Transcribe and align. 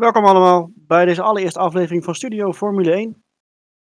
Welkom 0.00 0.24
allemaal 0.24 0.70
bij 0.74 1.04
deze 1.04 1.22
allereerste 1.22 1.58
aflevering 1.58 2.04
van 2.04 2.14
Studio 2.14 2.52
Formule 2.52 2.92
1. 2.92 3.24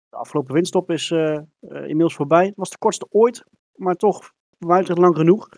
De 0.10 0.18
afgelopen 0.18 0.54
windstop 0.54 0.92
is 0.92 1.10
uh, 1.10 1.20
uh, 1.30 1.42
inmiddels 1.62 2.16
voorbij. 2.16 2.46
Het 2.46 2.56
was 2.56 2.70
de 2.70 2.78
kortste 2.78 3.08
ooit, 3.10 3.44
maar 3.76 3.96
toch 3.96 4.32
buiten 4.58 5.00
lang 5.00 5.16
genoeg. 5.16 5.50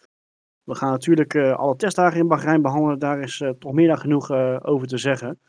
We 0.63 0.75
gaan 0.75 0.91
natuurlijk 0.91 1.33
uh, 1.33 1.55
alle 1.55 1.75
testdagen 1.75 2.19
in 2.19 2.27
Bahrein 2.27 2.61
behandelen. 2.61 2.99
Daar 2.99 3.19
is 3.19 3.43
toch 3.59 3.71
meer 3.71 3.87
dan 3.87 3.97
genoeg 3.97 4.31
over 4.63 4.87
te 4.87 4.97
zeggen. 4.97 5.39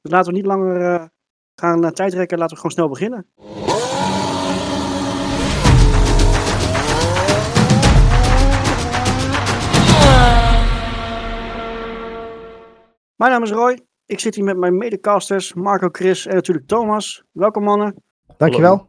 Dus 0.00 0.12
laten 0.12 0.32
we 0.32 0.36
niet 0.36 0.46
langer 0.46 1.10
gaan 1.54 1.80
naar 1.80 1.92
tijd 1.92 2.14
rekken. 2.14 2.38
Laten 2.38 2.56
we 2.56 2.60
gewoon 2.60 2.76
snel 2.76 2.88
beginnen. 2.88 3.26
Mijn 13.16 13.30
naam 13.32 13.42
is 13.42 13.50
Roy. 13.50 13.87
Ik 14.08 14.20
zit 14.20 14.34
hier 14.34 14.44
met 14.44 14.56
mijn 14.56 14.76
medecasters 14.76 15.54
Marco, 15.54 15.88
Chris 15.92 16.26
en 16.26 16.34
natuurlijk 16.34 16.66
Thomas. 16.66 17.24
Welkom 17.32 17.62
mannen. 17.62 17.94
Dankjewel. 18.36 18.88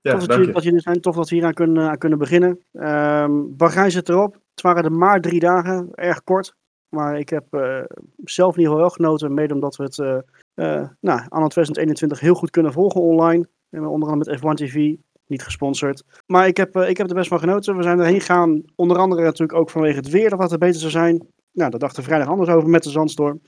Ja, 0.00 0.10
tof 0.10 0.20
dat, 0.20 0.28
dank 0.28 0.40
jullie, 0.40 0.54
dat 0.54 0.62
jullie 0.62 0.80
zijn. 0.80 1.00
Tof 1.00 1.16
dat 1.16 1.28
we 1.28 1.34
hier 1.36 1.44
aan 1.44 1.52
kunnen, 1.52 1.88
aan 1.88 1.98
kunnen 1.98 2.18
beginnen. 2.18 2.64
Um, 2.72 3.56
Bahrein 3.56 3.90
zit 3.90 4.08
erop. 4.08 4.34
Het 4.50 4.60
waren 4.60 4.84
er 4.84 4.92
maar 4.92 5.20
drie 5.20 5.40
dagen. 5.40 5.88
Erg 5.94 6.24
kort. 6.24 6.56
Maar 6.88 7.18
ik 7.18 7.28
heb 7.28 7.44
uh, 7.50 7.82
zelf 8.24 8.56
in 8.56 8.60
ieder 8.60 8.74
geval 8.74 8.76
wel 8.76 8.90
genoten. 8.90 9.34
Mede 9.34 9.54
omdat 9.54 9.76
we 9.76 9.82
het 9.82 9.98
uh, 9.98 10.18
uh, 10.54 10.88
nou, 11.00 11.20
anno 11.28 11.46
2021 11.46 12.20
heel 12.20 12.34
goed 12.34 12.50
kunnen 12.50 12.72
volgen 12.72 13.00
online. 13.00 13.48
En 13.70 13.86
onder 13.86 14.08
andere 14.08 14.30
met 14.30 14.40
F1 14.40 14.66
TV. 14.66 14.94
Niet 15.26 15.42
gesponsord. 15.42 16.04
Maar 16.26 16.46
ik 16.46 16.56
heb, 16.56 16.76
ik 16.76 16.96
heb 16.96 17.08
er 17.08 17.14
best 17.14 17.28
van 17.28 17.38
genoten. 17.38 17.76
We 17.76 17.82
zijn 17.82 17.98
erheen 17.98 18.20
gegaan. 18.20 18.62
Onder 18.74 18.98
andere 18.98 19.22
natuurlijk 19.22 19.58
ook 19.58 19.70
vanwege 19.70 19.96
het 19.96 20.10
weer. 20.10 20.30
Dat 20.30 20.38
wat 20.38 20.52
er 20.52 20.58
beter 20.58 20.80
zou 20.80 20.90
zijn. 20.90 21.26
Nou, 21.52 21.70
daar 21.70 21.80
dachten 21.80 22.00
we 22.00 22.08
vrijdag 22.08 22.28
anders 22.28 22.50
over 22.50 22.68
met 22.68 22.82
de 22.82 22.90
zandstorm. 22.90 23.40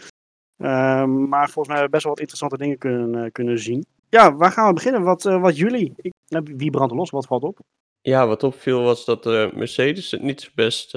Um, 0.59 1.29
maar 1.29 1.51
volgens 1.51 1.69
mij 1.69 1.77
hebben 1.77 1.85
we 1.85 1.91
best 1.91 2.03
wel 2.03 2.13
wat 2.13 2.21
interessante 2.21 2.59
dingen 2.59 2.79
kunnen, 2.79 3.25
uh, 3.25 3.31
kunnen 3.33 3.59
zien. 3.59 3.87
Ja, 4.09 4.35
waar 4.35 4.53
gaan 4.53 4.69
we 4.69 4.75
beginnen? 4.75 5.03
Wat, 5.03 5.25
uh, 5.25 5.41
wat 5.41 5.57
jullie? 5.57 5.95
Nou, 6.29 6.55
wie 6.57 6.71
brandt 6.71 6.95
los? 6.95 7.11
Wat 7.11 7.27
valt 7.27 7.43
op? 7.43 7.59
Ja, 8.01 8.27
wat 8.27 8.43
opviel 8.43 8.83
was 8.83 9.05
dat 9.05 9.27
uh, 9.27 9.53
Mercedes 9.53 10.11
het 10.11 10.23
niet 10.23 10.41
zo 10.41 10.51
best 10.55 10.91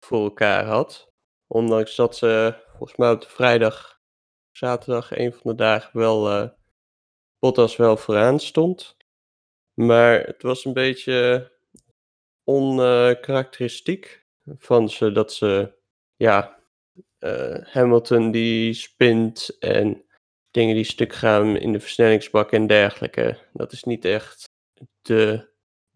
voor 0.00 0.22
elkaar 0.22 0.64
had. 0.64 1.12
Ondanks 1.46 1.96
dat 1.96 2.16
ze 2.16 2.54
volgens 2.68 2.98
mij 2.98 3.10
op 3.10 3.20
de 3.20 3.28
vrijdag, 3.28 4.00
zaterdag, 4.50 5.16
een 5.16 5.32
van 5.32 5.50
de 5.50 5.54
dagen 5.54 5.98
wel 5.98 6.50
Bottas 7.38 7.76
wel 7.76 7.96
vooraan 7.96 8.40
stond. 8.40 8.96
Maar 9.74 10.20
het 10.20 10.42
was 10.42 10.64
een 10.64 10.72
beetje 10.72 11.50
onkarakteristiek 12.44 14.26
van 14.58 14.88
ze 14.88 15.12
dat 15.12 15.32
ze 15.32 15.72
ja, 16.16 16.57
uh, 16.57 16.57
Hamilton 17.62 18.30
die 18.30 18.72
spint 18.72 19.56
en 19.58 20.02
dingen 20.50 20.74
die 20.74 20.84
stuk 20.84 21.12
gaan 21.12 21.56
in 21.56 21.72
de 21.72 21.80
versnellingsbak 21.80 22.52
en 22.52 22.66
dergelijke. 22.66 23.38
Dat 23.52 23.72
is 23.72 23.84
niet 23.84 24.04
echt 24.04 24.48
de 25.02 25.48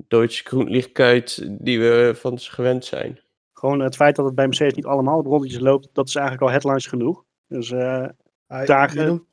Duitse 0.09 0.45
Groenlichtkuit 0.45 1.48
die 1.65 1.81
we 1.81 2.12
van 2.15 2.39
ze 2.39 2.50
gewend 2.50 2.84
zijn. 2.84 3.20
Gewoon 3.53 3.81
het 3.81 3.97
feit 3.97 4.17
dat 4.17 4.25
het 4.25 4.34
bij 4.34 4.47
Mercedes 4.47 4.75
niet 4.75 4.84
allemaal 4.84 5.19
op 5.19 5.27
rondjes 5.27 5.59
loopt, 5.59 5.89
dat 5.93 6.09
is 6.09 6.15
eigenlijk 6.15 6.47
al 6.47 6.50
headlines 6.50 6.87
genoeg. 6.87 7.25
Dus 7.47 7.70
uh, 7.70 8.09
dagen... 8.47 9.00
je, 9.00 9.06
noemt, 9.06 9.25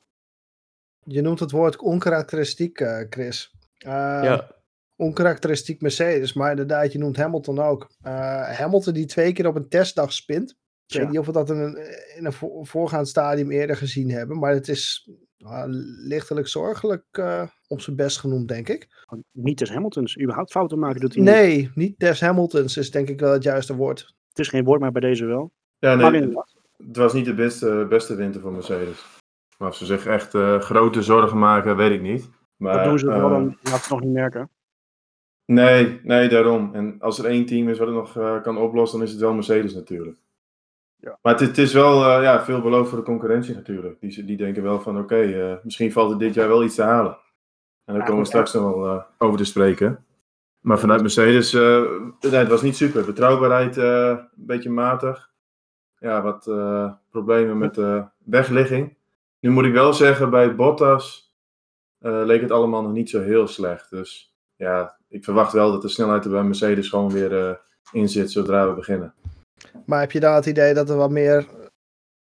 je, 1.04 1.22
noemt, 1.22 1.40
het 1.40 1.52
woord 1.52 1.78
onkarakteristiek, 1.78 2.80
uh, 2.80 3.04
Chris. 3.10 3.56
ja. 3.78 4.58
Onkarakteristiek 4.96 5.82
Mercedes, 5.82 6.34
maar 6.34 6.50
inderdaad, 6.50 6.92
je 6.92 7.00
noemt 7.00 7.18
Hamilton 7.18 7.60
ook. 7.60 7.92
Hamilton 8.02 8.94
die 8.94 9.06
twee 9.06 9.34
keer 9.34 9.48
op 9.48 9.56
een 9.56 9.70
testdag 9.70 10.14
spint. 10.14 10.58
Ik 10.94 11.00
weet 11.00 11.10
niet 11.10 11.20
of 11.20 11.26
we 11.26 11.32
dat 11.32 11.50
in 11.50 11.58
een, 11.58 11.78
in 12.16 12.26
een 12.26 12.66
voorgaand 12.66 13.08
stadium 13.08 13.52
eerder 13.52 13.76
gezien 13.76 14.10
hebben, 14.12 14.40
maar 14.40 14.54
het 14.54 14.68
is 14.68 15.10
uh, 15.38 15.64
lichtelijk 16.08 16.48
zorgelijk 16.48 17.04
uh, 17.12 17.44
op 17.68 17.82
zijn 17.82 17.96
best 17.96 18.20
genoemd, 18.20 18.48
denk 18.48 18.70
ik. 18.70 18.88
Niet 19.32 19.58
des 19.58 19.70
Hamiltons, 19.70 20.20
überhaupt 20.20 20.52
fouten 20.52 20.80
maken 20.80 21.00
doet 21.02 21.14
hij 21.16 21.24
nee, 21.24 21.58
niet. 21.58 21.76
niet 21.76 22.00
des 22.00 22.22
Hamiltons 22.22 22.78
is 22.78 22.92
denk 22.92 23.10
ik 23.10 23.20
wel 23.20 23.32
het 23.32 23.44
juiste 23.44 23.76
woord. 23.76 24.16
Het 24.28 24.40
is 24.40 24.48
geen 24.48 24.64
woord, 24.64 24.80
maar 24.80 24.92
bij 24.92 25.02
deze 25.02 25.26
wel. 25.26 25.52
Ja, 25.78 25.96
nee, 25.96 26.38
het 26.78 26.98
was 26.98 27.14
niet 27.14 27.26
de 27.26 27.34
beste, 27.34 27.86
beste 27.90 28.16
winter 28.16 28.42
voor 28.42 28.52
Mercedes. 28.52 29.06
Maar 29.58 29.70
of 29.70 29.76
ze 29.76 29.86
zich 29.86 30.06
echt 30.06 30.34
uh, 30.34 30.60
grote 30.60 31.04
zorgen 31.04 31.38
maken, 31.38 31.76
weet 31.76 31.92
ik 31.92 32.02
niet. 32.02 32.30
Maar, 32.56 32.74
dat 32.74 32.84
doen 32.84 33.00
ze 33.00 33.08
wel, 33.08 33.30
dan 33.30 33.58
laat 33.62 33.82
het 33.82 33.90
nog 33.90 34.02
niet 34.02 34.14
merken. 34.14 34.50
Nee, 35.46 36.00
nee, 36.04 36.30
daarom. 36.30 36.74
En 36.74 36.96
als 37.00 37.20
er 37.20 37.26
één 37.26 37.46
team 37.46 37.70
is 37.70 37.78
wat 37.78 37.88
het 37.88 37.96
nog 37.96 38.18
uh, 38.18 38.42
kan 38.42 38.58
oplossen, 38.58 38.98
dan 38.98 39.08
is 39.08 39.14
het 39.14 39.22
wel 39.22 39.34
Mercedes 39.34 39.74
natuurlijk. 39.74 40.18
Ja. 41.02 41.20
Maar 41.22 41.34
het, 41.34 41.42
het, 41.42 41.58
is 41.58 41.74
wel 41.74 42.18
uh, 42.18 42.24
ja, 42.24 42.44
veel 42.44 42.62
beloofd 42.62 42.90
voor 42.90 42.98
de 42.98 43.04
concurrentie 43.04 43.56
natuurlijk. 43.56 44.00
Die, 44.00 44.24
die 44.26 44.38
denken 44.38 44.64
wel 44.64 44.82
van 44.82 44.96
oké, 44.96 45.04
okay, 45.04 45.52
uh, 45.52 45.58
misschien 45.64 45.92
valt 45.92 46.12
er 46.12 46.18
dit 46.18 46.34
jaar 46.34 46.48
wel 46.48 46.64
iets 46.64 46.76
te 46.76 46.82
halen. 46.82 47.18
En 47.86 47.94
daar 47.94 47.98
ja, 47.98 48.04
komen 48.04 48.22
we 48.22 48.28
straks 48.28 48.54
nog 48.54 48.64
wel 48.64 48.96
uh, 48.96 49.04
over 49.18 49.38
te 49.38 49.46
spreken. 49.46 50.06
Maar 50.60 50.80
vanuit 50.80 51.02
Mercedes, 51.02 51.52
nee, 51.54 52.32
het 52.32 52.48
was 52.48 52.62
niet 52.62 52.76
super. 52.76 53.06
Betrouwbaarheid 53.06 53.78
een 53.78 54.28
beetje 54.36 54.70
matig. 54.70 55.32
Ja, 56.00 56.22
wat 56.22 56.44
problemen 57.10 57.58
met 57.58 57.76
de 57.76 58.06
wegligging. 58.26 58.98
Nu 59.40 59.50
moet 59.50 59.66
ik 59.66 59.74
wel 59.74 59.94
zeggen, 59.94 60.30
bij 60.30 60.56
Bottas 60.56 61.36
leek 62.00 62.42
het 62.42 62.52
allemaal 62.52 62.82
nog 62.82 62.92
niet 62.92 63.10
zo 63.10 63.22
heel 63.22 63.48
slecht. 63.48 63.90
Dus 63.90 64.36
ja, 64.56 64.98
ik 65.08 65.24
verwacht 65.24 65.54
wel 65.54 65.72
dat 65.72 65.82
de 65.82 65.88
snelheid 65.88 66.26
er 66.26 66.32
bij 66.32 66.44
Mercedes 66.44 66.90
gewoon 66.90 67.12
weer 67.12 67.62
in 67.92 68.10
zit 68.10 68.32
zodra 68.32 68.68
we 68.68 68.74
beginnen. 68.74 69.14
Maar 69.86 70.00
heb 70.00 70.12
je 70.12 70.20
dan 70.20 70.34
het 70.34 70.46
idee 70.46 70.74
dat 70.74 70.90
er 70.90 70.96
wat 70.96 71.10
meer 71.10 71.48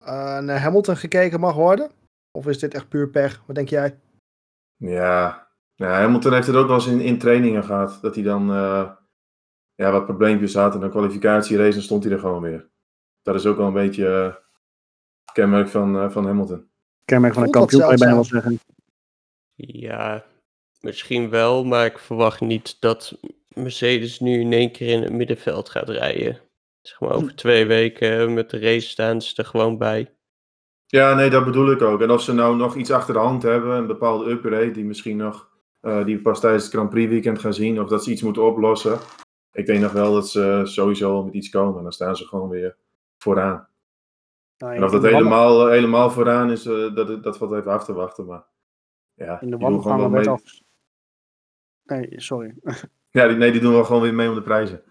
uh, 0.02 0.40
naar 0.40 0.60
Hamilton 0.60 0.98
gekeken 0.98 1.40
mag 1.40 1.56
worden? 1.56 1.92
Of 2.32 2.48
is 2.48 2.60
dit 2.60 2.74
echt 2.74 2.90
puur 2.90 3.10
pech? 3.10 3.44
Wat 3.46 3.56
denk 3.56 3.70
jij? 3.70 4.00
Ja, 4.76 5.48
ja 5.76 6.02
Hamilton 6.02 6.34
heeft 6.34 6.48
het 6.48 6.56
ook 6.56 6.68
wel 6.68 6.76
eens 6.76 6.88
in, 6.88 7.02
in 7.02 7.20
trainingen 7.20 7.64
gehad. 7.64 8.00
Dat 8.02 8.16
hij 8.16 8.24
dan 8.24 8.52
uh, 8.52 8.92
ja, 9.76 9.92
wat 9.92 10.06
probleempjes 10.06 10.54
had. 10.54 10.76
En 10.76 10.82
een 10.82 10.90
kwalificatierace 10.90 11.74
dan 11.74 11.82
stond 11.82 12.04
hij 12.04 12.14
er 12.14 12.20
gewoon 12.20 12.42
weer. 12.42 12.70
Dat 13.22 13.36
is 13.36 13.46
ook 13.46 13.58
wel 13.58 13.68
een 13.68 13.74
beetje 13.74 14.04
uh, 14.04 14.36
kenmerk 15.34 15.68
van, 15.68 16.12
van 16.12 16.26
Hamilton. 16.26 16.70
Kenmerk 17.06 17.34
van 17.34 17.44
een 17.44 17.52
kampioen, 17.52 17.82
kan 17.82 17.92
je 17.92 17.98
bijna 17.98 18.14
wel 18.14 18.24
zeggen. 18.24 18.60
Ja, 19.56 20.26
misschien 20.82 21.30
wel. 21.30 21.64
Maar 21.64 21.86
ik 21.86 22.00
verwacht 22.00 22.42
niet 22.42 22.82
dat 22.82 23.18
Mercedes 23.48 24.20
nu 24.20 24.40
in 24.40 24.54
één 24.54 24.72
keer 24.72 24.94
in 24.94 25.04
het 25.04 25.14
middenveld 25.14 25.70
gaat 25.70 25.90
rijden. 25.90 26.40
Zeg 26.90 27.00
maar 27.00 27.12
over 27.12 27.36
twee 27.36 27.66
weken 27.66 28.34
met 28.34 28.50
de 28.50 28.60
race 28.60 28.88
staan 28.88 29.22
ze 29.22 29.36
er 29.36 29.46
gewoon 29.46 29.78
bij. 29.78 30.14
Ja, 30.86 31.14
nee, 31.14 31.30
dat 31.30 31.46
bedoel 31.46 31.72
ik 31.72 31.82
ook. 31.82 32.02
En 32.02 32.12
of 32.12 32.22
ze 32.22 32.34
nou 32.34 32.56
nog 32.56 32.76
iets 32.76 32.92
achter 32.92 33.14
de 33.14 33.20
hand 33.20 33.44
hebben, 33.44 33.76
een 33.76 33.88
bepaalde 33.88 34.30
upgrade 34.32 34.72
die 34.72 34.86
misschien 34.86 35.18
nog, 35.18 35.50
uh, 35.82 36.06
die 36.06 36.16
we 36.16 36.22
pas 36.22 36.40
tijdens 36.40 36.64
het 36.64 36.74
Grand 36.74 36.90
Prix 36.90 37.10
weekend 37.10 37.40
gaan 37.40 37.54
zien, 37.54 37.82
of 37.82 37.90
dat 37.90 38.04
ze 38.04 38.12
iets 38.12 38.22
moeten 38.22 38.44
oplossen. 38.44 39.00
Ik 39.52 39.66
denk 39.66 39.82
nog 39.82 39.92
wel 39.92 40.14
dat 40.14 40.30
ze 40.30 40.62
sowieso 40.64 41.24
met 41.24 41.34
iets 41.34 41.50
komen. 41.50 41.78
En 41.78 41.84
dan 41.84 41.92
staan 41.92 42.16
ze 42.16 42.26
gewoon 42.26 42.50
weer 42.50 42.78
vooraan. 43.18 43.68
Nou, 44.58 44.76
en 44.76 44.84
of 44.84 44.92
dat 44.92 45.04
helemaal, 45.04 45.66
uh, 45.66 45.72
helemaal 45.72 46.10
vooraan 46.10 46.52
is, 46.52 46.66
uh, 46.66 46.96
dat, 46.96 47.24
dat 47.24 47.38
valt 47.38 47.52
even 47.52 47.72
af 47.72 47.86
te 47.86 47.94
wachten. 47.94 48.26
Maar 48.26 48.46
ja, 49.14 49.42
in 49.42 49.50
de 49.50 49.58
wandelgangen 49.58 50.12
werd 50.12 50.28
af. 50.28 50.42
Nee, 51.84 52.08
sorry. 52.10 52.56
ja, 53.18 53.28
die, 53.28 53.38
nee, 53.38 53.52
die 53.52 53.62
doen 53.62 53.74
wel 53.74 53.84
gewoon 53.84 54.02
weer 54.02 54.14
mee 54.14 54.30
om 54.30 54.36
de 54.36 54.42
prijzen. 54.42 54.84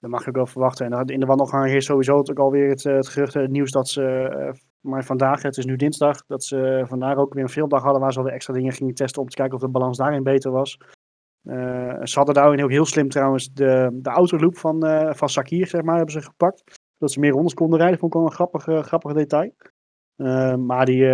Dat 0.00 0.10
mag 0.10 0.22
je 0.22 0.28
ook 0.28 0.36
wel 0.36 0.46
verwachten. 0.46 0.92
En 0.92 1.06
in 1.06 1.20
de 1.20 1.26
wandelgang 1.26 1.66
heerst 1.66 1.86
sowieso 1.86 2.16
ook 2.16 2.38
alweer 2.38 2.68
het, 2.68 2.82
het 2.82 3.08
gerucht, 3.08 3.34
het 3.34 3.50
nieuws 3.50 3.70
dat 3.70 3.88
ze, 3.88 4.36
uh, 4.38 4.52
maar 4.80 5.04
vandaag, 5.04 5.42
het 5.42 5.56
is 5.56 5.64
nu 5.64 5.76
dinsdag, 5.76 6.26
dat 6.26 6.44
ze 6.44 6.84
vandaag 6.86 7.16
ook 7.16 7.34
weer 7.34 7.42
een 7.42 7.48
filmdag 7.48 7.82
hadden 7.82 8.00
waar 8.00 8.12
ze 8.12 8.18
alweer 8.18 8.34
extra 8.34 8.54
dingen 8.54 8.72
gingen 8.72 8.94
testen 8.94 9.22
om 9.22 9.28
te 9.28 9.36
kijken 9.36 9.54
of 9.54 9.60
de 9.60 9.68
balans 9.68 9.98
daarin 9.98 10.22
beter 10.22 10.50
was. 10.50 10.78
Ze 12.02 12.12
hadden 12.12 12.34
daarin 12.34 12.64
ook 12.64 12.70
heel 12.70 12.84
slim 12.84 13.08
trouwens 13.08 13.52
de, 13.52 13.98
de 14.02 14.10
autoloop 14.10 14.56
van, 14.56 14.80
van 15.16 15.28
Sakir, 15.28 15.66
zeg 15.66 15.82
maar, 15.82 15.96
hebben 15.96 16.14
ze 16.14 16.22
gepakt. 16.22 16.80
Dat 16.98 17.12
ze 17.12 17.20
meer 17.20 17.30
rondes 17.30 17.54
konden 17.54 17.78
rijden, 17.78 17.98
vond 17.98 18.14
ik 18.14 18.18
wel 18.18 18.28
een 18.28 18.34
grappig, 18.34 18.86
grappig 18.86 19.12
detail. 19.12 19.54
maar 20.56 20.86
die, 20.86 21.04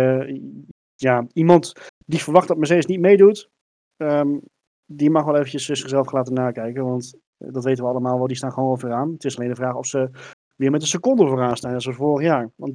ja, 0.95 1.27
iemand 1.33 1.73
die 2.05 2.23
verwacht 2.23 2.47
dat 2.47 2.57
Mercedes 2.57 2.85
niet 2.85 2.99
meedoet, 2.99 3.49
um, 3.97 4.41
die 4.85 5.09
mag 5.09 5.25
wel 5.25 5.35
eventjes 5.35 5.65
zichzelf 5.65 6.11
laten 6.11 6.33
nakijken, 6.33 6.83
want 6.83 7.17
dat 7.37 7.63
weten 7.63 7.83
we 7.83 7.89
allemaal 7.89 8.17
wel, 8.17 8.27
die 8.27 8.37
staan 8.37 8.53
gewoon 8.53 8.79
vooraan. 8.79 9.11
Het 9.11 9.23
is 9.23 9.37
alleen 9.37 9.49
de 9.49 9.55
vraag 9.55 9.75
of 9.75 9.85
ze 9.85 10.09
weer 10.55 10.71
met 10.71 10.81
een 10.81 10.87
seconde 10.87 11.27
vooraan 11.27 11.57
staan, 11.57 11.81
zoals 11.81 11.97
vorig 11.97 12.27
jaar. 12.27 12.51
Want 12.55 12.73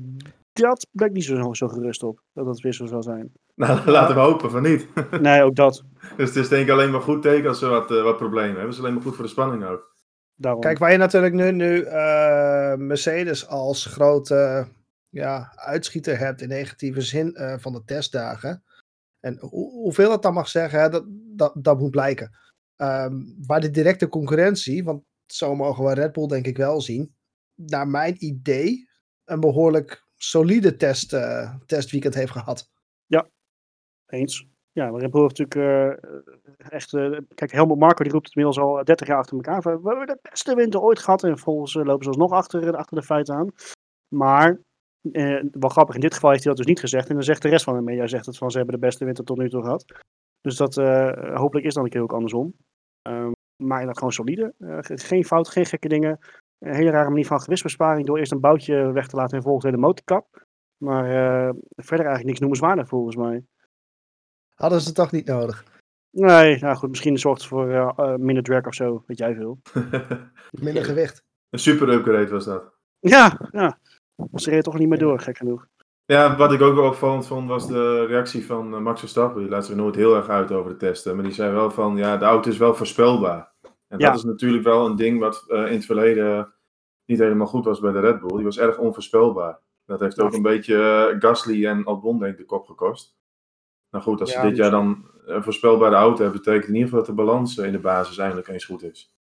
dat 0.52 0.86
ben 0.90 1.06
ik 1.06 1.12
niet 1.12 1.24
zo, 1.24 1.54
zo 1.54 1.68
gerust 1.68 2.02
op, 2.02 2.22
dat 2.32 2.46
dat 2.46 2.60
weer 2.60 2.72
zo 2.72 2.86
zal 2.86 3.02
zijn. 3.02 3.32
Nou, 3.54 3.90
laten 3.90 4.14
we 4.14 4.20
hopen 4.20 4.50
van 4.50 4.62
niet. 4.62 4.88
Nee, 5.20 5.42
ook 5.42 5.54
dat. 5.56 5.82
dus 6.16 6.28
het 6.28 6.36
is 6.36 6.48
denk 6.48 6.62
ik 6.62 6.70
alleen 6.70 6.90
maar 6.90 7.00
goed 7.00 7.22
teken 7.22 7.48
als 7.48 7.58
ze 7.58 7.66
wat, 7.66 7.90
uh, 7.90 8.02
wat 8.02 8.16
problemen 8.16 8.46
hebben. 8.46 8.64
Het 8.64 8.74
is 8.74 8.80
alleen 8.80 8.94
maar 8.94 9.02
goed 9.02 9.14
voor 9.14 9.24
de 9.24 9.30
spanning 9.30 9.64
ook. 9.64 9.96
Daarom. 10.34 10.60
Kijk, 10.60 10.78
waar 10.78 10.92
je 10.92 10.96
natuurlijk 10.96 11.34
nu, 11.34 11.52
nu 11.52 11.84
uh, 11.84 12.74
Mercedes 12.74 13.48
als 13.48 13.86
grote 13.86 14.66
ja, 15.08 15.52
uitschieter 15.54 16.18
hebt 16.18 16.40
in 16.40 16.48
negatieve 16.48 17.00
zin 17.00 17.36
uh, 17.40 17.54
van 17.58 17.72
de 17.72 17.84
testdagen. 17.84 18.62
En 19.20 19.38
ho 19.40 19.48
hoeveel 19.48 20.08
dat 20.08 20.22
dan 20.22 20.34
mag 20.34 20.48
zeggen, 20.48 20.80
hè, 20.80 20.88
dat, 20.88 21.04
dat, 21.36 21.52
dat 21.54 21.78
moet 21.78 21.90
blijken. 21.90 22.30
Um, 22.82 23.34
waar 23.46 23.60
de 23.60 23.70
directe 23.70 24.08
concurrentie, 24.08 24.84
want 24.84 25.02
zo 25.26 25.54
mogen 25.54 25.84
we 25.84 25.94
Red 25.94 26.12
Bull 26.12 26.26
denk 26.26 26.46
ik 26.46 26.56
wel 26.56 26.80
zien, 26.80 27.14
naar 27.54 27.88
mijn 27.88 28.24
idee 28.24 28.88
een 29.24 29.40
behoorlijk 29.40 30.06
solide 30.16 30.76
test, 30.76 31.12
uh, 31.12 31.54
testweekend 31.66 32.14
heeft 32.14 32.32
gehad. 32.32 32.70
Ja, 33.06 33.28
eens. 34.06 34.46
Ja, 34.72 34.88
Red 34.88 35.10
Bull 35.10 35.20
heeft 35.22 35.38
natuurlijk 35.38 36.00
uh, 36.00 36.72
echt... 36.72 36.92
Uh, 36.92 37.18
kijk, 37.34 37.52
Helmut 37.52 37.78
Marko 37.78 38.02
die 38.02 38.12
roept 38.12 38.26
het 38.26 38.36
inmiddels 38.36 38.66
al 38.66 38.84
30 38.84 39.06
jaar 39.06 39.18
achter 39.18 39.36
elkaar. 39.36 39.62
We 39.62 39.88
hebben 39.88 40.06
de 40.06 40.18
beste 40.22 40.54
winter 40.54 40.80
ooit 40.80 40.98
gehad. 40.98 41.24
En 41.24 41.38
volgens 41.38 41.74
lopen 41.74 42.02
ze 42.02 42.08
alsnog 42.08 42.32
achter, 42.32 42.76
achter 42.76 42.96
de 42.96 43.02
feiten 43.02 43.34
aan. 43.34 43.48
Maar 44.08 44.60
uh, 45.02 45.42
wel 45.50 45.70
grappig, 45.70 45.94
in 45.94 46.00
dit 46.00 46.14
geval 46.14 46.30
heeft 46.30 46.44
hij 46.44 46.54
dat 46.54 46.62
dus 46.62 46.72
niet 46.72 46.80
gezegd. 46.80 47.08
En 47.08 47.14
dan 47.14 47.24
zegt 47.24 47.42
de 47.42 47.48
rest 47.48 47.64
van 47.64 47.74
de 47.74 47.82
media 47.82 48.06
zegt 48.06 48.26
het 48.26 48.38
van 48.38 48.50
ze 48.50 48.56
hebben 48.56 48.74
de 48.74 48.86
beste 48.86 49.04
winter 49.04 49.24
tot 49.24 49.38
nu 49.38 49.48
toe 49.48 49.62
gehad. 49.62 49.84
Dus 50.40 50.56
dat 50.56 50.74
hopelijk 51.34 51.66
is 51.66 51.74
dan 51.74 51.84
een 51.84 51.90
keer 51.90 52.02
ook 52.02 52.12
andersom. 52.12 52.54
Um, 53.08 53.32
maar 53.62 53.86
dat 53.86 53.98
gewoon 53.98 54.12
solide. 54.12 54.54
Uh, 54.58 54.78
geen 54.80 55.24
fout, 55.24 55.48
geen 55.48 55.66
gekke 55.66 55.88
dingen. 55.88 56.18
Een 56.58 56.74
hele 56.74 56.90
rare 56.90 57.08
manier 57.08 57.26
van 57.26 57.40
gewichtsbesparing 57.40 58.06
door 58.06 58.18
eerst 58.18 58.32
een 58.32 58.40
boutje 58.40 58.92
weg 58.92 59.06
te 59.06 59.16
laten 59.16 59.36
en 59.36 59.42
vervolgens 59.42 59.72
de 59.72 59.80
motorkap. 59.80 60.44
Maar 60.76 61.04
verder 61.76 62.06
eigenlijk 62.06 62.24
niks 62.24 62.38
noemenswaardig 62.38 62.88
volgens 62.88 63.16
mij. 63.16 63.44
Hadden 64.54 64.80
ze 64.80 64.86
het 64.86 64.96
toch 64.96 65.12
niet 65.12 65.26
nodig? 65.26 65.64
Nee, 66.10 66.58
nou 66.58 66.76
goed, 66.76 66.88
misschien 66.88 67.18
zorgt 67.18 67.40
het 67.40 67.50
voor 67.50 67.94
minder 68.20 68.42
drag 68.42 68.66
of 68.66 68.74
zo, 68.74 69.04
weet 69.06 69.18
jij 69.18 69.34
veel. 69.34 69.58
minder 70.66 70.84
gewicht. 70.84 71.22
Een 71.50 71.58
super 71.58 71.88
upgrade 71.88 72.28
was 72.30 72.44
dat. 72.44 72.74
Ja, 72.98 73.48
ja. 73.50 73.78
Ze 74.34 74.48
reden 74.48 74.64
toch 74.64 74.78
niet 74.78 74.88
meer 74.88 74.98
door, 74.98 75.20
gek 75.20 75.36
genoeg. 75.36 75.66
Ja, 76.04 76.36
wat 76.36 76.52
ik 76.52 76.60
ook 76.60 76.74
wel 76.74 76.86
opvallend 76.86 77.26
vond 77.26 77.48
was 77.48 77.66
de 77.66 78.06
reactie 78.06 78.46
van 78.46 78.74
eh, 78.74 78.80
Max 78.80 79.00
Verstappen. 79.00 79.40
Die 79.40 79.50
laat 79.50 79.66
zich 79.66 79.76
nooit 79.76 79.94
heel 79.94 80.16
erg 80.16 80.28
uit 80.28 80.52
over 80.52 80.70
de 80.70 80.76
testen. 80.76 81.14
Maar 81.14 81.24
die 81.24 81.32
zei 81.32 81.52
wel 81.52 81.70
van, 81.70 81.96
ja, 81.96 82.16
de 82.16 82.24
auto 82.24 82.50
is 82.50 82.56
wel 82.56 82.74
voorspelbaar. 82.74 83.52
En 83.88 83.98
ja. 83.98 84.06
dat 84.06 84.16
is 84.16 84.24
natuurlijk 84.24 84.64
wel 84.64 84.86
een 84.86 84.96
ding 84.96 85.20
wat 85.20 85.44
uh, 85.48 85.66
in 85.66 85.72
het 85.72 85.84
verleden 85.84 86.54
niet 87.04 87.18
helemaal 87.18 87.46
goed 87.46 87.64
was 87.64 87.80
bij 87.80 87.92
de 87.92 88.00
Red 88.00 88.20
Bull. 88.20 88.36
Die 88.36 88.44
was 88.44 88.58
erg 88.58 88.78
onvoorspelbaar. 88.78 89.60
Dat 89.86 90.00
heeft 90.00 90.20
ook 90.20 90.32
een 90.32 90.42
beetje 90.42 90.74
uh, 91.14 91.20
Gasly 91.20 91.66
en 91.66 91.84
Albon 91.84 92.18
denk 92.18 92.32
ik 92.32 92.38
de 92.38 92.44
kop 92.44 92.66
gekost. 92.66 93.16
Nou 93.90 94.04
goed, 94.04 94.20
als 94.20 94.32
ja, 94.32 94.40
ze 94.40 94.48
dit 94.48 94.56
jaar 94.56 94.70
dan 94.70 95.10
een 95.24 95.42
voorspelbare 95.42 95.94
auto 95.94 96.22
hebben, 96.22 96.42
betekent 96.42 96.68
in 96.68 96.74
ieder 96.74 96.88
geval 96.88 97.04
dat 97.04 97.16
de 97.16 97.22
balans 97.22 97.56
in 97.56 97.72
de 97.72 97.78
basis 97.78 98.18
eindelijk 98.18 98.48
eens 98.48 98.64
goed 98.64 98.82
is. 98.82 99.14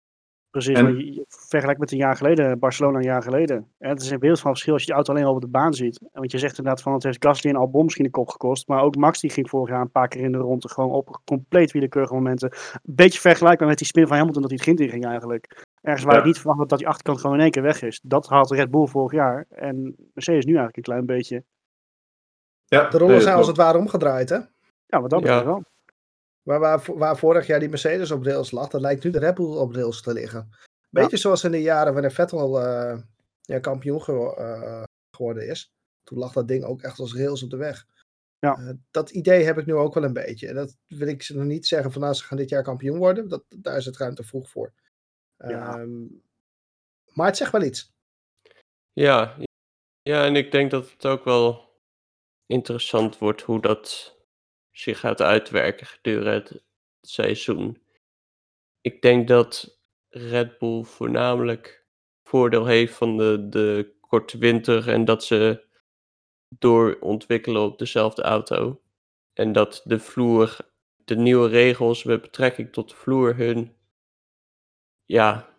Precies, 0.51 0.79
en... 0.79 1.15
je 1.15 1.25
vergelijkt 1.29 1.81
met 1.81 1.93
een 1.93 1.99
jaar 1.99 2.17
geleden, 2.17 2.59
Barcelona 2.59 2.99
een 2.99 3.05
jaar 3.05 3.23
geleden. 3.23 3.69
Het 3.79 4.03
is 4.03 4.11
een 4.11 4.19
wereld 4.19 4.41
van 4.41 4.51
verschil 4.51 4.73
als 4.73 4.83
je 4.83 4.89
de 4.89 4.95
auto 4.95 5.13
alleen 5.13 5.25
al 5.25 5.35
op 5.35 5.41
de 5.41 5.47
baan 5.47 5.75
ziet. 5.75 6.01
Want 6.13 6.31
je 6.31 6.39
zegt 6.39 6.59
inderdaad 6.59 6.83
van 6.83 6.93
het 6.93 7.03
heeft 7.03 7.25
Gasly 7.25 7.51
en 7.51 7.57
Albon 7.57 7.85
misschien 7.85 8.05
de 8.05 8.11
kop 8.11 8.29
gekost. 8.29 8.69
Maar 8.69 8.83
ook 8.83 8.97
Max 8.97 9.21
die 9.21 9.31
ging 9.31 9.49
vorig 9.49 9.69
jaar 9.69 9.81
een 9.81 9.91
paar 9.91 10.09
keer 10.09 10.21
in 10.21 10.33
de 10.33 10.39
ronde 10.39 10.69
gewoon 10.69 10.91
op 10.91 11.21
compleet 11.25 11.73
willekeurige 11.73 12.15
momenten. 12.15 12.51
Een 12.73 12.95
beetje 12.95 13.21
vergelijkbaar 13.21 13.69
met 13.69 13.79
die 13.79 13.87
spin 13.87 14.07
van 14.07 14.17
Hamilton 14.17 14.43
dat 14.43 14.51
hij 14.51 14.61
het 14.65 14.79
ging 14.79 14.91
ging 14.91 15.07
eigenlijk. 15.07 15.67
Ergens 15.81 16.05
waar 16.05 16.15
ja. 16.15 16.21
ik 16.21 16.27
niet 16.27 16.39
verwacht 16.39 16.59
had 16.59 16.69
dat 16.69 16.79
die 16.79 16.89
achterkant 16.89 17.21
gewoon 17.21 17.37
in 17.37 17.43
één 17.43 17.51
keer 17.51 17.63
weg 17.63 17.83
is. 17.83 18.01
Dat 18.03 18.27
had 18.27 18.51
Red 18.51 18.71
Bull 18.71 18.87
vorig 18.87 19.13
jaar. 19.13 19.47
En 19.49 19.97
Mercedes 20.15 20.45
nu 20.45 20.57
eigenlijk 20.57 20.77
een 20.77 20.83
klein 20.83 21.07
beetje. 21.07 21.45
Ja, 22.65 22.89
de 22.89 22.99
rollen 22.99 23.23
zijn 23.23 23.37
als 23.37 23.47
het 23.47 23.57
ware 23.57 23.79
omgedraaid 23.79 24.29
hè? 24.29 24.39
Ja, 24.87 25.01
wat 25.01 25.11
dat 25.11 25.21
betreft 25.21 25.45
wel. 25.45 25.65
Waar, 26.43 26.61
waar, 26.61 26.83
waar 26.95 27.17
vorig 27.17 27.47
jaar 27.47 27.61
die 27.61 27.69
Mercedes 27.69 28.11
op 28.11 28.23
rails 28.23 28.51
lag, 28.51 28.69
dat 28.69 28.81
lijkt 28.81 29.05
nu 29.05 29.11
de 29.11 29.19
Red 29.19 29.35
Bull 29.35 29.57
op 29.57 29.75
rails 29.75 30.03
te 30.03 30.13
liggen. 30.13 30.51
Beetje 30.91 31.11
ja. 31.11 31.17
zoals 31.17 31.45
in 31.45 31.51
de 31.51 31.63
jaren 31.63 31.93
wanneer 31.93 32.13
Vettel 32.13 32.63
uh, 32.63 32.99
ja, 33.41 33.59
kampioen 33.59 34.03
ge 34.03 34.13
uh, 34.39 34.83
geworden 35.17 35.49
is. 35.49 35.73
Toen 36.03 36.19
lag 36.19 36.33
dat 36.33 36.49
ding 36.49 36.65
ook 36.65 36.83
echt 36.83 36.99
als 36.99 37.15
rails 37.15 37.43
op 37.43 37.51
de 37.51 37.57
weg. 37.57 37.87
Ja. 38.39 38.59
Uh, 38.59 38.71
dat 38.91 39.11
idee 39.11 39.45
heb 39.45 39.59
ik 39.59 39.67
nu 39.67 39.75
ook 39.75 39.95
wel 39.95 40.05
een 40.05 40.13
beetje. 40.13 40.49
En 40.49 40.55
dat 40.55 40.77
wil 40.87 41.09
ik 41.09 41.23
ze 41.23 41.37
nog 41.37 41.45
niet 41.45 41.67
zeggen 41.67 41.93
van 41.93 42.01
nou, 42.01 42.15
ze 42.15 42.25
gaan 42.25 42.39
dit 42.39 42.49
jaar 42.49 42.63
kampioen 42.63 42.99
worden. 42.99 43.29
Dat, 43.29 43.45
daar 43.49 43.77
is 43.77 43.85
het 43.85 43.97
ruim 43.97 44.15
te 44.15 44.23
vroeg 44.23 44.51
voor. 44.51 44.73
Ja. 45.37 45.79
Um, 45.79 46.23
maar 47.13 47.27
het 47.27 47.37
zegt 47.37 47.53
wel 47.53 47.63
iets. 47.63 47.93
Ja. 48.93 49.37
ja, 50.03 50.25
en 50.25 50.37
ik 50.37 50.53
denk 50.53 50.71
dat 50.71 50.91
het 50.91 51.07
ook 51.07 51.25
wel 51.25 51.77
interessant 52.47 53.19
wordt 53.19 53.43
hoe 53.43 53.61
dat 53.61 54.18
zich 54.79 55.01
gaat 55.01 55.21
uitwerken 55.21 55.87
gedurende 55.87 56.31
het 56.31 56.65
seizoen. 57.01 57.83
Ik 58.81 59.03
denk 59.03 59.29
dat 59.29 59.79
Red 60.09 60.59
Bull 60.59 60.83
voornamelijk 60.83 61.87
voordeel 62.23 62.67
heeft 62.67 62.95
van 62.95 63.17
de, 63.17 63.49
de 63.49 63.97
korte 64.01 64.39
winter 64.39 64.89
en 64.89 65.05
dat 65.05 65.25
ze 65.25 65.67
doorontwikkelen 66.59 67.63
op 67.63 67.79
dezelfde 67.79 68.23
auto. 68.23 68.83
En 69.33 69.53
dat 69.53 69.83
de 69.85 69.99
vloer, 69.99 70.57
de 71.05 71.17
nieuwe 71.17 71.49
regels 71.49 72.05
met 72.05 72.21
betrekking 72.21 72.73
tot 72.73 72.89
de 72.89 72.97
vloer 72.97 73.37
hun 73.37 73.77
ja, 75.05 75.57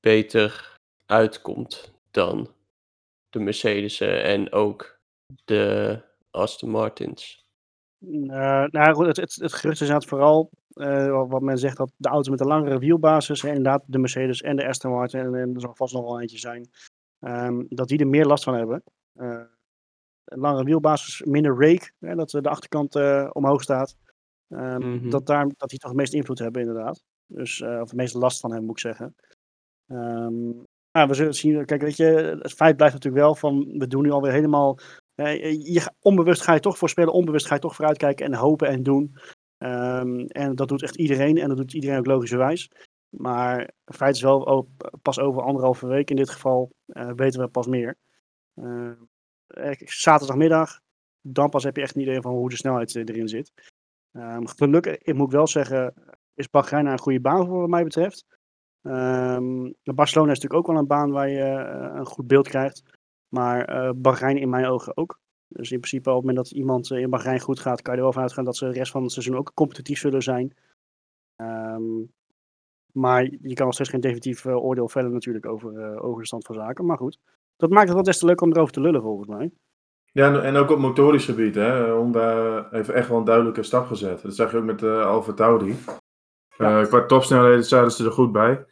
beter 0.00 0.76
uitkomt 1.06 1.94
dan 2.10 2.54
de 3.30 3.38
Mercedes 3.38 4.00
en 4.00 4.52
ook 4.52 5.00
de 5.44 6.00
Aston 6.30 6.70
Martins. 6.70 7.47
Uh, 8.00 8.64
nou 8.64 8.94
goed, 8.94 9.06
het, 9.06 9.16
het, 9.16 9.34
het 9.34 9.52
gerucht 9.52 9.80
is 9.80 9.90
vooral 10.06 10.50
uh, 10.72 11.24
wat 11.28 11.42
men 11.42 11.58
zegt 11.58 11.76
dat 11.76 11.92
de 11.96 12.08
auto 12.08 12.30
met 12.30 12.40
een 12.40 12.46
langere 12.46 12.78
wielbasis, 12.78 13.42
hè, 13.42 13.48
inderdaad 13.48 13.82
de 13.86 13.98
Mercedes 13.98 14.40
en 14.40 14.56
de 14.56 14.68
Aston 14.68 14.90
Martin, 14.90 15.20
en, 15.20 15.34
en 15.34 15.54
er 15.54 15.60
zal 15.60 15.74
vast 15.74 15.94
nog 15.94 16.04
wel 16.04 16.20
eentje 16.20 16.38
zijn, 16.38 16.70
um, 17.20 17.66
dat 17.68 17.88
die 17.88 17.98
er 17.98 18.06
meer 18.06 18.26
last 18.26 18.44
van 18.44 18.54
hebben. 18.54 18.82
Uh, 19.14 19.40
een 20.24 20.38
langere 20.38 20.64
wielbasis, 20.64 21.22
minder 21.22 21.52
rake, 21.52 21.90
hè, 21.98 22.14
dat 22.14 22.30
de 22.30 22.48
achterkant 22.48 22.94
omhoog 23.32 23.62
staat. 23.62 23.96
Um, 24.48 24.58
mm 24.60 24.98
-hmm. 24.98 25.10
dat, 25.10 25.26
daar, 25.26 25.46
dat 25.56 25.68
die 25.68 25.78
toch 25.78 25.90
het 25.90 25.98
meeste 25.98 26.16
invloed 26.16 26.38
hebben, 26.38 26.62
inderdaad. 26.62 27.02
Dus, 27.26 27.62
of 27.62 27.68
het 27.68 27.92
meeste 27.92 28.18
last 28.18 28.40
van 28.40 28.50
hebben, 28.50 28.68
moet 28.68 28.84
ik 28.84 28.94
zeggen. 28.96 29.14
Um, 29.86 30.66
nou, 30.92 31.08
we 31.08 31.14
zullen 31.14 31.34
zien. 31.34 31.64
Kijk, 31.64 31.82
weet 31.82 31.96
je, 31.96 32.38
het 32.42 32.52
feit 32.52 32.76
blijft 32.76 32.94
natuurlijk 32.94 33.24
wel 33.24 33.34
van, 33.34 33.78
we 33.78 33.86
doen 33.86 34.02
nu 34.02 34.10
alweer 34.10 34.32
helemaal 34.32 34.78
je, 35.24 35.92
onbewust 36.00 36.42
ga 36.42 36.54
je 36.54 36.60
toch 36.60 36.78
voorspellen, 36.78 37.12
onbewust 37.12 37.46
ga 37.46 37.54
je 37.54 37.60
toch 37.60 37.74
vooruitkijken 37.74 38.26
en 38.26 38.34
hopen 38.34 38.68
en 38.68 38.82
doen. 38.82 39.16
Um, 39.58 40.26
en 40.26 40.54
dat 40.54 40.68
doet 40.68 40.82
echt 40.82 40.96
iedereen 40.96 41.38
en 41.38 41.48
dat 41.48 41.56
doet 41.56 41.74
iedereen 41.74 41.98
ook 41.98 42.06
logischerwijs. 42.06 42.70
Maar 43.08 43.58
het 43.84 43.96
feit 43.96 44.14
is 44.14 44.22
wel, 44.22 44.40
oh, 44.40 44.68
pas 45.02 45.18
over 45.18 45.42
anderhalve 45.42 45.86
week 45.86 46.10
in 46.10 46.16
dit 46.16 46.30
geval 46.30 46.72
uh, 46.86 47.10
weten 47.16 47.40
we 47.40 47.48
pas 47.48 47.66
meer. 47.66 47.96
Uh, 48.54 48.90
zaterdagmiddag, 49.84 50.80
dan 51.20 51.50
pas 51.50 51.64
heb 51.64 51.76
je 51.76 51.82
echt 51.82 51.94
een 51.94 52.02
idee 52.02 52.20
van 52.20 52.32
hoe 52.32 52.48
de 52.48 52.56
snelheid 52.56 52.94
erin 52.94 53.28
zit. 53.28 53.52
Um, 54.12 54.46
gelukkig, 54.46 54.98
ik 54.98 55.14
moet 55.14 55.32
wel 55.32 55.46
zeggen, 55.46 55.94
is 56.34 56.50
Bahrein 56.50 56.86
een 56.86 56.98
goede 56.98 57.20
baan 57.20 57.46
voor 57.46 57.60
wat 57.60 57.68
mij 57.68 57.84
betreft. 57.84 58.24
Um, 58.82 59.74
Barcelona 59.82 60.32
is 60.32 60.38
natuurlijk 60.40 60.60
ook 60.60 60.66
wel 60.66 60.76
een 60.76 60.86
baan 60.86 61.10
waar 61.10 61.28
je 61.28 61.42
een 61.94 62.06
goed 62.06 62.26
beeld 62.26 62.48
krijgt. 62.48 62.97
Maar 63.28 63.86
uh, 63.86 63.90
Bahrein 63.96 64.38
in 64.38 64.48
mijn 64.48 64.66
ogen 64.66 64.96
ook. 64.96 65.18
Dus 65.48 65.70
in 65.70 65.78
principe 65.78 66.10
op 66.10 66.16
het 66.16 66.24
moment 66.24 66.46
dat 66.46 66.56
iemand 66.58 66.90
in 66.90 67.10
Bahrein 67.10 67.40
goed 67.40 67.60
gaat, 67.60 67.82
kan 67.82 67.92
je 67.92 67.98
er 67.98 68.04
wel 68.04 68.12
van 68.12 68.22
uitgaan 68.22 68.44
dat 68.44 68.56
ze 68.56 68.64
de 68.64 68.72
rest 68.72 68.92
van 68.92 69.02
het 69.02 69.12
seizoen 69.12 69.36
ook 69.36 69.50
competitief 69.54 69.98
zullen 69.98 70.22
zijn. 70.22 70.56
Um, 71.36 72.10
maar 72.92 73.22
je 73.22 73.54
kan 73.54 73.64
nog 73.64 73.74
steeds 73.74 73.90
geen 73.90 74.00
definitief 74.00 74.44
uh, 74.44 74.64
oordeel 74.64 74.88
vellen 74.88 75.12
natuurlijk 75.12 75.46
over, 75.46 75.72
uh, 75.72 76.04
over 76.04 76.20
de 76.20 76.26
stand 76.26 76.46
van 76.46 76.54
zaken. 76.54 76.86
Maar 76.86 76.96
goed, 76.96 77.18
dat 77.56 77.70
maakt 77.70 77.86
het 77.86 77.94
wel 77.94 78.02
des 78.02 78.18
te 78.18 78.26
leuk 78.26 78.40
om 78.40 78.52
erover 78.52 78.72
te 78.72 78.80
lullen 78.80 79.02
volgens 79.02 79.28
mij. 79.28 79.50
Ja, 80.12 80.42
en 80.42 80.56
ook 80.56 80.70
op 80.70 80.78
motorisch 80.78 81.24
gebied. 81.24 81.54
Hè. 81.54 81.90
Honda 81.90 82.66
heeft 82.70 82.88
echt 82.88 83.08
wel 83.08 83.18
een 83.18 83.24
duidelijke 83.24 83.62
stap 83.62 83.86
gezet. 83.86 84.22
Dat 84.22 84.34
zag 84.34 84.50
je 84.50 84.56
ook 84.56 84.64
met 84.64 84.82
uh, 84.82 85.06
Alfa 85.06 85.32
Tauri. 85.32 85.76
Ja. 86.56 86.84
qua 86.84 87.06
topsnelheden 87.06 87.64
zaten 87.64 87.90
ze 87.90 88.04
er 88.04 88.12
goed 88.12 88.32
bij. 88.32 88.64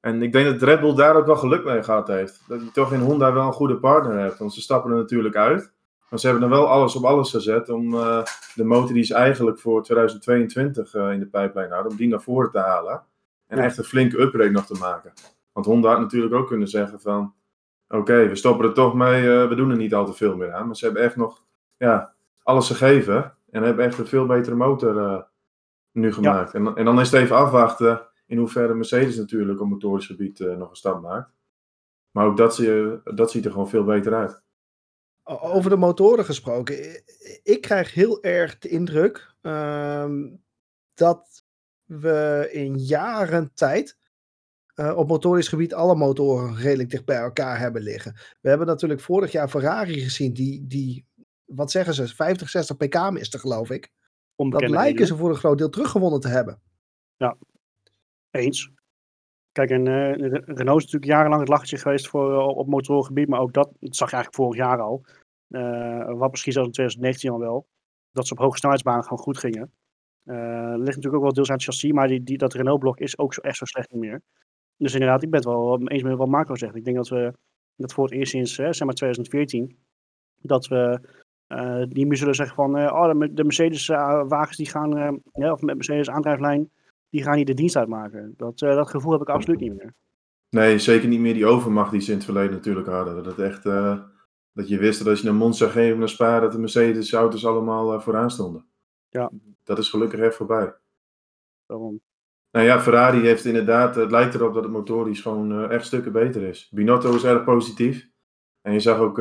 En 0.00 0.22
ik 0.22 0.32
denk 0.32 0.46
dat 0.46 0.68
Red 0.68 0.80
Bull 0.80 0.94
daar 0.94 1.16
ook 1.16 1.26
wel 1.26 1.36
geluk 1.36 1.64
mee 1.64 1.82
gehad 1.82 2.08
heeft. 2.08 2.42
Dat 2.48 2.60
je 2.60 2.70
toch 2.70 2.92
in 2.92 3.00
Honda 3.00 3.32
wel 3.32 3.46
een 3.46 3.52
goede 3.52 3.76
partner 3.76 4.18
hebt. 4.18 4.38
Want 4.38 4.54
ze 4.54 4.60
stappen 4.60 4.90
er 4.90 4.96
natuurlijk 4.96 5.36
uit. 5.36 5.72
Maar 6.10 6.18
ze 6.18 6.26
hebben 6.26 6.44
er 6.44 6.50
wel 6.50 6.68
alles 6.68 6.96
op 6.96 7.04
alles 7.04 7.30
gezet 7.30 7.68
om 7.68 7.94
uh, 7.94 8.22
de 8.54 8.64
motor 8.64 8.94
die 8.94 9.02
ze 9.02 9.14
eigenlijk 9.14 9.58
voor 9.58 9.82
2022 9.82 10.94
uh, 10.94 11.12
in 11.12 11.18
de 11.18 11.26
pijplijn 11.26 11.70
hadden, 11.70 11.90
om 11.90 11.96
die 11.96 12.08
naar 12.08 12.22
voren 12.22 12.50
te 12.50 12.58
halen. 12.58 13.02
En 13.46 13.56
ja. 13.56 13.62
echt 13.62 13.78
een 13.78 13.84
flinke 13.84 14.20
upgrade 14.20 14.50
nog 14.50 14.66
te 14.66 14.78
maken. 14.78 15.12
Want 15.52 15.66
Honda 15.66 15.88
had 15.88 16.00
natuurlijk 16.00 16.34
ook 16.34 16.46
kunnen 16.46 16.68
zeggen 16.68 17.00
van, 17.00 17.34
oké, 17.88 18.00
okay, 18.00 18.28
we 18.28 18.36
stoppen 18.36 18.66
er 18.66 18.72
toch 18.72 18.94
mee, 18.94 19.22
uh, 19.22 19.48
we 19.48 19.54
doen 19.54 19.70
er 19.70 19.76
niet 19.76 19.94
al 19.94 20.06
te 20.06 20.12
veel 20.12 20.36
meer 20.36 20.52
aan. 20.52 20.66
Maar 20.66 20.76
ze 20.76 20.84
hebben 20.84 21.02
echt 21.02 21.16
nog 21.16 21.42
ja, 21.76 22.12
alles 22.42 22.66
gegeven 22.66 23.34
en 23.50 23.62
hebben 23.62 23.84
echt 23.84 23.98
een 23.98 24.06
veel 24.06 24.26
betere 24.26 24.56
motor 24.56 25.26
nu 25.92 26.12
gemaakt. 26.12 26.52
Ja. 26.52 26.58
En, 26.58 26.74
en 26.74 26.84
dan 26.84 27.00
is 27.00 27.10
het 27.10 27.20
even 27.20 27.36
afwachten 27.36 28.09
in 28.30 28.38
hoeverre 28.38 28.74
Mercedes 28.74 29.16
natuurlijk 29.16 29.60
op 29.60 29.68
motorisch 29.68 30.06
gebied 30.06 30.38
nog 30.38 30.70
een 30.70 30.76
stap 30.76 31.02
maakt. 31.02 31.32
Maar 32.10 32.26
ook 32.26 32.36
dat, 32.36 32.56
dat 33.16 33.30
ziet 33.30 33.44
er 33.44 33.50
gewoon 33.50 33.68
veel 33.68 33.84
beter 33.84 34.14
uit. 34.14 34.42
Over 35.24 35.70
de 35.70 35.76
motoren 35.76 36.24
gesproken. 36.24 37.02
Ik 37.42 37.60
krijg 37.60 37.94
heel 37.94 38.22
erg 38.22 38.58
de 38.58 38.68
indruk 38.68 39.34
um, 39.40 40.42
dat 40.94 41.44
we 41.84 42.48
in 42.52 42.78
jaren 42.78 43.50
tijd 43.54 43.98
uh, 44.74 44.96
op 44.96 45.08
motorisch 45.08 45.48
gebied 45.48 45.74
alle 45.74 45.94
motoren 45.94 46.56
redelijk 46.56 46.90
dicht 46.90 47.04
bij 47.04 47.16
elkaar 47.16 47.58
hebben 47.58 47.82
liggen. 47.82 48.14
We 48.40 48.48
hebben 48.48 48.66
natuurlijk 48.66 49.00
vorig 49.00 49.32
jaar 49.32 49.48
Ferrari 49.48 50.00
gezien, 50.00 50.32
die, 50.32 50.66
die 50.66 51.06
wat 51.44 51.70
zeggen 51.70 51.94
ze, 51.94 52.08
50, 52.08 52.48
60 52.48 52.76
pk 52.76 53.10
miste, 53.10 53.38
geloof 53.38 53.70
ik. 53.70 53.92
Onbekende 54.34 54.72
dat 54.72 54.82
lijken 54.84 55.06
ze 55.06 55.16
voor 55.16 55.30
een 55.30 55.36
groot 55.36 55.58
deel 55.58 55.68
teruggewonnen 55.68 56.20
te 56.20 56.28
hebben. 56.28 56.60
Ja, 57.16 57.36
eens. 58.30 58.70
Kijk, 59.52 59.70
en 59.70 59.86
uh, 59.86 60.12
Renault 60.30 60.78
is 60.78 60.84
natuurlijk 60.84 61.04
jarenlang 61.04 61.40
het 61.40 61.48
lachertje 61.48 61.78
geweest 61.78 62.08
voor, 62.08 62.32
uh, 62.32 62.46
op 62.46 62.66
motorengebied, 62.66 63.28
maar 63.28 63.40
ook 63.40 63.52
dat, 63.52 63.70
zag 63.80 64.10
je 64.10 64.16
eigenlijk 64.16 64.34
vorig 64.34 64.56
jaar 64.56 64.80
al. 64.80 65.04
Uh, 65.48 66.12
wat 66.18 66.30
misschien 66.30 66.52
zelfs 66.52 66.68
in 66.68 66.74
2019 66.74 67.30
al 67.30 67.38
wel. 67.38 67.66
Dat 68.12 68.26
ze 68.26 68.32
op 68.32 68.38
hoge 68.38 68.56
snelheidsbanen 68.56 69.02
gewoon 69.02 69.18
goed 69.18 69.38
gingen. 69.38 69.72
ligt 70.24 70.96
natuurlijk 70.96 71.14
ook 71.14 71.22
wel 71.22 71.32
deels 71.32 71.48
aan 71.48 71.54
het 71.54 71.64
chassis, 71.64 71.92
maar 71.92 72.08
die, 72.08 72.22
die, 72.22 72.38
dat 72.38 72.54
Renault-blok 72.54 72.98
is 72.98 73.18
ook 73.18 73.34
zo, 73.34 73.40
echt 73.40 73.56
zo 73.56 73.64
slecht 73.64 73.92
niet 73.92 74.00
meer. 74.00 74.22
Dus 74.76 74.92
inderdaad, 74.92 75.22
ik 75.22 75.30
ben 75.30 75.40
het 75.40 75.48
wel 75.48 75.88
eens 75.88 76.02
met 76.02 76.16
wat 76.16 76.28
Marco 76.28 76.54
zegt. 76.54 76.74
Ik 76.74 76.84
denk 76.84 76.96
dat 76.96 77.08
we 77.08 77.34
dat 77.76 77.92
voor 77.92 78.04
het 78.04 78.14
eerst 78.14 78.30
sinds 78.30 78.54
zeg 78.54 78.84
maar 78.84 78.94
2014, 78.94 79.78
dat 80.40 80.66
we 80.66 81.00
die 81.88 82.06
meer 82.06 82.16
zullen 82.16 82.34
zeggen 82.34 82.56
van, 82.56 82.76
oh, 82.76 83.20
de, 83.30 83.44
Mercedes-wagens 83.44 84.56
die 84.56 84.68
gaan, 84.68 85.20
of 85.32 85.60
met 85.60 85.74
Mercedes-aandrijflijn, 85.74 86.70
die 87.10 87.22
gaan 87.22 87.36
hier 87.36 87.44
de 87.44 87.54
dienst 87.54 87.76
uitmaken. 87.76 88.34
Dat, 88.36 88.58
dat 88.58 88.90
gevoel 88.90 89.12
heb 89.12 89.20
ik 89.20 89.28
absoluut 89.28 89.60
niet 89.60 89.76
meer. 89.76 89.94
Nee, 90.48 90.78
zeker 90.78 91.08
niet 91.08 91.20
meer 91.20 91.34
die 91.34 91.46
overmacht 91.46 91.90
die 91.90 92.00
ze 92.00 92.10
in 92.10 92.16
het 92.16 92.24
verleden 92.24 92.52
natuurlijk 92.52 92.86
hadden. 92.86 93.24
Dat, 93.24 93.38
echt, 93.38 93.62
dat 94.52 94.68
je 94.68 94.78
wist 94.78 94.98
dat 94.98 95.08
als 95.08 95.20
je 95.20 95.28
een 95.28 95.36
Monza 95.36 95.68
ging 95.68 95.98
naar 95.98 96.08
Spa, 96.08 96.40
dat 96.40 96.52
de 96.52 96.58
Mercedes-auto's 96.58 97.46
allemaal 97.46 98.00
vooraan 98.00 98.30
stonden. 98.30 98.66
Ja. 99.08 99.30
Dat 99.64 99.78
is 99.78 99.88
gelukkig 99.88 100.20
even 100.20 100.32
voorbij. 100.32 100.74
Waarom? 101.66 102.00
Nou 102.50 102.66
ja, 102.66 102.80
Ferrari 102.80 103.20
heeft 103.20 103.44
inderdaad, 103.44 103.94
het 103.94 104.10
lijkt 104.10 104.34
erop 104.34 104.54
dat 104.54 104.62
het 104.62 104.72
motorisch 104.72 105.20
gewoon 105.20 105.70
echt 105.70 105.86
stukken 105.86 106.12
beter 106.12 106.42
is. 106.42 106.68
Binotto 106.70 107.14
is 107.14 107.24
erg 107.24 107.44
positief. 107.44 108.08
En 108.60 108.72
je 108.72 108.80
zag 108.80 108.98
ook 108.98 109.20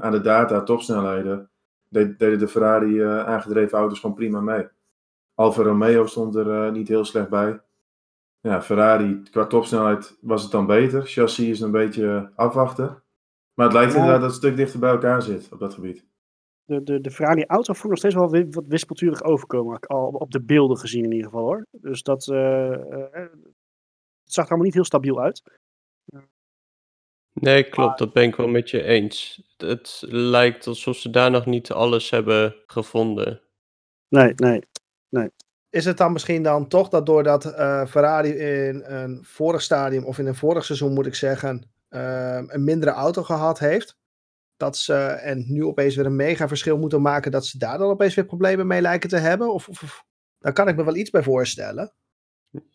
aan 0.00 0.12
de 0.12 0.20
data 0.20 0.62
topsnelheden 0.62 1.50
deden 1.88 2.38
de 2.38 2.48
Ferrari 2.48 3.02
aangedreven 3.02 3.78
auto's 3.78 4.00
gewoon 4.00 4.16
prima 4.16 4.40
mee. 4.40 4.68
Alfa 5.40 5.62
Romeo 5.62 6.06
stond 6.06 6.34
er 6.34 6.46
uh, 6.46 6.72
niet 6.72 6.88
heel 6.88 7.04
slecht 7.04 7.28
bij. 7.28 7.60
Ja, 8.40 8.62
Ferrari, 8.62 9.22
qua 9.30 9.46
topsnelheid 9.46 10.18
was 10.20 10.42
het 10.42 10.50
dan 10.50 10.66
beter. 10.66 11.06
Chassis 11.06 11.48
is 11.48 11.60
een 11.60 11.70
beetje 11.70 12.30
afwachten. 12.34 13.02
Maar 13.54 13.66
het 13.66 13.74
lijkt 13.74 13.94
inderdaad 13.94 14.20
dat 14.20 14.30
het 14.30 14.42
een 14.42 14.48
stuk 14.48 14.56
dichter 14.56 14.80
bij 14.80 14.90
elkaar 14.90 15.22
zit 15.22 15.52
op 15.52 15.58
dat 15.58 15.74
gebied. 15.74 16.04
De, 16.64 16.82
de, 16.82 17.00
de 17.00 17.10
Ferrari 17.10 17.44
auto 17.46 17.72
voelt 17.72 17.88
nog 17.88 17.98
steeds 17.98 18.14
wel 18.14 18.30
wat 18.50 18.64
wispelturig 18.66 19.22
overkomen. 19.22 19.80
Al 19.80 20.08
op 20.08 20.30
de 20.30 20.42
beelden 20.42 20.76
gezien 20.76 21.04
in 21.04 21.12
ieder 21.12 21.30
geval 21.30 21.44
hoor. 21.44 21.66
Dus 21.70 22.02
dat 22.02 22.26
uh, 22.26 22.70
het 22.70 24.32
zag 24.32 24.44
er 24.44 24.50
allemaal 24.50 24.66
niet 24.66 24.74
heel 24.74 24.84
stabiel 24.84 25.20
uit. 25.20 25.42
Nee, 27.32 27.68
klopt. 27.68 27.98
Dat 27.98 28.12
ben 28.12 28.24
ik 28.24 28.36
wel 28.36 28.48
met 28.48 28.70
je 28.70 28.82
eens. 28.82 29.42
Het 29.56 30.02
lijkt 30.08 30.66
alsof 30.66 30.96
ze 30.96 31.10
daar 31.10 31.30
nog 31.30 31.46
niet 31.46 31.72
alles 31.72 32.10
hebben 32.10 32.56
gevonden. 32.66 33.40
Nee, 34.08 34.32
nee, 34.34 34.62
nee. 35.10 35.30
Is 35.70 35.84
het 35.84 35.96
dan 35.96 36.12
misschien 36.12 36.42
dan 36.42 36.68
toch 36.68 36.88
dat 36.88 37.06
doordat 37.06 37.44
uh, 37.44 37.86
Ferrari 37.86 38.30
in 38.30 38.82
een 38.84 39.24
vorig 39.24 39.62
stadium, 39.62 40.04
of 40.04 40.18
in 40.18 40.26
een 40.26 40.34
vorig 40.34 40.64
seizoen 40.64 40.92
moet 40.92 41.06
ik 41.06 41.14
zeggen, 41.14 41.70
uh, 41.90 42.42
een 42.46 42.64
mindere 42.64 42.90
auto 42.90 43.22
gehad 43.22 43.58
heeft, 43.58 43.96
dat 44.56 44.76
ze 44.76 44.94
en 45.04 45.44
nu 45.48 45.64
opeens 45.64 45.96
weer 45.96 46.06
een 46.06 46.16
mega 46.16 46.48
verschil 46.48 46.78
moeten 46.78 47.02
maken, 47.02 47.30
dat 47.30 47.46
ze 47.46 47.58
daar 47.58 47.78
dan 47.78 47.90
opeens 47.90 48.14
weer 48.14 48.24
problemen 48.24 48.66
mee 48.66 48.80
lijken 48.80 49.08
te 49.08 49.16
hebben? 49.16 49.52
Of, 49.52 49.68
of, 49.68 49.82
of 49.82 50.04
daar 50.38 50.52
kan 50.52 50.68
ik 50.68 50.76
me 50.76 50.84
wel 50.84 50.96
iets 50.96 51.10
bij 51.10 51.22
voorstellen. 51.22 51.92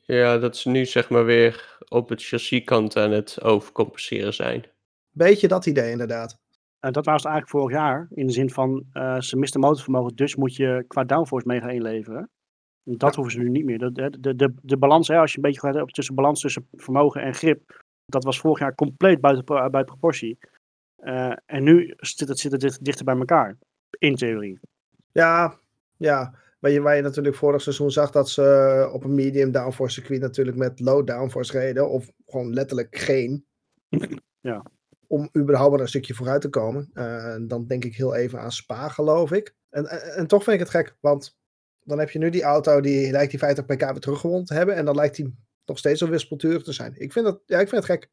Ja, 0.01 0.37
dat 0.37 0.57
ze 0.57 0.69
nu 0.69 0.85
zeg 0.85 1.09
maar 1.09 1.25
weer 1.25 1.77
op 1.87 2.09
het 2.09 2.23
chassiskant 2.23 2.97
aan 2.97 3.11
het 3.11 3.41
overcompenseren 3.41 4.33
zijn. 4.33 4.65
Beetje 5.11 5.47
dat 5.47 5.65
idee 5.65 5.91
inderdaad. 5.91 6.43
Uh, 6.85 6.91
dat 6.91 7.05
was 7.05 7.23
het 7.23 7.31
eigenlijk 7.31 7.49
vorig 7.49 7.77
jaar. 7.77 8.07
In 8.09 8.27
de 8.27 8.33
zin 8.33 8.49
van, 8.49 8.85
uh, 8.93 9.19
ze 9.19 9.37
misten 9.37 9.59
motorvermogen, 9.59 10.15
dus 10.15 10.35
moet 10.35 10.55
je 10.55 10.85
qua 10.87 11.03
downforce 11.03 11.47
mega 11.47 11.69
inleveren. 11.69 12.29
En 12.83 12.97
dat 12.97 13.09
ja. 13.09 13.15
hoeven 13.15 13.33
ze 13.33 13.39
nu 13.39 13.49
niet 13.49 13.65
meer. 13.65 13.77
De, 13.77 13.91
de, 14.19 14.35
de, 14.35 14.53
de, 14.61 14.77
balans, 14.77 15.07
hè, 15.07 15.17
als 15.17 15.31
je 15.31 15.37
een 15.37 15.43
beetje 15.43 15.59
gaat 15.59 15.81
op 15.81 15.91
tussen 15.91 16.15
balans 16.15 16.41
tussen 16.41 16.67
vermogen 16.71 17.21
en 17.21 17.33
grip, 17.33 17.83
dat 18.05 18.23
was 18.23 18.39
vorig 18.39 18.59
jaar 18.59 18.75
compleet 18.75 19.21
buiten, 19.21 19.45
buiten 19.45 19.85
proportie. 19.85 20.37
Uh, 21.03 21.33
en 21.45 21.63
nu 21.63 21.93
zit 21.97 22.27
het, 22.27 22.39
zit 22.39 22.51
het 22.51 22.61
dicht, 22.61 22.85
dichter 22.85 23.05
bij 23.05 23.17
elkaar, 23.17 23.57
in 23.97 24.15
theorie. 24.15 24.59
Ja, 25.11 25.59
ja. 25.97 26.33
Waar 26.59 26.71
je, 26.71 26.81
waar 26.81 26.95
je 26.95 27.01
natuurlijk 27.01 27.35
vorig 27.35 27.61
seizoen 27.61 27.91
zag 27.91 28.11
dat 28.11 28.29
ze 28.29 28.89
op 28.93 29.03
een 29.03 29.15
medium 29.15 29.51
downforce 29.51 29.93
circuit 29.93 30.21
natuurlijk 30.21 30.57
met 30.57 30.79
low 30.79 31.07
downforce 31.07 31.59
reden. 31.59 31.89
Of 31.89 32.11
gewoon 32.25 32.53
letterlijk 32.53 32.97
geen. 32.97 33.45
Ja. 34.39 34.65
Om 35.07 35.29
überhaupt 35.37 35.79
een 35.79 35.87
stukje 35.87 36.13
vooruit 36.13 36.41
te 36.41 36.49
komen. 36.49 36.89
Uh, 36.93 37.35
dan 37.41 37.65
denk 37.65 37.85
ik 37.85 37.95
heel 37.95 38.15
even 38.15 38.39
aan 38.39 38.51
Spa, 38.51 38.89
geloof 38.89 39.31
ik. 39.31 39.55
En, 39.69 39.85
en, 39.85 40.01
en, 40.01 40.27
toch 40.27 40.43
vind 40.43 40.55
ik 40.55 40.61
het 40.61 40.71
gek, 40.71 40.97
want 40.99 41.37
dan 41.83 41.99
heb 41.99 42.09
je 42.09 42.19
nu 42.19 42.29
die 42.29 42.43
auto 42.43 42.81
die 42.81 43.11
lijkt 43.11 43.29
die 43.29 43.39
50 43.39 43.65
pk 43.65 43.79
weer 43.79 43.99
teruggewonnen 43.99 44.45
te 44.45 44.53
hebben. 44.53 44.75
En 44.75 44.85
dan 44.85 44.95
lijkt 44.95 45.15
die 45.15 45.35
nog 45.65 45.77
steeds 45.77 45.99
zo 45.99 46.09
wispelturig 46.09 46.63
te 46.63 46.71
zijn. 46.71 46.93
Ik 46.97 47.11
vind, 47.11 47.25
dat, 47.25 47.41
ja, 47.45 47.59
ik 47.59 47.69
vind 47.69 47.87
het 47.87 47.91
gek. 47.91 48.09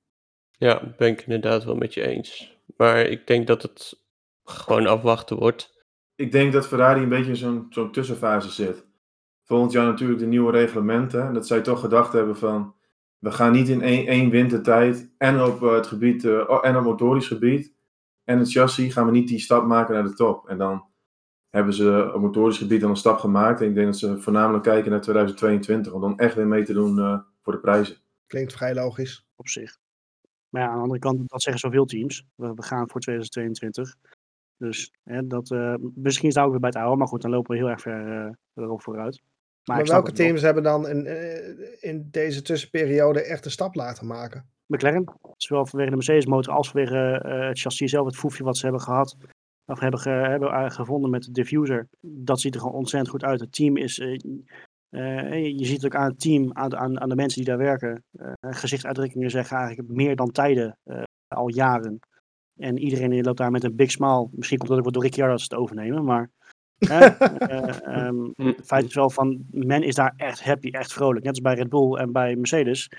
Ja, 0.51 0.95
ben 0.97 1.09
ik 1.09 1.23
inderdaad 1.23 1.65
wel 1.65 1.75
met 1.75 1.95
je 1.95 2.07
eens. 2.07 2.61
Maar 2.77 3.01
ik 3.01 3.27
denk 3.27 3.47
dat 3.47 3.63
het 3.63 4.01
gewoon 4.45 4.87
afwachten 4.87 5.37
wordt 5.37 5.73
ik 6.23 6.33
denk 6.33 6.53
dat 6.53 6.67
Ferrari 6.67 7.03
een 7.03 7.09
beetje 7.09 7.31
in 7.31 7.37
zo'n 7.37 7.67
zo'n 7.71 7.93
tussenfase 7.93 8.51
zit. 8.51 8.87
Volgend 9.45 9.73
jaar 9.73 9.87
natuurlijk 9.87 10.21
de 10.21 10.27
nieuwe 10.27 10.53
reglementen. 10.53 11.27
En 11.27 11.35
dat 11.35 11.47
zij 11.47 11.61
toch 11.61 11.81
gedacht 11.81 12.13
hebben 12.13 12.37
van... 12.37 12.75
We 13.23 13.31
gaan 13.31 13.53
niet 13.53 13.69
in 13.69 13.83
één, 13.83 14.07
één 14.07 14.31
wintertijd 14.31 15.11
en 15.19 15.43
op 15.43 15.61
het 15.61 15.87
gebied, 15.87 16.25
uh, 16.25 16.59
en 16.63 16.77
op 16.77 16.85
motorisch 16.85 17.27
gebied 17.27 17.73
en 18.25 18.39
het 18.39 18.51
chassis 18.51 18.93
gaan 18.93 19.07
we 19.07 19.13
niet 19.13 19.29
die 19.29 19.39
stap 19.39 19.67
maken 19.67 19.95
naar 19.95 20.03
de 20.03 20.15
top. 20.15 20.49
En 20.49 20.59
dan 20.59 20.85
hebben 21.51 21.75
ze 21.75 22.11
op 22.15 22.21
motorisch 22.21 22.59
gebied 22.59 22.81
dan 22.81 22.91
een 22.91 22.97
stap 22.97 23.19
gemaakt. 23.19 23.61
En 23.61 23.69
ik 23.69 23.75
denk 23.75 23.87
dat 23.87 23.99
ze 23.99 24.21
voornamelijk 24.21 24.65
kijken 24.65 24.91
naar 24.91 25.01
2022 25.01 25.93
om 25.93 26.01
dan 26.01 26.19
echt 26.19 26.35
weer 26.35 26.47
mee 26.47 26.65
te 26.65 26.73
doen 26.73 26.99
uh, 26.99 27.19
voor 27.43 27.53
de 27.53 27.59
prijzen. 27.59 27.97
Klinkt 28.27 28.53
vrij 28.53 28.75
logisch. 28.75 29.27
Op 29.37 29.49
zich. 29.49 29.79
Maar 30.49 30.63
ja, 30.63 30.69
aan 30.69 30.77
de 30.77 30.83
andere 30.83 31.01
kant, 31.01 31.29
dat 31.29 31.43
zeggen 31.43 31.61
zoveel 31.61 31.85
teams. 31.85 32.25
We, 32.35 32.55
we 32.55 32.63
gaan 32.63 32.91
voor 32.91 33.01
2022. 33.01 33.97
Dus 34.57 34.93
hè, 35.03 35.27
dat, 35.27 35.51
uh, 35.51 35.75
misschien 35.95 36.29
is 36.29 36.35
het 36.35 36.45
ook 36.45 36.51
weer 36.51 36.61
bij 36.61 36.69
het 36.69 36.79
oude, 36.79 36.97
maar 36.97 37.07
goed, 37.07 37.23
dan 37.23 37.31
lopen 37.31 37.51
we 37.51 37.57
heel 37.57 37.71
erg 37.71 37.81
ver 37.81 38.27
uh, 38.27 38.33
erop 38.55 38.83
vooruit. 38.83 39.23
Maar, 39.65 39.77
maar 39.77 39.87
welke 39.87 40.13
teams 40.13 40.41
wel. 40.41 40.45
hebben 40.45 40.63
dan 40.63 40.89
in, 40.89 41.07
uh, 41.07 41.83
in 41.83 42.09
deze 42.11 42.43
tussenperiode 42.43 43.23
echt 43.23 43.45
een 43.45 43.51
stap 43.51 43.75
laten 43.75 44.07
maken? 44.07 44.51
McLaren, 44.67 45.05
zowel 45.37 45.67
vanwege 45.67 45.91
de 45.91 45.97
Mercedes 45.97 46.27
motor 46.27 46.55
als 46.55 46.71
vanwege 46.71 46.97
het 47.49 47.61
chassis 47.61 47.91
zelf, 47.91 48.07
het 48.07 48.17
foefje 48.17 48.45
wat 48.45 48.57
ze 48.57 48.63
hebben 48.63 48.83
gehad, 48.83 49.17
of 49.67 49.81
hebben, 49.81 50.01
ge, 50.01 50.11
hebben 50.11 50.73
gevonden 50.73 51.11
met 51.11 51.23
de 51.23 51.33
diffuser. 51.33 51.89
Dat 52.01 52.41
ziet 52.41 52.55
er 52.55 52.61
gewoon 52.61 52.77
ontzettend 52.77 53.11
goed 53.11 53.25
uit. 53.25 53.41
Het 53.41 53.53
team 53.53 53.77
is, 53.77 53.97
je 53.97 55.65
ziet 55.65 55.85
ook 55.85 55.95
aan 55.95 56.09
het 56.09 56.21
team, 56.21 56.53
aan, 56.53 56.77
aan, 56.77 57.01
aan 57.01 57.09
de 57.09 57.15
mensen 57.15 57.45
die 57.45 57.51
daar 57.51 57.65
werken, 57.65 58.05
gezichtsuitdrukkingen 58.41 59.31
zeggen 59.31 59.57
eigenlijk 59.57 59.89
meer 59.89 60.17
dan 60.17 60.31
tijden 60.31 60.79
al 61.29 61.49
jaren. 61.49 61.99
En 62.57 62.79
iedereen 62.79 63.25
loopt 63.25 63.39
daar 63.39 63.51
met 63.51 63.65
een 63.65 63.77
big 63.77 63.91
smile. 63.91 64.29
Misschien 64.33 64.59
komt 64.59 64.69
dat 64.69 64.79
ook 64.79 64.85
wel 64.85 64.93
door 64.93 65.03
Ricciardo 65.03 65.33
als 65.33 65.43
het 65.43 65.55
overnemen. 65.55 66.05
Maar 66.05 66.31
uh, 66.91 67.21
um, 68.07 68.33
het 68.37 68.67
feit 68.67 68.85
is 68.85 68.95
wel 68.95 69.11
van, 69.11 69.45
men 69.51 69.83
is 69.83 69.95
daar 69.95 70.15
echt 70.17 70.45
happy, 70.45 70.71
echt 70.71 70.93
vrolijk. 70.93 71.25
Net 71.25 71.29
als 71.29 71.41
bij 71.41 71.55
Red 71.55 71.69
Bull 71.69 71.95
en 71.95 72.13
bij 72.13 72.37
Mercedes. 72.37 72.91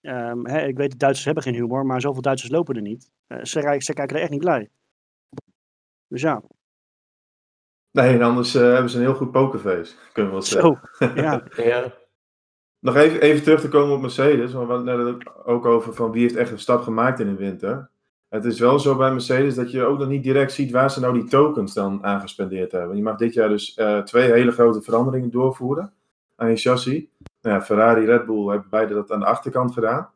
Um, 0.00 0.46
hè, 0.46 0.66
ik 0.66 0.76
weet, 0.76 0.90
de 0.90 0.96
Duitsers 0.96 1.24
hebben 1.24 1.42
geen 1.42 1.54
humor, 1.54 1.86
maar 1.86 2.00
zoveel 2.00 2.22
Duitsers 2.22 2.52
lopen 2.52 2.74
er 2.74 2.82
niet. 2.82 3.10
Uh, 3.28 3.38
ze, 3.42 3.76
ze, 3.78 3.92
kijken 3.92 4.16
er 4.16 4.22
echt 4.22 4.30
niet 4.30 4.40
blij. 4.40 4.68
Dus 6.08 6.22
ja. 6.22 6.42
Nee, 7.90 8.14
en 8.14 8.22
anders 8.22 8.54
uh, 8.54 8.62
hebben 8.62 8.90
ze 8.90 8.96
een 8.96 9.02
heel 9.02 9.14
goed 9.14 9.30
pokerface, 9.30 9.94
kunnen 10.12 10.32
we 10.32 10.38
wel 10.38 10.46
zeggen. 10.46 10.80
Zo, 10.92 11.06
ja. 11.22 11.44
ja. 11.56 11.94
Nog 12.78 12.96
even, 12.96 13.20
even 13.20 13.42
terug 13.42 13.60
te 13.60 13.68
komen 13.68 13.94
op 13.94 14.00
Mercedes, 14.00 14.52
want 14.52 14.66
we 14.66 14.72
hadden 14.72 15.06
het 15.06 15.44
ook 15.44 15.64
over 15.64 15.94
van 15.94 16.10
wie 16.10 16.22
heeft 16.22 16.36
echt 16.36 16.50
een 16.50 16.58
stap 16.58 16.82
gemaakt 16.82 17.20
in 17.20 17.26
de 17.26 17.34
winter. 17.34 17.90
Het 18.30 18.44
is 18.44 18.60
wel 18.60 18.78
zo 18.78 18.96
bij 18.96 19.10
Mercedes 19.10 19.54
dat 19.54 19.70
je 19.70 19.84
ook 19.84 19.98
nog 19.98 20.08
niet 20.08 20.22
direct 20.22 20.52
ziet 20.52 20.70
waar 20.70 20.90
ze 20.90 21.00
nou 21.00 21.14
die 21.14 21.28
tokens 21.28 21.74
dan 21.74 22.04
aangespendeerd 22.04 22.72
hebben. 22.72 22.96
Je 22.96 23.02
mag 23.02 23.16
dit 23.16 23.34
jaar 23.34 23.48
dus 23.48 23.76
uh, 23.76 23.98
twee 23.98 24.32
hele 24.32 24.50
grote 24.50 24.82
veranderingen 24.82 25.30
doorvoeren 25.30 25.92
aan 26.36 26.50
je 26.50 26.56
chassis. 26.56 27.04
Nou 27.40 27.56
ja, 27.56 27.62
Ferrari, 27.62 28.04
Red 28.04 28.26
Bull 28.26 28.46
hebben 28.46 28.70
beide 28.70 28.94
dat 28.94 29.12
aan 29.12 29.20
de 29.20 29.26
achterkant 29.26 29.72
gedaan. 29.72 30.10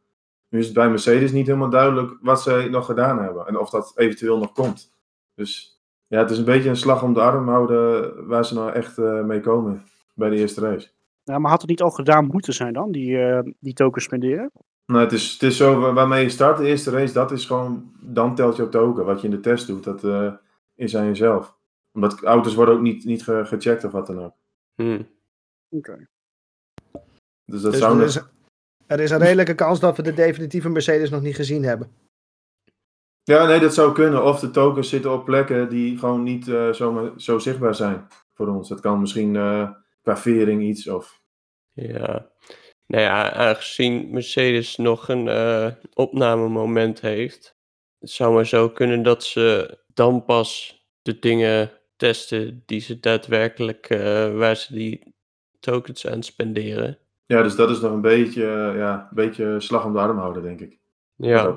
Nu 0.48 0.58
is 0.58 0.64
het 0.64 0.74
bij 0.74 0.88
Mercedes 0.88 1.32
niet 1.32 1.46
helemaal 1.46 1.70
duidelijk 1.70 2.18
wat 2.20 2.42
ze 2.42 2.68
nog 2.70 2.86
gedaan 2.86 3.22
hebben 3.22 3.46
en 3.46 3.58
of 3.58 3.70
dat 3.70 3.92
eventueel 3.96 4.38
nog 4.38 4.52
komt. 4.52 4.92
Dus 5.34 5.80
ja, 6.06 6.18
het 6.18 6.30
is 6.30 6.38
een 6.38 6.44
beetje 6.44 6.68
een 6.68 6.76
slag 6.76 7.02
om 7.02 7.12
de 7.12 7.20
arm 7.20 7.48
houden 7.48 8.26
waar 8.26 8.44
ze 8.44 8.54
nou 8.54 8.72
echt 8.72 8.98
uh, 8.98 9.24
mee 9.24 9.40
komen 9.40 9.84
bij 10.14 10.30
de 10.30 10.36
eerste 10.36 10.60
race. 10.60 10.88
Ja, 11.22 11.38
maar 11.38 11.50
had 11.50 11.60
het 11.60 11.70
niet 11.70 11.82
al 11.82 11.90
gedaan 11.90 12.26
moeten 12.26 12.52
zijn 12.52 12.72
dan, 12.72 12.92
die, 12.92 13.10
uh, 13.10 13.40
die 13.60 13.72
tokens 13.72 14.04
spenderen? 14.04 14.50
Nou, 14.86 15.04
het 15.04 15.12
is, 15.12 15.32
het 15.32 15.42
is 15.42 15.56
zo 15.56 15.92
waarmee 15.92 16.22
je 16.22 16.28
start, 16.28 16.58
de 16.58 16.66
eerste 16.66 16.90
race, 16.90 17.12
dat 17.12 17.32
is 17.32 17.46
gewoon, 17.46 17.92
dan 18.00 18.34
telt 18.34 18.56
je 18.56 18.68
token. 18.68 19.04
Wat 19.04 19.20
je 19.20 19.26
in 19.26 19.34
de 19.34 19.40
test 19.40 19.66
doet, 19.66 19.84
dat 19.84 20.04
uh, 20.04 20.32
is 20.74 20.96
aan 20.96 21.06
jezelf. 21.06 21.56
Omdat 21.92 22.22
auto's 22.22 22.54
worden 22.54 22.74
ook 22.74 22.80
niet, 22.80 23.04
niet 23.04 23.22
ge 23.22 23.44
gecheckt 23.44 23.84
of 23.84 23.92
wat 23.92 24.06
dan 24.06 24.24
ook. 24.24 24.34
Hmm. 24.74 25.08
Oké. 25.68 25.90
Okay. 25.90 26.06
Dus 27.44 27.62
dat 27.62 27.72
dus 27.72 27.80
zou... 27.80 27.98
Er 27.98 28.04
is, 28.04 28.20
er 28.86 29.00
is 29.00 29.10
een 29.10 29.18
redelijke 29.18 29.54
kans 29.54 29.80
dat 29.80 29.96
we 29.96 30.02
de 30.02 30.14
definitieve 30.14 30.68
Mercedes 30.68 31.10
nog 31.10 31.22
niet 31.22 31.36
gezien 31.36 31.62
hebben. 31.62 31.92
Ja, 33.22 33.46
nee, 33.46 33.60
dat 33.60 33.74
zou 33.74 33.92
kunnen. 33.92 34.24
Of 34.24 34.40
de 34.40 34.50
tokens 34.50 34.88
zitten 34.88 35.12
op 35.12 35.24
plekken 35.24 35.68
die 35.68 35.98
gewoon 35.98 36.22
niet 36.22 36.46
uh, 36.46 36.72
zo, 36.72 37.12
zo 37.16 37.38
zichtbaar 37.38 37.74
zijn 37.74 38.06
voor 38.34 38.48
ons. 38.48 38.68
Dat 38.68 38.80
kan 38.80 39.00
misschien 39.00 39.34
uh, 39.34 39.70
qua 40.02 40.16
vering 40.16 40.62
iets 40.62 40.88
of... 40.88 41.22
Ja, 41.72 42.30
Nou 42.86 43.02
ja, 43.02 43.32
aangezien 43.32 44.10
Mercedes 44.10 44.76
nog 44.76 45.08
een 45.08 45.26
uh, 45.26 45.66
opnamemoment 45.94 47.00
heeft, 47.00 47.56
het 47.98 48.10
zou 48.10 48.34
maar 48.34 48.46
zo 48.46 48.70
kunnen 48.70 49.02
dat 49.02 49.24
ze 49.24 49.78
dan 49.94 50.24
pas 50.24 50.82
de 51.02 51.18
dingen 51.18 51.70
testen 51.96 52.62
die 52.66 52.80
ze 52.80 53.00
daadwerkelijk, 53.00 53.90
uh, 53.90 54.36
waar 54.36 54.56
ze 54.56 54.74
die 54.74 55.14
tokens 55.60 56.06
aan 56.06 56.22
spenderen. 56.22 56.98
Ja, 57.26 57.42
dus 57.42 57.56
dat 57.56 57.70
is 57.70 57.80
nog 57.80 57.92
een 57.92 58.00
beetje, 58.00 58.42
uh, 58.42 58.78
ja, 58.78 59.06
een 59.10 59.16
beetje 59.16 59.60
slag 59.60 59.84
om 59.84 59.92
de 59.92 59.98
arm 59.98 60.18
houden, 60.18 60.42
denk 60.42 60.60
ik. 60.60 60.78
Ja. 61.16 61.56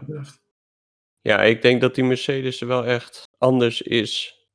Ja, 1.21 1.43
ik 1.43 1.61
denk 1.61 1.81
dat 1.81 1.95
die 1.95 2.03
Mercedes 2.03 2.59
wel 2.59 2.85
echt 2.85 3.23
anders 3.37 3.81
is. 3.81 4.45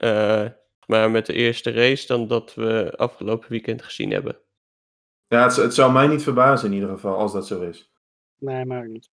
Maar 0.86 1.10
met 1.10 1.26
de 1.26 1.32
eerste 1.32 1.70
race 1.70 2.06
dan 2.06 2.28
dat 2.28 2.54
we 2.54 2.92
afgelopen 2.96 3.50
weekend 3.50 3.82
gezien 3.82 4.10
hebben. 4.10 4.36
Ja, 5.32 5.42
het, 5.42 5.56
het, 5.56 5.74
zou 5.74 5.92
mij 5.92 6.06
niet 6.06 6.22
verbazen 6.22 6.68
in 6.68 6.74
ieder 6.74 6.88
geval 6.88 7.16
als 7.16 7.32
dat 7.32 7.46
zo 7.46 7.60
is. 7.60 7.92
Nee, 8.38 8.64
maar 8.64 8.88
niet. 8.88 9.10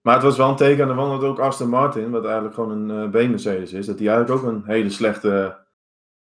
Maar 0.00 0.14
het 0.14 0.22
was 0.22 0.36
wel 0.36 0.48
een 0.48 0.56
teken 0.56 0.82
aan 0.82 0.88
de 0.88 0.94
wand 0.94 1.20
dat 1.20 1.30
ook 1.30 1.38
Aston 1.38 1.68
Martin, 1.68 2.10
wat 2.10 2.24
eigenlijk 2.24 2.54
gewoon 2.54 2.70
een 2.90 3.14
uh, 3.14 3.26
B-Mercedes 3.26 3.72
is, 3.72 3.86
dat 3.86 3.98
die 3.98 4.08
eigenlijk 4.08 4.40
ook 4.40 4.50
een 4.50 4.64
hele 4.64 4.90
slechte 4.90 5.58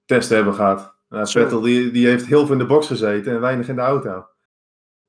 test 0.04 0.28
hebben 0.28 0.54
gehad. 0.54 0.94
Nou, 1.08 1.28
Vettel 1.28 1.60
die, 1.60 1.90
die 1.90 2.06
heeft 2.06 2.26
heel 2.26 2.44
veel 2.44 2.52
in 2.52 2.58
de 2.58 2.66
box 2.66 2.86
gezeten 2.86 3.32
en 3.32 3.40
weinig 3.40 3.68
in 3.68 3.74
de 3.74 3.80
auto. 3.80 4.26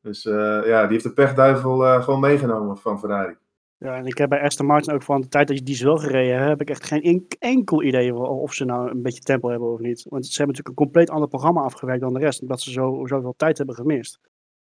Dus 0.01 0.25
uh, 0.25 0.61
ja, 0.65 0.81
die 0.81 0.91
heeft 0.91 1.03
de 1.03 1.13
pechduivel 1.13 1.85
uh, 1.85 2.03
gewoon 2.03 2.19
meegenomen 2.19 2.77
van 2.77 2.99
Ferrari. 2.99 3.37
Ja, 3.79 3.95
en 3.95 4.05
ik 4.05 4.17
heb 4.17 4.29
bij 4.29 4.41
Aston 4.41 4.65
Martin 4.65 4.93
ook 4.93 5.03
van 5.03 5.21
de 5.21 5.27
tijd 5.27 5.47
dat 5.47 5.57
je 5.57 5.63
die 5.63 5.79
wel 5.83 5.97
gereden 5.97 6.37
hebt, 6.37 6.49
heb 6.49 6.61
ik 6.61 6.69
echt 6.69 6.85
geen 6.85 7.27
enkel 7.39 7.83
idee 7.83 8.15
of 8.15 8.53
ze 8.53 8.65
nou 8.65 8.89
een 8.89 9.01
beetje 9.01 9.21
tempo 9.21 9.49
hebben 9.49 9.71
of 9.71 9.79
niet. 9.79 10.05
Want 10.09 10.25
ze 10.25 10.37
hebben 10.37 10.55
natuurlijk 10.55 10.67
een 10.67 10.85
compleet 10.85 11.09
ander 11.09 11.27
programma 11.27 11.61
afgewerkt 11.61 12.01
dan 12.01 12.13
de 12.13 12.19
rest, 12.19 12.41
omdat 12.41 12.61
ze 12.61 12.71
zo, 12.71 13.05
zoveel 13.05 13.33
tijd 13.37 13.57
hebben 13.57 13.75
gemist. 13.75 14.19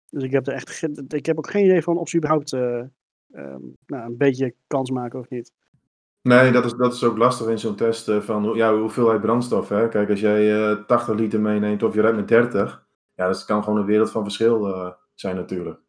Dus 0.10 0.24
ik 0.24 0.32
heb, 0.32 0.48
er 0.48 0.54
echt, 0.54 0.88
ik 1.08 1.26
heb 1.26 1.38
ook 1.38 1.50
geen 1.50 1.66
idee 1.66 1.82
van 1.82 1.98
of 1.98 2.10
ze 2.10 2.18
überhaupt 2.18 2.54
uh, 2.54 2.84
um, 3.34 3.76
nou, 3.86 4.06
een 4.06 4.18
beetje 4.18 4.56
kans 4.68 4.92
maken 4.92 5.20
of 5.20 5.30
niet. 5.30 5.52
Nee, 6.22 6.52
dat 6.52 6.66
is, 6.66 6.74
dat 6.74 6.94
is 6.94 7.04
ook 7.04 7.18
lastig 7.18 7.48
in 7.48 7.60
zo'n 7.60 7.76
test 7.76 8.12
van 8.20 8.54
ja, 8.56 8.78
hoeveelheid 8.78 9.22
brandstof. 9.22 9.70
Hè? 9.70 9.88
Kijk, 9.90 10.10
als 10.10 10.20
jij 10.20 10.70
uh, 10.70 10.86
80 10.86 11.16
liter 11.16 11.40
meeneemt 11.40 11.84
of 11.84 11.94
je 11.94 12.02
rijdt 12.02 12.18
met 12.18 12.28
30, 12.28 12.86
ja, 13.16 13.28
dat 13.28 13.46
kan 13.46 13.64
gewoon 13.64 13.80
een 13.80 13.86
wereld 13.86 14.12
van 14.12 14.24
verschil 14.24 14.68
uh, 14.68 14.92
zijn 15.14 15.36
natuurlijk. 15.36 15.80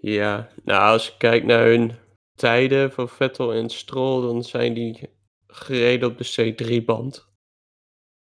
Ja, 0.00 0.48
nou 0.64 0.92
als 0.92 1.06
je 1.06 1.16
kijkt 1.18 1.46
naar 1.46 1.64
hun 1.64 1.92
tijden 2.38 2.92
van 2.92 3.08
Vettel 3.08 3.52
en 3.52 3.70
Stroll, 3.70 4.22
dan 4.22 4.44
zijn 4.44 4.74
die 4.74 5.10
gereden 5.46 6.08
op 6.08 6.18
de 6.18 6.54
C3-band. 6.54 7.28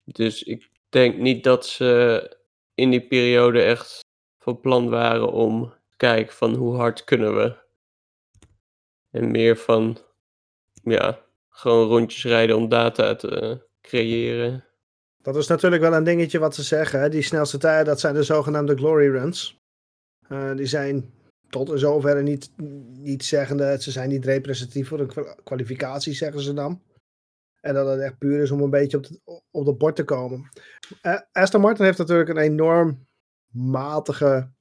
Dus 0.03 0.43
ik 0.43 0.69
denk 0.89 1.17
niet 1.17 1.43
dat 1.43 1.65
ze 1.65 2.37
in 2.73 2.89
die 2.89 3.07
periode 3.07 3.61
echt 3.61 3.99
van 4.37 4.59
plan 4.59 4.89
waren 4.89 5.31
om 5.31 5.73
kijken 5.97 6.35
van 6.35 6.55
hoe 6.55 6.75
hard 6.75 7.03
kunnen 7.03 7.35
we. 7.35 7.57
En 9.11 9.31
meer 9.31 9.57
van, 9.57 9.97
ja, 10.83 11.25
gewoon 11.49 11.87
rondjes 11.87 12.23
rijden 12.23 12.55
om 12.55 12.69
data 12.69 13.15
te 13.15 13.67
creëren. 13.81 14.63
Dat 15.21 15.35
is 15.35 15.47
natuurlijk 15.47 15.81
wel 15.81 15.93
een 15.93 16.03
dingetje 16.03 16.39
wat 16.39 16.55
ze 16.55 16.63
zeggen. 16.63 16.99
Hè? 16.99 17.09
Die 17.09 17.21
snelste 17.21 17.57
tijden, 17.57 17.85
dat 17.85 17.99
zijn 17.99 18.13
de 18.13 18.23
zogenaamde 18.23 18.75
glory 18.75 19.09
runs. 19.09 19.59
Uh, 20.29 20.55
die 20.55 20.65
zijn 20.65 21.13
tot 21.49 21.69
in 21.69 21.79
zoverre 21.79 22.21
niet, 22.21 22.51
niet 22.97 23.23
zeggende, 23.23 23.77
ze 23.81 23.91
zijn 23.91 24.09
niet 24.09 24.25
representatief 24.25 24.87
voor 24.87 24.99
een 24.99 25.35
kwalificatie, 25.43 26.13
zeggen 26.13 26.41
ze 26.41 26.53
dan. 26.53 26.81
En 27.61 27.73
dat 27.73 27.87
het 27.87 27.99
echt 27.99 28.17
puur 28.17 28.41
is 28.41 28.51
om 28.51 28.61
een 28.61 28.69
beetje 28.69 28.97
op 28.97 29.07
de, 29.07 29.41
op 29.51 29.65
de 29.65 29.73
bord 29.73 29.95
te 29.95 30.03
komen. 30.03 30.49
Uh, 31.01 31.19
Aston 31.31 31.61
Martin 31.61 31.85
heeft 31.85 31.97
natuurlijk 31.97 32.29
een 32.29 32.37
enorm 32.37 33.07
matige 33.53 34.51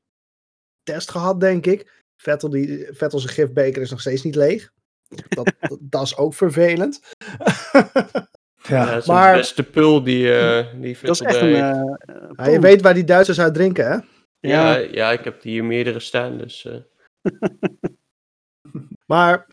test 0.83 1.11
gehad, 1.11 1.41
denk 1.41 1.67
ik. 1.67 2.05
Vettel, 2.17 2.51
die, 2.51 2.87
Vettel 2.91 3.19
zijn 3.19 3.33
gifbeker 3.33 3.83
is 3.83 3.91
nog 3.91 4.01
steeds 4.01 4.23
niet 4.23 4.35
leeg. 4.35 4.73
Dat, 5.29 5.53
dat, 5.61 5.79
dat 5.81 6.03
is 6.03 6.17
ook 6.17 6.35
vervelend. 6.35 7.01
ja, 8.63 8.93
ja 8.95 9.03
maar 9.07 9.33
de 9.33 9.39
beste 9.39 9.63
pul 9.63 10.03
die, 10.03 10.27
uh, 10.27 10.67
die 10.81 10.99
Vettel 10.99 11.27
dat 11.27 11.35
is 11.35 11.37
echt 11.37 11.41
een, 11.43 11.49
uh, 11.49 12.37
ja, 12.37 12.51
Je 12.51 12.61
weet 12.61 12.83
waar 12.83 12.95
die 12.95 13.05
Duitsers 13.05 13.41
uit 13.41 13.55
drinken, 13.55 13.91
hè? 13.91 13.99
Ja, 14.41 14.77
ja, 14.77 14.89
ja 14.91 15.13
ik 15.13 15.25
heb 15.25 15.43
hier 15.43 15.65
meerdere 15.65 16.01
staan, 16.01 16.39
dus... 16.39 16.65
Uh... 16.65 16.77
maar, 19.13 19.47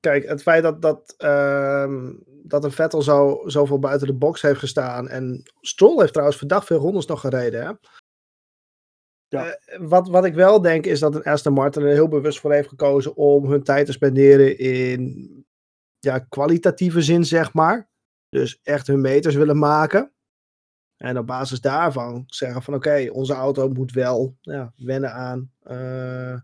kijk, 0.00 0.28
het 0.28 0.42
feit 0.42 0.62
dat, 0.62 0.82
dat, 0.82 1.14
uh, 1.18 2.10
dat 2.42 2.64
een 2.64 2.72
Vettel 2.72 3.02
zo, 3.02 3.42
zoveel 3.46 3.78
buiten 3.78 4.06
de 4.06 4.14
box 4.14 4.42
heeft 4.42 4.58
gestaan... 4.58 5.08
en 5.08 5.42
Stroll 5.60 5.98
heeft 5.98 6.12
trouwens 6.12 6.38
verdacht 6.38 6.66
veel 6.66 6.78
rondes 6.78 7.06
nog 7.06 7.20
gereden, 7.20 7.64
hè? 7.66 7.72
Ja. 9.28 9.46
Uh, 9.46 9.88
wat, 9.88 10.08
wat 10.08 10.24
ik 10.24 10.34
wel 10.34 10.60
denk 10.60 10.86
is 10.86 11.00
dat 11.00 11.14
een 11.14 11.22
Aston 11.22 11.52
Martin 11.52 11.82
er 11.82 11.88
heel 11.88 12.08
bewust 12.08 12.40
voor 12.40 12.52
heeft 12.52 12.68
gekozen 12.68 13.16
om 13.16 13.50
hun 13.50 13.62
tijd 13.62 13.86
te 13.86 13.92
spenderen 13.92 14.58
in 14.58 15.44
ja, 15.98 16.18
kwalitatieve 16.18 17.02
zin, 17.02 17.24
zeg 17.24 17.52
maar. 17.52 17.88
Dus 18.28 18.60
echt 18.62 18.86
hun 18.86 19.00
meters 19.00 19.34
willen 19.34 19.58
maken. 19.58 20.12
En 20.96 21.18
op 21.18 21.26
basis 21.26 21.60
daarvan 21.60 22.24
zeggen 22.26 22.62
van 22.62 22.74
oké, 22.74 23.08
onze 23.12 23.34
auto 23.34 23.68
moet 23.68 23.92
wel 23.92 24.36
ja, 24.40 24.72
wennen 24.76 25.12
aan 25.12 25.50
uh, 25.70 26.40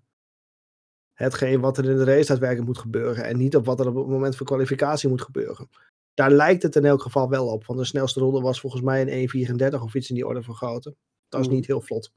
hetgeen 1.12 1.60
wat 1.60 1.78
er 1.78 1.90
in 1.90 1.96
de 1.96 2.04
race 2.04 2.26
daadwerkelijk 2.26 2.66
moet 2.66 2.78
gebeuren. 2.78 3.24
En 3.24 3.36
niet 3.36 3.56
op 3.56 3.66
wat 3.66 3.80
er 3.80 3.88
op 3.88 3.94
het 3.94 4.06
moment 4.06 4.36
van 4.36 4.46
kwalificatie 4.46 5.08
moet 5.08 5.22
gebeuren. 5.22 5.68
Daar 6.14 6.30
lijkt 6.30 6.62
het 6.62 6.76
in 6.76 6.84
elk 6.84 7.02
geval 7.02 7.28
wel 7.28 7.46
op. 7.46 7.66
Want 7.66 7.78
de 7.78 7.84
snelste 7.84 8.20
ronde 8.20 8.40
was 8.40 8.60
volgens 8.60 8.82
mij 8.82 9.06
een 9.06 9.50
1.34 9.78 9.82
of 9.82 9.94
iets 9.94 10.08
in 10.08 10.14
die 10.14 10.26
orde 10.26 10.42
van 10.42 10.54
grootte. 10.54 10.94
Dat 11.28 11.40
is 11.40 11.48
niet 11.48 11.66
heel 11.66 11.80
vlot. 11.80 12.12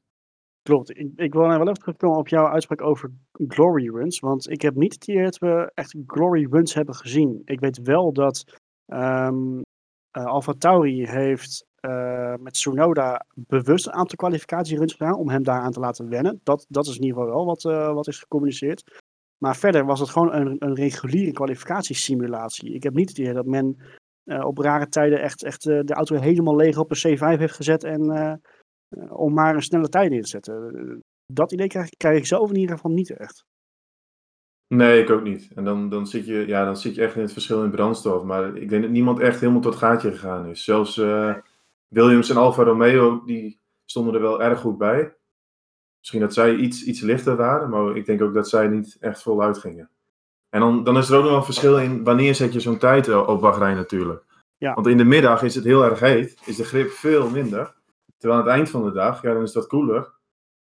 Klopt. 0.61 0.89
Ik, 0.89 1.11
ik 1.15 1.33
wil 1.33 1.45
nou 1.45 1.57
wel 1.57 1.67
even 1.67 1.79
terugkomen 1.79 2.17
op 2.17 2.27
jouw 2.27 2.47
uitspraak 2.47 2.81
over 2.81 3.11
glory 3.47 3.89
runs. 3.89 4.19
Want 4.19 4.49
ik 4.49 4.61
heb 4.61 4.75
niet 4.75 4.93
het 4.93 5.07
idee 5.07 5.23
dat 5.23 5.37
we 5.37 5.71
echt 5.73 5.95
glory 6.07 6.47
runs 6.49 6.73
hebben 6.73 6.95
gezien. 6.95 7.41
Ik 7.45 7.59
weet 7.59 7.81
wel 7.81 8.13
dat 8.13 8.43
um, 8.85 9.61
uh, 10.17 10.25
Alfa 10.25 10.53
Tauri 10.53 11.07
heeft 11.07 11.65
uh, 11.85 12.33
met 12.39 12.53
Tsunoda 12.53 13.25
bewust 13.35 13.85
een 13.85 13.93
aantal 13.93 14.15
kwalificatieruns 14.15 14.93
gedaan 14.93 15.15
om 15.15 15.29
hem 15.29 15.43
daaraan 15.43 15.71
te 15.71 15.79
laten 15.79 16.09
wennen. 16.09 16.39
Dat, 16.43 16.65
dat 16.69 16.87
is 16.87 16.95
in 16.95 17.03
ieder 17.03 17.17
geval 17.17 17.35
wel 17.35 17.45
wat, 17.45 17.63
uh, 17.63 17.93
wat 17.93 18.07
is 18.07 18.19
gecommuniceerd. 18.19 19.01
Maar 19.37 19.55
verder 19.55 19.85
was 19.85 19.99
het 19.99 20.09
gewoon 20.09 20.33
een, 20.33 20.55
een 20.59 20.75
reguliere 20.75 21.31
kwalificatiesimulatie. 21.31 22.73
Ik 22.73 22.83
heb 22.83 22.93
niet 22.93 23.09
het 23.09 23.17
idee 23.17 23.33
dat 23.33 23.45
men 23.45 23.77
uh, 24.23 24.45
op 24.45 24.57
rare 24.57 24.87
tijden 24.87 25.21
echt, 25.21 25.43
echt 25.43 25.63
de 25.63 25.93
auto 25.93 26.15
helemaal 26.15 26.55
leeg 26.55 26.77
op 26.77 26.91
een 26.91 27.17
C5 27.17 27.39
heeft 27.39 27.55
gezet 27.55 27.83
en, 27.83 28.41
om 29.09 29.33
maar 29.33 29.55
een 29.55 29.61
snelle 29.61 29.89
tijd 29.89 30.09
neer 30.09 30.21
te 30.21 30.27
zetten. 30.27 31.01
Dat 31.33 31.51
idee 31.51 31.67
krijg, 31.67 31.89
krijg 31.89 32.17
ik 32.17 32.25
zelf 32.25 32.49
in 32.49 32.57
ieder 32.57 32.75
geval 32.75 32.91
niet 32.91 33.09
echt. 33.09 33.45
Nee, 34.67 35.01
ik 35.01 35.09
ook 35.09 35.23
niet. 35.23 35.51
En 35.55 35.63
dan, 35.63 35.89
dan, 35.89 36.07
zit 36.07 36.25
je, 36.25 36.47
ja, 36.47 36.65
dan 36.65 36.77
zit 36.77 36.95
je 36.95 37.01
echt 37.01 37.15
in 37.15 37.21
het 37.21 37.33
verschil 37.33 37.63
in 37.63 37.71
brandstof. 37.71 38.23
Maar 38.23 38.55
ik 38.55 38.69
denk 38.69 38.81
dat 38.81 38.91
niemand 38.91 39.19
echt 39.19 39.39
helemaal 39.39 39.61
tot 39.61 39.75
gaatje 39.75 40.11
gegaan 40.11 40.47
is. 40.47 40.63
Zelfs 40.63 40.97
Williams 41.87 42.29
en 42.29 42.37
Alfa 42.37 42.63
Romeo, 42.63 43.23
die 43.23 43.61
stonden 43.85 44.13
er 44.13 44.21
wel 44.21 44.41
erg 44.41 44.59
goed 44.59 44.77
bij. 44.77 45.15
Misschien 45.99 46.21
dat 46.21 46.33
zij 46.33 46.55
iets, 46.55 46.83
iets 46.83 46.99
lichter 46.99 47.35
waren, 47.35 47.69
maar 47.69 47.95
ik 47.95 48.05
denk 48.05 48.21
ook 48.21 48.33
dat 48.33 48.49
zij 48.49 48.67
niet 48.67 48.97
echt 48.99 49.21
voluit 49.21 49.57
gingen. 49.57 49.89
En 50.49 50.59
dan, 50.59 50.83
dan 50.83 50.97
is 50.97 51.09
er 51.09 51.15
ook 51.15 51.21
nog 51.21 51.29
wel 51.29 51.39
een 51.39 51.45
verschil 51.45 51.79
in 51.79 52.03
wanneer 52.03 52.35
zet 52.35 52.53
je 52.53 52.59
zo'n 52.59 52.77
tijd 52.77 53.09
op 53.09 53.41
wachtrij 53.41 53.73
natuurlijk. 53.73 54.23
Ja. 54.57 54.73
Want 54.73 54.87
in 54.87 54.97
de 54.97 55.03
middag 55.03 55.43
is 55.43 55.55
het 55.55 55.63
heel 55.63 55.83
erg 55.83 55.99
heet, 55.99 56.41
is 56.45 56.55
de 56.55 56.63
grip 56.63 56.89
veel 56.89 57.29
minder. 57.29 57.75
Terwijl 58.17 58.39
aan 58.39 58.47
het 58.47 58.55
eind 58.55 58.69
van 58.69 58.83
de 58.83 58.91
dag, 58.91 59.21
ja, 59.21 59.33
dan 59.33 59.41
is 59.41 59.51
dat 59.51 59.67
koeler. 59.67 60.13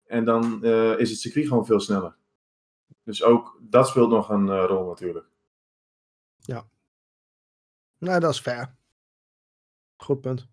En 0.04 0.26
dan 0.26 0.60
uh, 0.64 1.00
is 1.00 1.10
het 1.10 1.20
circuit 1.20 1.48
gewoon 1.48 1.66
veel 1.66 1.80
sneller. 1.80 2.16
Dus 3.04 3.24
ook 3.24 3.58
dat 3.62 3.88
speelt 3.88 4.10
nog 4.10 4.30
een 4.30 4.48
uh, 4.48 4.64
rol 4.68 4.88
natuurlijk. 4.88 5.26
Ja. 6.40 6.68
Nou, 7.98 8.20
dat 8.20 8.32
is 8.32 8.40
fair. 8.40 8.76
Goed 9.98 10.22
punt. 10.22 10.48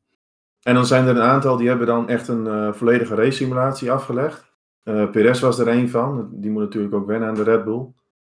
En 0.62 0.74
dan 0.74 0.86
zijn 0.86 1.06
er 1.06 1.16
een 1.16 1.22
aantal 1.22 1.56
die 1.56 1.68
hebben 1.68 1.86
dan 1.86 2.08
echt 2.08 2.28
een 2.28 2.46
uh, 2.46 2.72
volledige 2.72 3.14
race 3.14 3.30
simulatie 3.30 3.92
afgelegd. 3.92 4.56
Uh, 4.84 5.10
Perez 5.10 5.40
was 5.40 5.58
er 5.58 5.68
een 5.68 5.90
van. 5.90 6.28
Die 6.32 6.50
moet 6.50 6.62
natuurlijk 6.62 6.94
ook 6.94 7.06
wennen 7.06 7.28
aan 7.28 7.34
de 7.34 7.42
Red 7.42 7.64
Bull. 7.64 7.92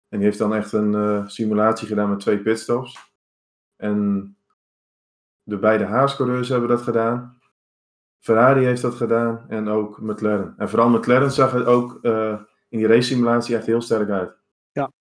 En 0.09 0.17
die 0.17 0.23
heeft 0.27 0.37
dan 0.37 0.55
echt 0.55 0.71
een 0.71 0.93
uh, 0.93 1.27
simulatie 1.27 1.87
gedaan 1.87 2.09
met 2.09 2.19
twee 2.19 2.39
pitstops. 2.39 3.13
En 3.75 4.37
de 5.43 5.57
beide 5.57 5.83
Haas-coureurs 5.83 6.49
hebben 6.49 6.69
dat 6.69 6.81
gedaan. 6.81 7.39
Ferrari 8.19 8.65
heeft 8.65 8.81
dat 8.81 8.95
gedaan 8.95 9.45
en 9.47 9.67
ook 9.67 10.01
McLaren. 10.01 10.53
En 10.57 10.69
vooral 10.69 10.89
McLaren 10.89 11.31
zag 11.31 11.51
het 11.51 11.65
ook 11.65 11.99
in 12.69 12.77
die 12.77 12.87
race 12.87 13.01
simulatie 13.01 13.55
echt 13.55 13.65
heel 13.65 13.81
sterk 13.81 14.09
uit. 14.09 14.37
Ja. 14.71 14.91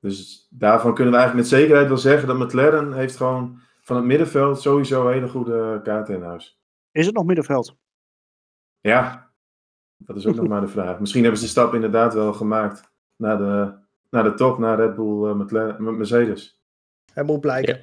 Dus 0.00 0.46
daarvan 0.50 0.94
kunnen 0.94 1.12
we 1.12 1.18
eigenlijk 1.18 1.50
met 1.50 1.58
zekerheid 1.58 1.88
wel 1.88 1.98
zeggen 1.98 2.28
dat 2.28 2.38
McLaren 2.38 2.92
heeft 2.92 3.16
gewoon 3.16 3.60
van 3.88 3.96
het 3.96 4.04
middenveld 4.06 4.60
sowieso 4.60 5.08
hele 5.08 5.28
goede 5.28 5.80
kaarten 5.82 6.14
in 6.14 6.22
huis. 6.22 6.60
Is 6.92 7.06
het 7.06 7.14
nog 7.14 7.24
middenveld? 7.24 7.76
Ja, 8.80 9.32
dat 9.96 10.16
is 10.16 10.26
ook 10.26 10.34
nog 10.34 10.48
maar 10.48 10.60
de 10.60 10.68
vraag. 10.68 11.00
Misschien 11.00 11.22
hebben 11.22 11.40
ze 11.40 11.46
de 11.46 11.50
stap 11.50 11.74
inderdaad 11.74 12.14
wel 12.14 12.32
gemaakt 12.32 12.92
naar 13.16 13.38
de, 13.38 13.78
naar 14.10 14.24
de 14.24 14.34
top, 14.34 14.58
naar 14.58 14.76
Red 14.76 14.94
Bull 14.94 15.28
uh, 15.28 15.34
McLaren, 15.34 15.96
Mercedes. 15.96 16.60
Het 17.12 17.26
moet 17.26 17.40
blijken. 17.40 17.76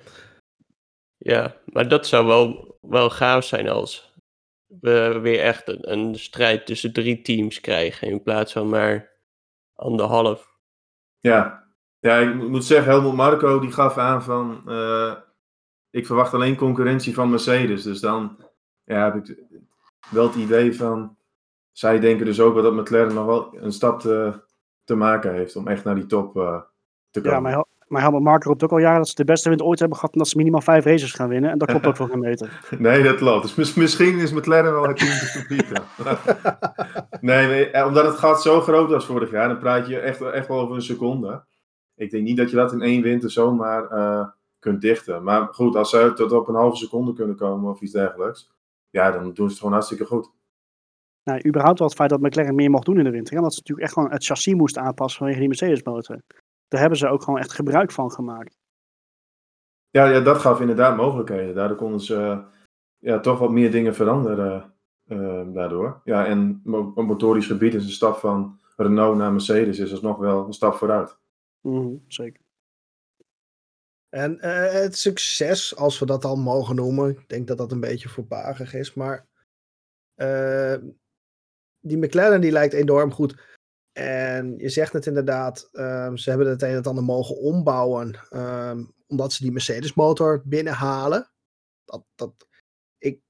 Ja. 1.18 1.34
ja, 1.34 1.56
maar 1.66 1.88
dat 1.88 2.08
zou 2.08 2.26
wel, 2.26 2.78
wel 2.82 3.10
gaaf 3.10 3.44
zijn 3.44 3.70
als 3.70 4.14
we 4.66 5.20
weer 5.22 5.40
echt 5.40 5.68
een, 5.68 5.92
een 5.92 6.16
strijd 6.16 6.66
tussen 6.66 6.94
drie 6.94 7.22
teams 7.22 7.62
krijgen 7.62 8.08
in 8.08 8.24
plaats 8.24 8.54
van 8.54 8.70
maar 8.70 9.12
anderhalf. 9.74 10.58
Ja, 11.20 11.68
ja 12.00 12.18
ik 12.18 12.34
moet 12.36 12.66
zeggen, 12.66 12.92
Helmut 12.92 13.14
Marco 13.14 13.60
die 13.60 13.72
gaf 13.72 13.98
aan 13.98 14.24
van 14.24 14.62
eh, 14.70 15.16
ik 15.96 16.06
verwacht 16.06 16.34
alleen 16.34 16.56
concurrentie 16.56 17.14
van 17.14 17.30
Mercedes. 17.30 17.84
Dus 17.84 18.00
dan 18.00 18.38
ja, 18.84 19.04
heb 19.04 19.16
ik 19.16 19.38
wel 20.10 20.24
het 20.28 20.36
idee 20.36 20.76
van 20.76 21.16
zij 21.72 22.00
denken 22.00 22.26
dus 22.26 22.40
ook 22.40 22.54
wel 22.54 22.64
dat 22.64 22.74
McLaren 22.74 23.14
nog 23.14 23.26
wel 23.26 23.50
een 23.60 23.72
stap 23.72 24.00
te, 24.00 24.34
te 24.84 24.96
maken 24.96 25.34
heeft 25.34 25.56
om 25.56 25.68
echt 25.68 25.84
naar 25.84 25.96
die 25.96 26.06
top 26.06 26.38
eh, 26.38 26.62
te 27.12 27.20
komen. 27.22 27.36
Ja, 27.36 27.40
maar, 27.40 27.52
Hel- 27.52 27.68
maar 27.88 28.02
Helmut 28.02 28.22
Marko 28.22 28.48
roept 28.50 28.64
ook 28.64 28.72
al 28.72 28.78
jaren 28.78 28.98
dat 28.98 29.08
ze 29.08 29.16
de 29.16 29.24
beste 29.24 29.50
wind 29.50 29.62
ooit 29.62 29.80
hebben 29.80 29.98
gehad 29.98 30.14
en 30.14 30.20
dat 30.20 30.28
ze 30.30 30.38
minimaal 30.38 30.62
vijf 30.62 30.86
races 30.86 31.12
gaan 31.14 31.30
winnen. 31.30 31.50
En 31.52 31.58
dat 31.58 31.68
klopt 31.70 31.86
ook 31.88 31.96
voor 31.96 32.10
geen 32.10 32.20
meter. 32.20 32.60
Nee, 32.80 33.04
dat 33.04 33.16
klopt. 33.16 33.42
Dus 33.42 33.56
mis- 33.56 33.74
misschien 33.74 34.20
is 34.20 34.32
McLaren 34.34 34.74
wel 34.74 34.88
het 34.88 34.98
team 34.98 35.10
te 35.12 35.26
verbieden. 35.26 35.84
nee, 37.22 37.48
nee, 37.48 37.70
eh, 37.70 37.86
omdat 37.88 38.06
het 38.06 38.16
gat 38.16 38.42
zo 38.42 38.62
groot 38.62 38.90
was 38.90 39.06
vorig 39.06 39.32
jaar, 39.32 39.48
dan 39.48 39.60
praat 39.60 39.88
je 39.88 40.00
echt, 40.00 40.22
echt 40.22 40.48
wel 40.48 40.60
over 40.60 40.76
een 40.76 40.82
seconde. 40.82 41.44
Ik 41.96 42.12
denk 42.12 42.24
niet 42.24 42.38
dat 42.38 42.50
je 42.50 42.56
dat 42.56 42.74
in 42.74 42.82
één 42.82 43.02
winter 43.02 43.32
zomaar 43.32 43.88
eh, 43.88 44.28
kunt 44.66 44.82
dichten. 44.82 45.24
Maar 45.24 45.48
goed, 45.54 45.76
als 45.76 45.90
ze 45.90 46.14
tot 46.14 46.32
op 46.32 46.48
een 46.48 46.56
halve 46.56 46.76
seconde 46.76 47.14
kunnen 47.14 47.36
komen 47.36 47.72
of 47.72 47.82
iets 47.82 47.92
dergelijks, 47.92 48.52
ja, 48.90 49.12
dan 49.12 49.24
doen 49.24 49.34
ze 49.36 49.44
het 49.44 49.58
gewoon 49.58 49.74
hartstikke 49.74 50.06
goed. 50.06 50.32
Nou, 51.24 51.48
überhaupt 51.48 51.80
wel 51.80 51.88
het 51.88 51.98
feit 51.98 52.10
dat 52.10 52.22
McLaren 52.22 52.56
meer 52.56 52.70
mocht 52.70 52.86
doen 52.86 52.98
in 52.98 53.04
de 53.04 53.10
winter. 53.10 53.36
En 53.36 53.42
dat 53.42 53.54
ze 53.54 53.60
natuurlijk 53.60 53.88
echt 53.88 53.94
gewoon 53.94 54.12
het 54.12 54.26
chassis 54.26 54.54
moesten 54.54 54.82
aanpassen 54.82 55.18
vanwege 55.18 55.40
die 55.40 55.48
Mercedes 55.48 55.84
motor. 55.84 56.22
Daar 56.68 56.80
hebben 56.80 56.98
ze 56.98 57.08
ook 57.08 57.24
gewoon 57.24 57.40
echt 57.40 57.54
gebruik 57.54 57.92
van 57.92 58.12
gemaakt. 58.12 58.58
Ja, 59.90 60.06
ja, 60.06 60.20
dat 60.20 60.38
gaf 60.38 60.60
inderdaad 60.60 60.98
mogelijkheden. 60.98 61.56
Daardoor 61.56 61.78
konden 61.78 62.00
ze 62.00 62.16
eh, 62.16 62.40
ja, 62.98 63.20
toch 63.20 63.40
wat 63.40 63.52
meer 63.52 63.72
dingen 63.72 63.96
veranderen 63.96 64.74
eh, 65.08 65.44
daardoor. 65.54 66.02
Ja, 66.04 66.26
en 66.26 66.62
op 66.96 67.06
motorisch 67.06 67.48
gebied 67.48 67.74
is 67.74 67.84
een 67.84 67.90
stap 67.90 68.16
van 68.18 68.60
Renault 68.76 69.18
naar 69.18 69.32
Mercedes 69.32 69.80
is 69.80 69.92
alsnog 69.92 70.18
wel 70.18 70.46
een 70.46 70.54
stap 70.54 70.74
vooruit. 70.74 71.18
Mhm, 71.62 71.96
zeker. 72.08 72.45
En 74.16 74.40
eh, 74.40 74.72
het 74.72 74.98
succes, 74.98 75.76
als 75.76 76.00
we 76.00 76.06
dat 76.06 76.26
al 76.26 76.36
mogen 76.36 76.76
noemen, 76.76 77.10
ik 77.10 77.30
denk 77.30 77.48
dat 77.48 77.58
dat 77.58 77.72
een 77.72 77.80
beetje 77.80 78.10
voorbarig 78.10 78.74
is, 78.74 78.94
maar 78.94 79.28
eh, 80.16 80.76
die 81.80 81.98
McLaren 81.98 82.42
die 82.42 82.52
lijkt 82.52 82.74
enorm 82.74 83.12
goed. 83.12 83.58
En 83.92 84.58
je 84.58 84.70
zegt 84.70 84.94
het 84.94 85.06
inderdaad, 85.06 85.70
ehm, 85.72 86.16
ze 86.16 86.30
hebben 86.30 86.48
het 86.48 86.62
een 86.62 86.70
en 86.70 86.84
ander 86.84 87.04
mogen 87.04 87.38
ombouwen, 87.38 88.20
ehm, 88.30 88.86
omdat 89.08 89.34
ze 89.34 89.44
die 89.44 89.52
Mercedes 89.52 89.94
motor 89.94 90.42
binnenhalen. 90.46 91.32
Dat, 91.86 92.06
dat, 92.16 92.48
ik 92.98 93.22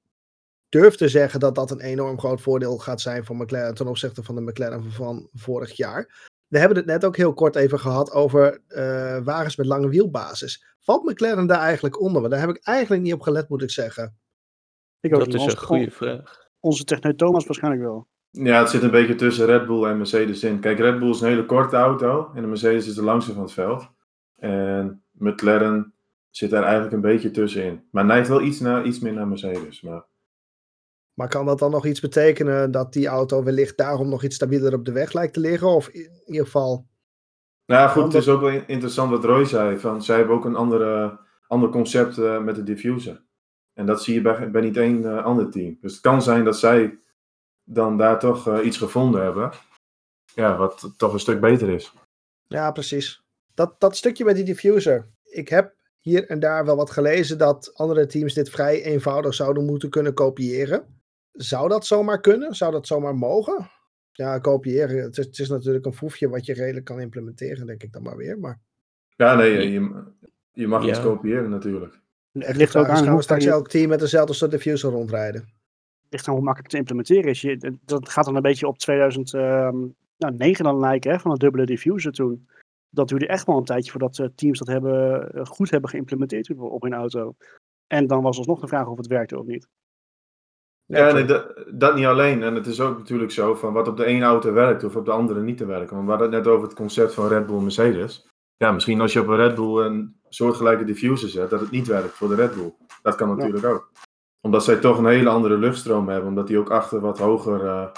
durf 0.69 0.95
te 0.95 1.07
zeggen 1.09 1.39
dat 1.39 1.55
dat 1.55 1.71
een 1.71 1.81
enorm 1.81 2.19
groot 2.19 2.41
voordeel 2.41 2.77
gaat 2.77 3.01
zijn 3.01 3.25
voor 3.25 3.35
McLaren 3.35 3.75
ten 3.75 3.87
opzichte 3.87 4.23
van 4.23 4.35
de 4.35 4.41
McLaren 4.41 4.83
van- 4.83 4.91
van 4.91 5.29
vorig 5.33 5.71
jaar. 5.71 6.33
We 6.55 6.61
hebben 6.61 6.77
het 6.77 6.87
net 6.87 7.05
ook 7.05 7.15
heel 7.17 7.33
kort 7.33 7.55
even 7.55 7.79
gehad 7.79 8.11
over 8.11 8.61
eh, 8.67 9.23
wagens 9.23 9.55
met 9.55 9.65
lange 9.65 9.89
wielbasis. 9.89 10.65
Valt 10.79 11.03
McLaren 11.03 11.47
daar 11.47 11.59
eigenlijk 11.59 11.99
onder? 12.01 12.21
Want 12.21 12.33
daar 12.33 12.41
heb 12.41 12.49
ik 12.49 12.63
eigenlijk 12.63 13.03
niet 13.03 13.13
op 13.13 13.21
gelet, 13.21 13.49
moet 13.49 13.61
ik 13.61 13.69
zeggen. 13.69 14.17
Ik 14.99 15.11
Dat 15.11 15.27
is 15.27 15.33
een 15.33 15.39
Onze- 15.39 15.57
goede 15.57 15.91
vraag. 15.91 16.47
Onze 16.59 16.83
techneut 16.83 17.17
Thomas 17.17 17.45
waarschijnlijk 17.45 17.83
wel. 17.83 18.07
Ja, 18.29 18.59
het 18.59 18.69
zit 18.69 18.83
een 18.83 18.91
beetje 18.91 19.15
tussen 19.15 19.45
Red 19.45 19.65
Bull 19.65 19.83
en 19.83 19.97
Mercedes 19.97 20.43
in. 20.43 20.59
Kijk, 20.59 20.79
Red 20.79 20.99
Bull 20.99 21.09
is 21.09 21.21
een 21.21 21.27
hele 21.27 21.45
korte 21.45 21.75
auto 21.75 22.31
en 22.35 22.41
de 22.41 22.47
Mercedes 22.47 22.87
is 22.87 22.95
de 22.95 23.03
langste 23.03 23.33
van 23.33 23.41
het 23.43 23.51
veld. 23.51 23.89
En 24.35 25.03
McLaren 25.11 25.93
zit 26.29 26.49
daar 26.49 26.63
eigenlijk 26.63 26.93
een 26.93 27.01
beetje 27.01 27.31
tussenin. 27.31 27.83
Maar 27.91 28.05
neigt 28.05 28.27
wel 28.27 28.41
iets, 28.41 28.59
naar, 28.59 28.85
iets 28.85 28.99
meer 28.99 29.13
naar 29.13 29.27
Mercedes. 29.27 29.81
Maar 29.81 30.05
Maar 31.15 31.27
kan 31.27 31.45
dat 31.45 31.59
dan 31.59 31.71
nog 31.71 31.85
iets 31.85 31.99
betekenen 31.99 32.71
dat 32.71 32.93
die 32.93 33.07
auto 33.07 33.43
wellicht 33.43 33.77
daarom 33.77 34.09
nog 34.09 34.23
iets 34.23 34.35
stabieler 34.35 34.73
op 34.73 34.85
de 34.85 34.91
weg 34.91 35.13
lijkt 35.13 35.33
te 35.33 35.39
liggen? 35.39 35.67
Of 35.67 35.87
in 35.87 36.21
ieder 36.25 36.45
geval. 36.45 36.87
Nou 37.65 37.81
ja, 37.81 37.87
goed, 37.87 38.03
het 38.03 38.13
is 38.13 38.27
ook 38.27 38.41
wel 38.41 38.49
in- 38.49 38.67
interessant 38.67 39.09
wat 39.09 39.23
Roy 39.23 39.45
zei. 39.45 39.77
Van, 39.77 40.03
zij 40.03 40.17
hebben 40.17 40.35
ook 40.35 40.45
een 40.45 40.55
andere, 40.55 41.19
ander 41.47 41.69
concept 41.69 42.17
eh, 42.17 42.41
met 42.43 42.55
de 42.55 42.63
diffuser. 42.63 43.23
En 43.73 43.85
dat 43.85 44.03
zie 44.03 44.13
je 44.13 44.21
bij, 44.21 44.51
bij 44.51 44.61
niet 44.61 44.77
één 44.77 45.05
eh, 45.05 45.23
ander 45.25 45.49
team. 45.51 45.77
Dus 45.81 45.91
het 45.91 46.01
kan 46.01 46.21
zijn 46.21 46.43
dat 46.43 46.57
zij 46.57 46.97
dan 47.63 47.97
daar 47.97 48.19
toch 48.19 48.47
eh, 48.47 48.65
iets 48.65 48.77
gevonden 48.77 49.23
hebben. 49.23 49.51
Ja, 50.33 50.57
wat 50.57 50.93
toch 50.97 51.13
een 51.13 51.19
stuk 51.19 51.39
beter 51.39 51.69
is. 51.69 51.93
Ja, 52.47 52.71
precies. 52.71 53.23
Dat, 53.53 53.75
dat 53.79 53.95
stukje 53.97 54.25
met 54.25 54.35
die 54.35 54.45
diffuser. 54.45 55.07
Ik 55.23 55.49
heb 55.49 55.75
hier 55.99 56.27
en 56.29 56.39
daar 56.39 56.65
wel 56.65 56.75
wat 56.75 56.91
gelezen 56.91 57.37
dat 57.37 57.71
andere 57.73 58.05
teams 58.05 58.33
dit 58.33 58.49
vrij 58.49 58.83
eenvoudig 58.83 59.33
zouden 59.33 59.65
moeten 59.65 59.89
kunnen 59.89 60.13
kopiëren. 60.13 61.03
Zou 61.35 61.69
dat 61.69 61.85
zomaar 61.85 62.21
kunnen? 62.21 62.53
Zou 62.55 62.71
dat 62.71 62.87
zomaar 62.87 63.15
mogen? 63.15 63.69
Ja, 64.11 64.39
kopiëren. 64.39 64.97
Het 65.03 65.17
is, 65.17 65.25
het 65.25 65.39
is 65.39 65.49
natuurlijk 65.49 65.85
een 65.85 65.93
foefje 65.93 66.29
wat 66.29 66.45
je 66.45 66.53
redelijk 66.53 66.85
kan 66.85 66.99
implementeren, 66.99 67.65
denk 67.65 67.83
ik 67.83 67.91
dan 67.93 68.03
maar 68.03 68.17
weer. 68.17 68.39
Maar 68.39 68.59
Ja, 69.15 69.35
nee, 69.35 69.71
je, 69.71 70.03
je, 70.51 70.67
mag 70.67 70.83
Ja. 70.83 70.89
iets 70.89 71.01
kopiëren 71.01 71.49
natuurlijk. 71.49 71.99
Het 72.31 72.55
ligt 72.55 72.75
ook 72.75 72.87
aan 72.87 72.95
gaan 72.95 73.05
we 73.05 73.11
hoe, 73.11 73.21
straks 73.21 73.43
je, 73.43 73.49
elk 73.49 73.67
team 73.69 73.89
met 73.89 73.99
dezelfde 73.99 74.33
soort 74.33 74.51
diffuser 74.51 74.89
rondrijden. 74.89 75.53
ligt 76.09 76.27
aan 76.27 76.33
hoe 76.33 76.43
makkelijk 76.43 76.71
te 76.71 76.77
implementeren 76.77 77.29
is. 77.29 77.41
Je, 77.41 77.77
dat 77.85 78.09
gaat 78.09 78.25
dan 78.25 78.35
een 78.35 78.41
beetje 78.41 78.67
op 78.67 78.77
2009 78.77 80.63
dan 80.63 80.79
lijken, 80.79 81.11
hè, 81.11 81.19
van 81.19 81.31
een 81.31 81.37
dubbele 81.37 81.65
diffuser 81.65 82.11
toen. 82.11 82.47
Dat 82.89 83.07
duurde 83.07 83.27
echt 83.27 83.45
wel 83.45 83.57
een 83.57 83.63
tijdje 83.63 83.91
voordat 83.91 84.19
eh, 84.19 84.27
teams 84.35 84.59
dat 84.59 84.67
hebben, 84.67 85.31
eh, 85.33 85.45
goed 85.45 85.69
hebben 85.71 85.89
geïmplementeerd 85.89 86.49
op- 86.49 86.59
op 86.59 86.81
hun 86.81 86.93
auto. 86.93 87.35
En 87.87 88.07
dan 88.07 88.21
was 88.21 88.37
alsnog 88.37 88.59
de 88.59 88.67
vraag 88.67 88.87
of 88.87 88.97
het 88.97 89.07
werkte 89.07 89.39
of 89.39 89.45
niet. 89.45 89.67
Ja, 90.87 91.11
nee, 91.11 91.25
dat, 91.25 91.63
dat 91.71 91.95
niet 91.95 92.05
alleen. 92.05 92.43
En 92.43 92.55
het 92.55 92.67
is 92.67 92.81
ook 92.81 92.97
natuurlijk 92.97 93.31
zo 93.31 93.55
van 93.55 93.73
wat 93.73 93.87
op 93.87 93.97
de 93.97 94.05
ene 94.05 94.25
auto 94.25 94.53
werkt, 94.53 94.83
of 94.83 94.95
op 94.95 95.05
de 95.05 95.11
andere 95.11 95.41
niet 95.41 95.57
te 95.57 95.65
werken. 95.65 95.95
Want 95.95 96.03
we 96.03 96.09
hadden 96.11 96.33
het 96.33 96.43
net 96.43 96.53
over 96.53 96.67
het 96.67 96.75
concept 96.75 97.13
van 97.13 97.27
Red 97.27 97.45
Bull 97.45 97.55
en 97.57 97.61
Mercedes. 97.63 98.27
Ja, 98.57 98.71
misschien 98.71 99.01
als 99.01 99.13
je 99.13 99.21
op 99.21 99.27
een 99.27 99.35
Red 99.35 99.55
Bull 99.55 99.85
een 99.85 100.19
soortgelijke 100.29 100.83
diffuser 100.85 101.29
zet, 101.29 101.49
dat 101.49 101.59
het 101.59 101.71
niet 101.71 101.87
werkt 101.87 102.13
voor 102.13 102.27
de 102.27 102.35
Red 102.35 102.55
Bull. 102.55 102.73
Dat 103.01 103.15
kan 103.15 103.35
natuurlijk 103.37 103.65
ook. 103.65 103.91
Omdat 104.41 104.63
zij 104.63 104.75
toch 104.75 104.97
een 104.97 105.05
hele 105.05 105.29
andere 105.29 105.57
luchtstroom 105.57 106.09
hebben, 106.09 106.29
omdat 106.29 106.47
die 106.47 106.57
ook 106.59 106.69
achter 106.71 106.99
wat 106.99 107.19
hoger 107.19 107.65
eh, 107.65 107.91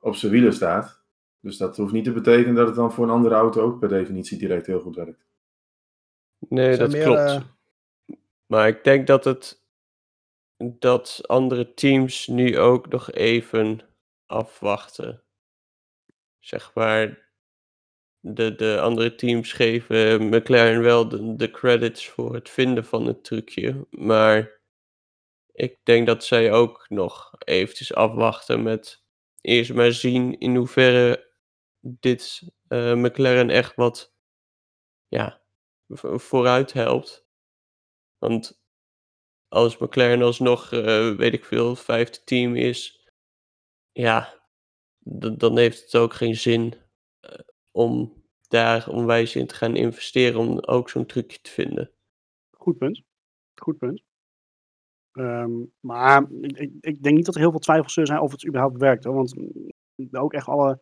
op 0.00 0.14
zijn 0.14 0.32
wielen 0.32 0.52
staat. 0.52 1.02
Dus 1.40 1.56
dat 1.56 1.76
hoeft 1.76 1.92
niet 1.92 2.04
te 2.04 2.12
betekenen 2.12 2.54
dat 2.54 2.66
het 2.66 2.76
dan 2.76 2.92
voor 2.92 3.04
een 3.04 3.10
andere 3.10 3.34
auto 3.34 3.62
ook 3.62 3.78
per 3.78 3.88
definitie 3.88 4.38
direct 4.38 4.66
heel 4.66 4.80
goed 4.80 4.96
werkt. 4.96 5.24
Nee, 6.48 6.76
dat 6.76 6.90
meer, 6.90 7.04
klopt. 7.04 7.18
eh, 7.20 7.40
Maar 8.46 8.68
ik 8.68 8.84
denk 8.84 9.06
dat 9.06 9.24
het 9.24 9.61
dat 10.62 11.20
andere 11.26 11.74
teams 11.74 12.26
nu 12.26 12.58
ook 12.58 12.88
nog 12.88 13.12
even 13.12 13.80
afwachten. 14.26 15.22
Zeg 16.38 16.74
maar, 16.74 17.30
de, 18.20 18.54
de 18.54 18.80
andere 18.80 19.14
teams 19.14 19.52
geven 19.52 20.28
McLaren 20.28 20.82
wel 20.82 21.36
de, 21.36 21.50
credits 21.50 22.08
voor 22.08 22.34
het 22.34 22.50
vinden 22.50 22.84
van 22.84 23.06
het 23.06 23.24
trucje. 23.24 23.86
Maar 23.90 24.60
ik 25.52 25.78
denk 25.82 26.06
dat 26.06 26.24
zij 26.24 26.52
ook 26.52 26.86
nog 26.88 27.32
eventjes 27.38 27.94
afwachten 27.94 28.62
met 28.62 29.04
eerst 29.40 29.74
maar 29.74 29.92
zien 29.92 30.38
in 30.38 30.56
hoeverre 30.56 31.30
dit 31.80 32.42
eh, 32.68 32.94
McLaren 32.94 33.50
echt 33.50 33.74
wat 33.74 34.14
ja, 35.08 35.42
vo- 35.88 36.18
vooruit 36.18 36.72
helpt. 36.72 37.26
Want 38.18 38.61
als 39.52 39.78
McLaren 39.78 40.22
alsnog, 40.22 40.72
eh, 40.72 41.14
weet 41.14 41.32
ik 41.32 41.44
veel, 41.44 41.76
vijfde 41.76 42.24
team 42.24 42.56
is, 42.56 43.08
ja, 43.92 44.34
dan 45.36 45.58
heeft 45.58 45.82
het 45.82 45.94
ook 45.94 46.14
geen 46.14 46.36
zin 46.36 46.74
eh, 47.20 47.38
om 47.70 48.22
daar 48.48 48.88
onwijs 48.88 49.36
in 49.36 49.46
te 49.46 49.54
gaan 49.54 49.76
investeren 49.76 50.40
om 50.40 50.58
ook 50.58 50.88
zo'n 50.88 51.06
trucje 51.06 51.40
te 51.40 51.50
vinden. 51.50 51.90
Goed 52.50 52.78
punt. 52.78 53.02
Goed 53.54 53.78
punt. 53.78 54.02
Ehm, 55.12 55.52
maar 55.80 56.30
ik, 56.40 56.70
ik, 56.80 57.02
denk 57.02 57.16
niet 57.16 57.26
dat 57.26 57.34
er 57.34 57.40
heel 57.40 57.50
veel 57.50 57.58
twijfels 57.58 57.92
zullen 57.92 58.08
zijn 58.08 58.20
of 58.20 58.32
het 58.32 58.46
überhaupt 58.46 58.78
werkt. 58.78 59.04
Want 59.04 59.34
ook 60.12 60.32
echt 60.32 60.46
alle 60.46 60.80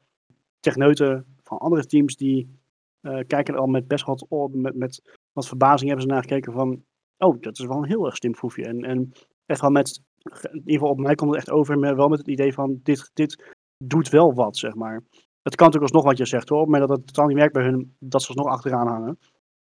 techneuten 0.60 1.36
van 1.42 1.58
andere 1.58 1.86
teams 1.86 2.16
die 2.16 2.58
eh, 3.00 3.20
kijken 3.26 3.54
er 3.54 3.60
al 3.60 3.66
met 3.66 3.88
best 3.88 4.04
wat, 4.04 4.26
met, 4.52 4.76
met 4.76 5.18
wat 5.32 5.48
verbazing 5.48 5.88
hebben 5.88 6.08
ze 6.08 6.12
naar 6.12 6.22
gekeken 6.22 6.52
van... 6.52 6.84
Oh, 7.20 7.40
dat 7.40 7.58
is 7.58 7.66
wel 7.66 7.76
een 7.76 7.88
heel 7.88 8.06
erg 8.06 8.16
slim 8.16 8.32
proefje. 8.32 8.64
En, 8.64 8.84
en 8.84 9.12
echt 9.46 9.60
wel 9.60 9.70
met, 9.70 10.02
in 10.24 10.58
ieder 10.58 10.72
geval 10.72 10.90
op 10.90 10.98
mij 10.98 11.14
komt 11.14 11.30
het 11.30 11.38
echt 11.38 11.50
over, 11.50 11.78
met, 11.78 11.94
wel 11.94 12.08
met 12.08 12.18
het 12.18 12.28
idee 12.28 12.52
van 12.52 12.80
dit, 12.82 13.10
dit 13.14 13.56
doet 13.84 14.08
wel 14.08 14.34
wat, 14.34 14.56
zeg 14.56 14.74
maar. 14.74 15.02
Het 15.42 15.54
kan 15.54 15.66
natuurlijk 15.66 15.92
alsnog 15.92 16.04
wat 16.04 16.18
je 16.18 16.26
zegt 16.26 16.48
hoor, 16.48 16.68
maar 16.68 16.80
dat 16.80 16.88
het 16.88 17.06
totaal 17.06 17.26
niet 17.26 17.36
werkt 17.36 17.52
bij 17.52 17.64
hun, 17.64 17.96
dat 17.98 18.22
ze 18.22 18.28
alsnog 18.28 18.46
achteraan 18.46 18.86
hangen. 18.86 19.18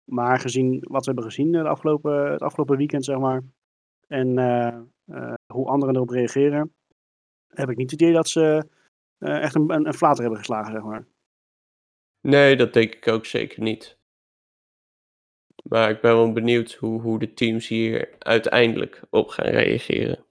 Maar 0.04 0.40
gezien 0.40 0.80
wat 0.80 1.06
we 1.06 1.12
hebben 1.12 1.32
gezien 1.32 1.56
eh, 1.56 1.62
de 1.62 1.70
afgelopen, 1.70 2.32
het 2.32 2.42
afgelopen 2.42 2.78
weekend, 2.78 3.06
zeg 3.06 3.18
maar, 3.18 3.44
en 4.08 4.38
eh, 4.38 4.80
eh, 5.06 5.34
hoe 5.54 5.68
anderen 5.68 5.96
erop 5.96 6.10
reageren, 6.10 6.74
heb 7.48 7.70
ik 7.70 7.78
niet 7.78 7.92
het 7.92 8.02
idee 8.02 8.14
dat 8.14 8.28
ze 8.28 8.68
echt 9.18 9.56
een, 9.56 9.70
een, 9.70 9.88
een 9.88 9.94
flater 9.94 10.22
hebben 10.22 10.40
geslagen, 10.40 10.72
zeg 10.72 10.84
maar. 10.84 11.08
Nee, 12.22 12.56
dat 12.56 12.74
denk 12.74 12.96
ik 12.96 13.08
ook 13.08 13.26
zeker 13.26 13.64
niet. 13.64 13.99
Maar 15.69 15.89
ik 15.89 16.01
ben 16.01 16.15
wel 16.15 16.32
benieuwd 16.32 16.73
hoe, 16.73 17.01
hoe 17.01 17.19
de 17.19 17.34
teams 17.34 17.67
hier 17.67 18.10
uiteindelijk 18.19 19.01
op 19.10 19.29
gaan 19.29 19.45
reageren. 19.45 20.27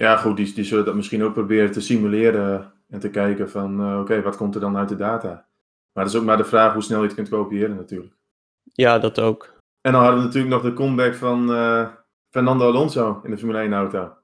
Ja, 0.00 0.16
goed, 0.16 0.36
die, 0.36 0.54
die 0.54 0.64
zullen 0.64 0.84
dat 0.84 0.94
misschien 0.94 1.22
ook 1.22 1.32
proberen 1.32 1.72
te 1.72 1.80
simuleren 1.80 2.72
en 2.88 3.00
te 3.00 3.10
kijken 3.10 3.50
van, 3.50 3.80
uh, 3.80 4.00
oké, 4.00 4.22
wat 4.22 4.36
komt 4.36 4.54
er 4.54 4.60
dan 4.60 4.76
uit 4.76 4.88
de 4.88 4.96
data? 4.96 5.28
Maar 5.92 6.04
dat 6.04 6.12
is 6.12 6.18
ook 6.20 6.26
maar 6.26 6.36
de 6.36 6.44
vraag 6.44 6.72
hoe 6.72 6.82
snel 6.82 7.00
je 7.00 7.06
het 7.06 7.14
kunt 7.14 7.28
kopiëren 7.28 7.76
natuurlijk. 7.76 8.14
Ja, 8.62 8.98
dat 8.98 9.20
ook. 9.20 9.54
En 9.80 9.92
dan 9.92 10.02
hadden 10.02 10.20
we 10.20 10.26
natuurlijk 10.26 10.52
nog 10.52 10.62
de 10.62 10.72
comeback 10.72 11.14
van 11.14 11.50
uh, 11.50 11.88
Fernando 12.30 12.66
Alonso 12.66 13.20
in 13.22 13.30
de 13.30 13.38
Formule 13.38 13.58
1 13.58 13.72
auto. 13.72 14.16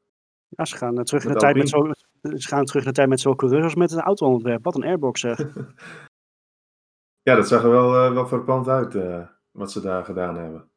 Ja, 0.49 0.65
ze 0.65 0.77
gaan, 0.77 1.05
terug 1.05 1.25
in 1.25 1.33
de 1.33 1.39
tijd 1.39 1.57
met 1.57 1.69
zo, 1.69 1.93
ze 2.23 2.49
gaan 2.49 2.65
terug 2.65 2.83
in 2.83 2.89
de 2.89 2.95
tijd 2.95 3.09
met 3.09 3.21
zo'n 3.21 3.37
coureurs 3.37 3.75
met 3.75 3.93
een 3.93 4.01
auto-ontwerp. 4.01 4.65
Wat 4.65 4.75
een 4.75 4.85
airbox 4.85 5.21
zeg. 5.21 5.39
ja, 7.29 7.35
dat 7.35 7.49
zag 7.49 7.63
er 7.63 7.71
wel, 7.71 8.07
uh, 8.07 8.13
wel 8.13 8.27
verpand 8.27 8.69
uit, 8.69 8.95
uh, 8.95 9.27
wat 9.57 9.73
ze 9.73 9.81
daar 9.81 10.05
gedaan 10.05 10.37
hebben. 10.37 10.71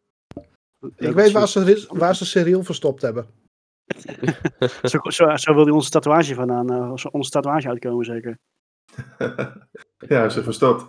Ik 0.96 1.13
weet 1.13 1.32
waar 1.32 1.48
ze, 1.48 1.88
waar 1.89 2.15
ze 2.15 2.26
Cyril 2.26 2.63
verstopt 2.63 3.02
hebben. 3.02 3.28
zo, 4.84 5.00
zo, 5.04 5.36
zo, 5.36 5.54
wil 5.54 5.63
hij 5.63 5.74
onze 5.74 5.89
tatoeage 5.89 6.36
vandaan, 6.36 6.74
uh, 6.74 7.06
onze 7.12 7.30
tatoeage 7.30 7.68
uitkomen 7.68 8.06
zeker. 8.06 8.38
ja, 10.08 10.30
ze 10.30 10.44
verstopt. 10.44 10.86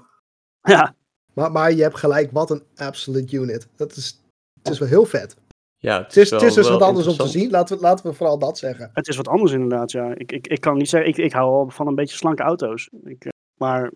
Ja. 0.61 0.95
Maar, 1.35 1.53
maar 1.53 1.73
je 1.73 1.83
hebt 1.83 1.99
gelijk, 1.99 2.31
wat 2.31 2.51
een 2.51 2.63
absolute 2.77 3.37
unit. 3.37 3.69
Dat 3.77 3.97
is, 3.97 4.23
het 4.63 4.73
is 4.73 4.79
wel 4.79 4.89
heel 4.89 5.05
vet. 5.05 5.37
Ja, 5.77 6.03
het 6.03 6.17
is, 6.17 6.31
het 6.31 6.43
is, 6.43 6.55
dus 6.55 6.69
wat 6.69 6.83
anders 6.83 7.07
om 7.07 7.17
te 7.17 7.29
zien. 7.29 7.51
Laten 7.51 7.77
we, 7.77 7.83
laten 7.83 8.07
we 8.07 8.13
vooral 8.13 8.39
dat 8.39 8.59
zeggen. 8.59 8.91
Het 8.93 9.09
is 9.09 9.17
wat 9.17 9.29
anders 9.29 9.53
inderdaad, 9.53 9.91
ja. 9.91 10.15
Ik, 10.15 10.33
ik, 10.33 10.47
ik 10.47 10.61
kan 10.61 10.77
niet 10.77 10.89
zeggen, 10.89 11.11
ik, 11.11 11.17
ik 11.17 11.33
hou 11.33 11.51
al 11.51 11.71
van 11.71 11.87
een 11.87 11.95
beetje 11.95 12.17
slanke 12.17 12.43
auto's. 12.43 12.91
Ik, 13.05 13.33
maar 13.55 13.93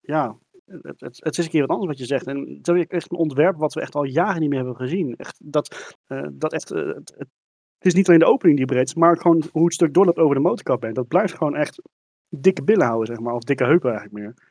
ja, 0.00 0.36
het, 0.82 1.00
het, 1.00 1.18
het, 1.24 1.38
is 1.38 1.44
een 1.44 1.50
keer 1.50 1.60
wat 1.60 1.70
anders 1.70 1.88
wat 1.88 1.98
je 1.98 2.04
zegt. 2.04 2.26
En 2.26 2.60
het 2.62 2.68
is 2.68 2.86
echt 2.86 3.10
een 3.10 3.16
ontwerp 3.16 3.56
wat 3.56 3.74
we 3.74 3.80
echt 3.80 3.94
al 3.94 4.04
jaren 4.04 4.40
niet 4.40 4.48
meer 4.48 4.58
hebben 4.58 4.76
gezien. 4.76 5.16
Echt, 5.16 5.40
dat, 5.44 5.94
uh, 6.08 6.26
dat 6.32 6.52
echt, 6.52 6.72
uh, 6.72 6.94
het, 6.94 7.14
het, 7.18 7.28
is 7.78 7.94
niet 7.94 8.08
alleen 8.08 8.20
de 8.20 8.26
opening 8.26 8.56
die 8.56 8.66
breed 8.66 8.88
is, 8.88 8.94
maar 8.94 9.16
gewoon 9.16 9.42
hoe 9.52 9.64
het 9.64 9.74
stuk 9.74 9.94
doorloopt 9.94 10.18
over 10.18 10.34
de 10.34 10.40
motorkap 10.40 10.82
heen. 10.82 10.92
Dat 10.92 11.08
blijft 11.08 11.34
gewoon 11.34 11.56
echt 11.56 11.82
dikke 12.28 12.62
billen 12.62 12.86
houden, 12.86 13.06
zeg 13.06 13.24
maar. 13.24 13.34
Of 13.34 13.42
dikke 13.42 13.64
heupen 13.64 13.90
eigenlijk 13.90 14.24
meer. 14.24 14.50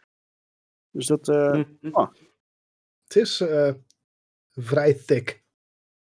Dus 0.92 1.06
dat, 1.06 1.28
uh, 1.28 1.54
mm 1.54 1.78
-hmm. 1.82 1.94
oh. 1.94 2.12
Het 3.04 3.16
is 3.16 3.44
vrij 4.50 4.94
thick. 4.94 5.44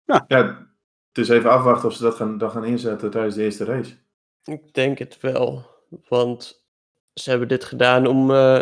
Ja. 0.04 0.24
ja, 0.28 0.68
het 1.08 1.18
is 1.18 1.28
even 1.28 1.50
afwachten 1.50 1.88
of 1.88 1.94
ze 1.94 2.02
dat 2.02 2.14
gaan, 2.14 2.38
dan 2.38 2.50
gaan 2.50 2.64
inzetten 2.64 3.10
tijdens 3.10 3.34
de 3.34 3.42
eerste 3.42 3.64
race. 3.64 3.96
Ik 4.44 4.74
denk 4.74 4.98
het 4.98 5.20
wel, 5.20 5.66
want 6.08 6.66
ze 7.14 7.30
hebben 7.30 7.48
dit 7.48 7.64
gedaan 7.64 8.06
om 8.06 8.30
uh, 8.30 8.60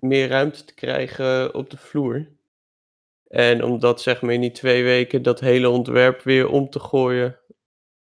meer 0.00 0.28
ruimte 0.28 0.64
te 0.64 0.74
krijgen 0.74 1.54
op 1.54 1.70
de 1.70 1.76
vloer. 1.76 2.28
En 3.26 3.64
om 3.64 3.78
dat 3.78 4.02
zeg 4.02 4.22
maar 4.22 4.34
in 4.34 4.40
die 4.40 4.50
twee 4.50 4.84
weken 4.84 5.22
dat 5.22 5.40
hele 5.40 5.68
ontwerp 5.68 6.22
weer 6.22 6.48
om 6.48 6.70
te 6.70 6.80
gooien, 6.80 7.40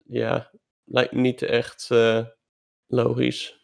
ja, 0.03 0.51
lijkt 0.83 1.11
niet 1.11 1.41
echt 1.41 1.89
uh, 1.91 2.25
logisch. 2.87 3.59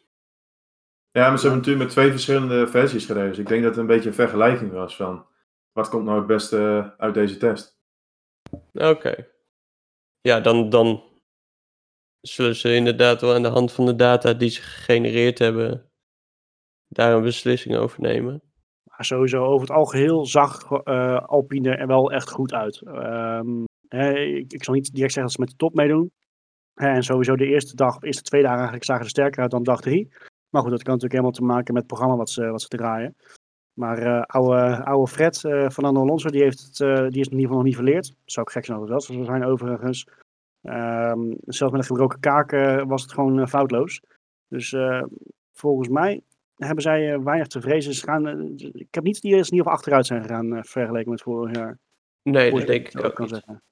Ja, 1.11 1.29
maar 1.29 1.39
ze 1.39 1.47
hebben 1.47 1.59
natuurlijk 1.59 1.85
met 1.85 1.93
twee 1.95 2.11
verschillende 2.11 2.67
versies 2.67 3.05
gereden. 3.05 3.29
Dus 3.29 3.37
ik 3.37 3.47
denk 3.47 3.61
dat 3.61 3.71
het 3.71 3.79
een 3.79 3.87
beetje 3.87 4.09
een 4.09 4.15
vergelijking 4.15 4.71
was 4.71 4.95
van 4.95 5.27
wat 5.71 5.89
komt 5.89 6.05
nou 6.05 6.17
het 6.17 6.27
beste 6.27 6.93
uit 6.97 7.13
deze 7.13 7.37
test. 7.37 7.79
Oké. 8.73 8.87
Okay. 8.87 9.29
Ja, 10.21 10.39
dan, 10.39 10.69
dan 10.69 11.03
zullen 12.21 12.55
ze 12.55 12.75
inderdaad 12.75 13.21
wel 13.21 13.33
aan 13.33 13.41
de 13.41 13.47
hand 13.47 13.71
van 13.71 13.85
de 13.85 13.95
data 13.95 14.33
die 14.33 14.49
ze 14.49 14.61
gegenereerd 14.61 15.39
hebben, 15.39 15.91
daar 16.87 17.13
een 17.13 17.23
beslissing 17.23 17.75
over 17.75 18.01
nemen. 18.01 18.41
Maar 18.83 19.05
sowieso 19.05 19.43
over 19.43 19.67
het 19.67 19.75
algeheel 19.75 20.25
zag 20.25 20.71
uh, 20.71 21.19
Alpine 21.19 21.75
er 21.75 21.87
wel 21.87 22.11
echt 22.11 22.29
goed 22.29 22.53
uit. 22.53 22.81
Hè, 23.87 24.13
ik, 24.17 24.63
zal 24.63 24.73
niet 24.73 24.93
direct 24.93 25.13
zeggen 25.13 25.21
dat 25.21 25.31
ze 25.31 25.39
met 25.39 25.49
de 25.49 25.55
top 25.55 25.73
meedoen. 25.73 26.11
En 26.73 27.03
sowieso 27.03 27.35
de 27.35 27.45
eerste 27.45 27.75
dag, 27.75 27.99
de 27.99 28.05
eerste 28.05 28.23
twee 28.23 28.41
dagen 28.41 28.55
eigenlijk 28.57 28.85
zagen 28.85 29.03
ze 29.03 29.09
sterker 29.09 29.41
uit 29.41 29.51
dan 29.51 29.63
dag 29.63 29.81
drie. 29.81 30.13
Maar 30.49 30.61
goed, 30.61 30.71
dat 30.71 30.83
kan 30.83 30.93
natuurlijk 30.93 31.11
helemaal 31.11 31.31
te 31.31 31.43
maken 31.43 31.73
met 31.73 31.83
het 31.83 31.91
programma 31.91 32.15
wat 32.15 32.29
ze, 32.29 32.45
wat 32.45 32.61
ze 32.61 32.67
draaien. 32.67 33.15
Maar 33.73 34.05
uh, 34.05 34.21
oude, 34.21 34.83
oude 34.85 35.11
Fred, 35.11 35.43
uh, 35.43 35.69
Fernando 35.69 36.01
Alonso, 36.01 36.29
die, 36.29 36.41
heeft 36.41 36.61
het, 36.61 36.77
die 37.11 37.21
is 37.21 37.27
in 37.27 37.37
ieder 37.37 37.39
geval 37.39 37.55
nog 37.55 37.63
niet 37.63 37.75
verleerd. 37.75 38.15
Zou 38.25 38.45
ik 38.45 38.51
gek 38.51 38.65
zijn 38.65 38.85
dat 38.85 39.03
zou 39.03 39.25
zijn 39.25 39.45
overigens. 39.45 40.07
Um, 40.61 41.35
zelfs 41.45 41.73
met 41.73 41.81
een 41.81 41.87
gebroken 41.87 42.19
kaak 42.19 42.51
was 42.87 43.01
het 43.01 43.13
gewoon 43.13 43.47
foutloos. 43.47 44.01
Dus 44.47 44.75
volgens 45.51 45.87
mij 45.87 46.21
hebben 46.55 46.83
zij 46.83 47.19
weinig 47.19 47.47
te 47.47 47.61
vrezen. 47.61 47.93
Ze 47.93 48.03
gaan, 48.03 48.55
ik 48.57 48.87
heb 48.93 49.03
niet 49.03 49.21
die 49.21 49.31
in 49.31 49.37
ieder 49.37 49.55
geval 49.55 49.73
achteruit 49.73 50.05
zijn 50.05 50.21
gegaan 50.21 50.65
vergeleken 50.65 51.11
met 51.11 51.21
vorig 51.21 51.55
jaar. 51.55 51.79
Nee, 52.21 52.51
dat 52.51 52.67
denk 52.67 52.87
ik 52.87 53.05
ook 53.05 53.15
kan 53.15 53.27
zeggen. 53.27 53.63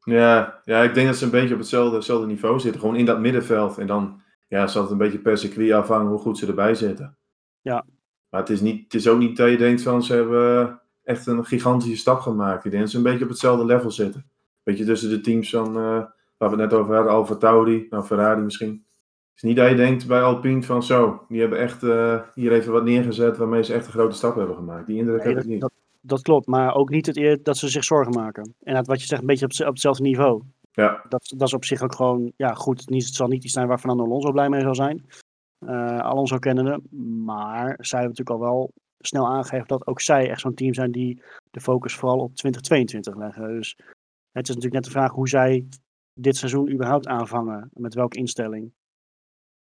Ja, 0.00 0.60
ja, 0.64 0.82
ik 0.82 0.94
denk 0.94 1.06
dat 1.06 1.16
ze 1.16 1.24
een 1.24 1.30
beetje 1.30 1.54
op 1.54 1.60
hetzelfde, 1.60 1.96
hetzelfde 1.96 2.26
niveau 2.26 2.60
zitten. 2.60 2.80
Gewoon 2.80 2.96
in 2.96 3.04
dat 3.04 3.20
middenveld. 3.20 3.78
En 3.78 3.86
dan 3.86 4.22
ja, 4.46 4.66
zal 4.66 4.82
het 4.82 4.90
een 4.90 4.98
beetje 4.98 5.18
per 5.18 5.38
circuit 5.38 5.72
afhangen 5.72 6.10
hoe 6.10 6.18
goed 6.18 6.38
ze 6.38 6.46
erbij 6.46 6.74
zitten. 6.74 7.18
Ja, 7.60 7.84
maar 8.28 8.40
het 8.40 8.50
is, 8.50 8.60
niet, 8.60 8.82
het 8.82 8.94
is 8.94 9.08
ook 9.08 9.18
niet 9.18 9.36
dat 9.36 9.50
je 9.50 9.56
denkt 9.56 9.82
van 9.82 10.02
ze 10.02 10.14
hebben 10.14 10.80
echt 11.02 11.26
een 11.26 11.44
gigantische 11.44 11.96
stap 11.96 12.20
gemaakt. 12.20 12.64
Ik 12.64 12.70
denk 12.70 12.82
dat 12.82 12.92
ze 12.92 12.96
een 12.96 13.02
beetje 13.02 13.24
op 13.24 13.30
hetzelfde 13.30 13.64
level 13.64 13.90
zitten. 13.90 14.30
Beetje 14.62 14.84
tussen 14.84 15.10
de 15.10 15.20
teams 15.20 15.50
van, 15.50 15.68
uh, 15.68 16.04
waar 16.36 16.50
we 16.50 16.56
het 16.56 16.56
net 16.56 16.72
over 16.72 16.94
hadden, 16.94 17.12
Alfa 17.12 17.36
Tauri, 17.36 17.86
nou 17.90 18.04
Ferrari 18.04 18.40
misschien. 18.40 18.86
Het 19.38 19.48
is 19.48 19.54
niet 19.54 19.64
dat 19.64 19.70
je 19.70 19.84
denkt 19.84 20.06
bij 20.06 20.22
Alpine 20.22 20.62
van 20.62 20.82
zo, 20.82 21.24
die 21.28 21.40
hebben 21.40 21.58
echt 21.58 21.82
uh, 21.82 22.20
hier 22.34 22.52
even 22.52 22.72
wat 22.72 22.84
neergezet 22.84 23.36
waarmee 23.36 23.62
ze 23.62 23.74
echt 23.74 23.86
een 23.86 23.92
grote 23.92 24.16
stap 24.16 24.36
hebben 24.36 24.56
gemaakt. 24.56 24.86
Die 24.86 24.98
indruk 24.98 25.24
nee, 25.24 25.34
heb 25.34 25.42
ik 25.42 25.48
niet. 25.48 25.60
Dat, 25.60 25.72
dat, 26.00 26.22
klopt, 26.22 26.46
maar 26.46 26.74
ook 26.74 26.90
niet 26.90 27.06
het 27.06 27.44
dat 27.44 27.56
ze 27.56 27.68
zich 27.68 27.84
zorgen 27.84 28.12
maken. 28.12 28.54
En 28.62 28.84
wat 28.84 29.00
je 29.00 29.06
zegt, 29.06 29.20
een 29.20 29.26
beetje 29.26 29.44
op, 29.44 29.52
op 29.52 29.72
hetzelfde 29.72 30.02
niveau. 30.02 30.42
Ja. 30.72 31.04
Dat, 31.08 31.32
dat 31.36 31.48
is 31.48 31.54
op 31.54 31.64
zich 31.64 31.82
ook 31.82 31.94
gewoon, 31.94 32.32
ja 32.36 32.54
goed, 32.54 32.84
het 32.84 33.04
zal 33.04 33.28
niet 33.28 33.44
iets 33.44 33.52
zijn 33.52 33.68
waar 33.68 33.78
Fernando 33.78 34.04
Alonso 34.04 34.32
blij 34.32 34.48
mee 34.48 34.60
zal 34.60 34.74
zijn. 34.74 35.06
Uh, 35.58 35.98
Alonso 35.98 36.38
kennende. 36.38 36.80
Maar 37.24 37.76
zij 37.80 38.00
hebben 38.00 38.16
natuurlijk 38.16 38.30
al 38.30 38.52
wel 38.52 38.72
snel 38.98 39.28
aangegeven 39.28 39.66
dat 39.66 39.86
ook 39.86 40.00
zij 40.00 40.30
echt 40.30 40.40
zo'n 40.40 40.54
team 40.54 40.74
zijn 40.74 40.92
die 40.92 41.22
de 41.50 41.60
focus 41.60 41.94
vooral 41.94 42.18
op 42.18 42.34
2022 42.34 43.16
leggen. 43.16 43.48
Dus 43.48 43.76
het 44.32 44.48
is 44.48 44.54
natuurlijk 44.54 44.74
net 44.74 44.84
de 44.84 44.90
vraag 44.90 45.12
hoe 45.12 45.28
zij 45.28 45.66
dit 46.12 46.36
seizoen 46.36 46.72
überhaupt 46.72 47.06
aanvangen. 47.06 47.70
Met 47.72 47.94
welke 47.94 48.18
instelling. 48.18 48.72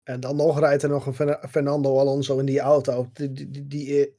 En 0.09 0.19
dan 0.19 0.35
nog 0.35 0.59
rijdt 0.59 0.83
er 0.83 0.89
nog 0.89 1.05
een 1.05 1.37
Fernando 1.49 1.97
Alonso 1.97 2.39
in 2.39 2.45
die 2.45 2.59
auto. 2.59 3.09
Die, 3.13 3.31
die, 3.33 3.67
die, 3.67 4.17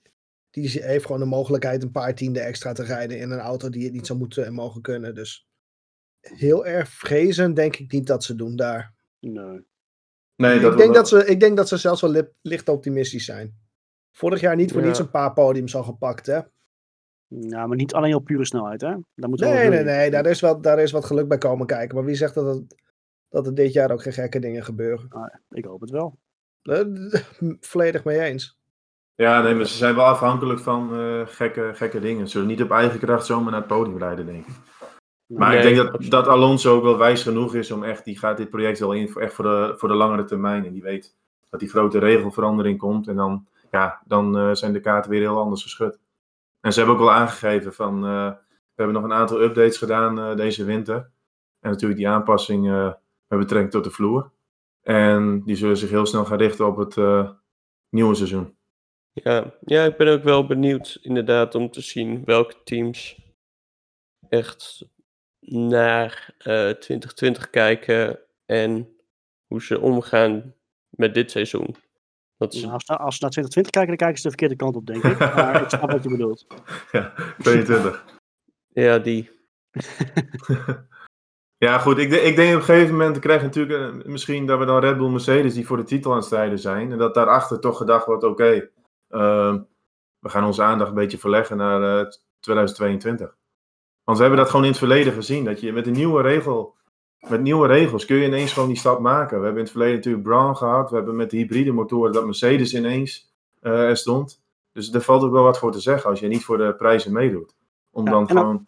die, 0.50 0.68
heeft 0.68 1.06
gewoon 1.06 1.20
de 1.20 1.26
mogelijkheid 1.26 1.82
een 1.82 1.90
paar 1.90 2.14
tienden 2.14 2.44
extra 2.44 2.72
te 2.72 2.82
rijden 2.82 3.18
in 3.18 3.30
een 3.30 3.38
auto 3.38 3.68
die 3.68 3.84
het 3.84 3.92
niet 3.92 4.06
zou 4.06 4.18
moeten 4.18 4.46
en 4.46 4.52
mogen 4.52 4.82
kunnen. 4.82 5.14
Dus 5.14 5.48
heel 6.20 6.66
erg 6.66 6.88
vrezen 6.88 7.54
denk 7.54 7.76
ik 7.76 7.92
niet 7.92 8.06
dat 8.06 8.24
ze 8.24 8.34
doen 8.34 8.56
daar. 8.56 8.94
Nee. 9.20 9.66
Nee, 10.36 10.60
ik, 10.60 10.76
denk 10.76 10.94
dat 10.94 11.08
ze, 11.08 11.26
ik 11.26 11.40
denk 11.40 11.56
dat 11.56 11.68
ze 11.68 11.76
zelfs 11.76 12.00
wel 12.00 12.22
licht 12.42 12.68
optimistisch 12.68 13.24
zijn. 13.24 13.58
Vorig 14.10 14.40
jaar 14.40 14.56
niet 14.56 14.72
voor 14.72 14.80
ja. 14.80 14.86
niets 14.86 14.98
een 14.98 15.10
paar 15.10 15.32
podiums 15.32 15.76
al 15.76 15.82
gepakt, 15.82 16.26
hè? 16.26 16.40
Ja, 17.26 17.66
maar 17.66 17.76
niet 17.76 17.92
alleen 17.92 18.14
op 18.14 18.24
pure 18.24 18.44
snelheid, 18.44 18.80
hè? 18.80 18.94
Daar 19.14 19.28
moet 19.28 19.40
nee, 19.40 19.68
nee, 19.68 19.84
nee. 19.84 20.10
Daar 20.10 20.26
is, 20.26 20.40
wat, 20.40 20.62
daar 20.62 20.78
is 20.78 20.90
wat 20.90 21.04
geluk 21.04 21.28
bij 21.28 21.38
komen 21.38 21.66
kijken. 21.66 21.96
Maar 21.96 22.04
wie 22.04 22.14
zegt 22.14 22.34
dat, 22.34 22.56
het, 22.56 22.74
dat 23.30 23.46
er 23.46 23.54
dit 23.54 23.72
jaar 23.72 23.90
ook 23.90 24.02
geen 24.02 24.12
gekke 24.12 24.38
dingen 24.38 24.64
gebeuren? 24.64 25.06
Ah, 25.08 25.34
ik 25.50 25.64
hoop 25.64 25.80
het 25.80 25.90
wel. 25.90 26.18
Volledig 27.60 28.04
mee 28.04 28.20
eens. 28.20 28.58
Ja, 29.14 29.42
nee, 29.42 29.54
maar 29.54 29.66
ze 29.66 29.76
zijn 29.76 29.94
wel 29.94 30.04
afhankelijk 30.04 30.60
van 30.60 31.00
uh, 31.00 31.26
gekke, 31.26 31.70
gekke 31.74 32.00
dingen. 32.00 32.26
Ze 32.26 32.32
zullen 32.32 32.46
niet 32.46 32.62
op 32.62 32.70
eigen 32.70 32.98
kracht 32.98 33.26
zomaar 33.26 33.50
naar 33.50 33.60
het 33.60 33.68
podium 33.68 33.98
rijden, 33.98 34.26
denk 34.26 34.46
ik. 34.46 34.54
Maar 35.26 35.48
nee, 35.48 35.58
ik 35.58 35.62
denk 35.62 35.76
dat, 35.76 36.10
dat 36.10 36.26
Alonso 36.26 36.76
ook 36.76 36.82
wel 36.82 36.98
wijs 36.98 37.22
genoeg 37.22 37.54
is 37.54 37.70
om 37.70 37.84
echt, 37.84 38.04
die 38.04 38.18
gaat 38.18 38.36
dit 38.36 38.50
project 38.50 38.78
wel 38.78 38.92
in 38.92 39.08
voor, 39.08 39.22
echt 39.22 39.34
voor 39.34 39.44
de, 39.44 39.74
voor 39.76 39.88
de 39.88 39.94
langere 39.94 40.24
termijn. 40.24 40.64
En 40.64 40.72
die 40.72 40.82
weet 40.82 41.16
dat 41.50 41.60
die 41.60 41.68
grote 41.68 41.98
regelverandering 41.98 42.78
komt. 42.78 43.08
En 43.08 43.16
dan, 43.16 43.46
ja, 43.70 44.00
dan 44.04 44.38
uh, 44.38 44.54
zijn 44.54 44.72
de 44.72 44.80
kaarten 44.80 45.10
weer 45.10 45.20
heel 45.20 45.38
anders 45.38 45.62
geschud. 45.62 45.98
En 46.60 46.72
ze 46.72 46.78
hebben 46.78 46.96
ook 46.96 47.02
wel 47.02 47.12
aangegeven 47.12 47.72
van, 47.72 47.94
uh, 47.96 48.28
we 48.74 48.82
hebben 48.82 48.94
nog 48.94 49.04
een 49.04 49.18
aantal 49.18 49.40
updates 49.40 49.78
gedaan 49.78 50.18
uh, 50.18 50.36
deze 50.36 50.64
winter. 50.64 50.96
En 51.60 51.70
natuurlijk 51.70 51.98
die 51.98 52.08
aanpassing 52.08 52.94
met 53.30 53.38
betrekking 53.38 53.70
tot 53.72 53.84
de 53.84 53.90
vloer. 53.90 54.30
En 54.82 55.42
die 55.44 55.56
zullen 55.56 55.76
zich 55.76 55.90
heel 55.90 56.06
snel 56.06 56.24
gaan 56.24 56.38
richten 56.38 56.66
op 56.66 56.76
het 56.76 56.96
nieuwe 57.88 58.14
seizoen. 58.14 58.56
Ja, 59.12 59.54
ja, 59.60 59.84
ik 59.84 59.96
ben 59.96 60.08
ook 60.08 60.22
wel 60.22 60.46
benieuwd 60.46 60.98
inderdaad 61.02 61.54
om 61.54 61.70
te 61.70 61.80
zien 61.80 62.24
welke 62.24 62.54
teams 62.64 63.20
echt 64.28 64.84
naar 65.40 66.34
uh, 66.46 66.70
eh, 66.70 66.76
2020 66.76 67.50
kijken 67.50 68.18
en 68.46 68.96
hoe 69.46 69.62
ze 69.62 69.80
omgaan 69.80 70.54
met 70.88 71.14
dit 71.14 71.30
seizoen. 71.30 71.76
Dat 72.36 72.54
nou, 72.54 72.72
als, 72.72 72.86
als, 72.86 73.16
ze 73.16 73.22
naar 73.22 73.30
2020 73.30 73.70
kijken, 73.72 73.88
dan 73.88 73.96
kijken 73.96 74.16
ze 74.16 74.22
de 74.22 74.28
verkeerde 74.28 74.56
kant 74.56 74.76
op, 74.76 74.86
denk 74.86 75.04
ik. 75.04 75.18
Maar 75.36 75.62
ik 75.62 75.68
snap 75.68 75.90
wat 75.90 76.02
je 76.02 76.08
bedoelt. 76.08 76.46
Ja, 76.92 77.14
22. 77.38 78.04
ja, 78.68 78.98
die. 78.98 79.30
ja, 81.60 81.78
goed. 81.78 81.98
Ik, 81.98 82.12
ik 82.12 82.36
denk 82.36 82.54
op 82.54 82.58
een 82.58 82.64
gegeven 82.64 82.96
moment 82.96 83.18
krijg 83.18 83.40
je 83.40 83.46
natuurlijk 83.46 83.94
uh, 83.94 84.04
misschien 84.04 84.46
dat 84.46 84.58
we 84.58 84.64
dan 84.64 84.80
Red 84.80 84.96
Bull 84.96 85.10
Mercedes 85.10 85.54
die 85.54 85.66
voor 85.66 85.76
de 85.76 85.84
titel 85.84 86.10
aan 86.10 86.16
het 86.16 86.26
strijden 86.26 86.58
zijn. 86.58 86.92
En 86.92 86.98
dat 86.98 87.14
daarachter 87.14 87.60
toch 87.60 87.76
gedacht 87.76 88.06
wordt, 88.06 88.24
oké, 88.24 88.32
okay, 88.32 88.70
uh, 89.10 89.60
we 90.18 90.28
gaan 90.28 90.44
onze 90.44 90.62
aandacht 90.62 90.90
een 90.90 90.96
beetje 90.96 91.18
verleggen 91.18 91.56
naar 91.56 92.16
2022. 92.40 93.36
Want 94.04 94.18
we 94.18 94.24
hebben 94.24 94.42
dat 94.42 94.50
gewoon 94.50 94.64
in 94.64 94.70
het 94.70 94.80
verleden 94.80 95.12
gezien. 95.12 95.44
Dat 95.44 95.60
je 95.60 95.72
met 95.72 95.86
een 95.86 95.92
nieuwe 95.92 96.22
regel 96.22 96.78
met 97.28 97.40
nieuwe 97.40 97.66
regels 97.66 98.04
kun 98.04 98.16
je 98.16 98.26
ineens 98.26 98.52
gewoon 98.52 98.68
die 98.68 98.78
stap 98.78 99.00
maken. 99.00 99.38
We 99.38 99.44
hebben 99.44 99.62
in 99.62 99.62
het 99.62 99.70
verleden 99.70 99.94
natuurlijk 99.96 100.24
Brown 100.24 100.54
gehad. 100.54 100.90
We 100.90 100.96
hebben 100.96 101.16
met 101.16 101.30
de 101.30 101.36
hybride 101.36 101.72
motoren 101.72 102.12
dat 102.12 102.24
Mercedes 102.24 102.74
ineens 102.74 103.32
uh, 103.62 103.88
er 103.88 103.96
stond. 103.96 104.42
Dus 104.72 104.92
er 104.92 105.00
valt 105.00 105.22
ook 105.22 105.32
wel 105.32 105.42
wat 105.42 105.58
voor 105.58 105.72
te 105.72 105.80
zeggen 105.80 106.10
als 106.10 106.20
je 106.20 106.28
niet 106.28 106.44
voor 106.44 106.58
de 106.58 106.74
prijzen 106.74 107.12
meedoet. 107.12 107.54
Om 107.90 108.04
dan 108.04 108.28
gewoon. 108.28 108.66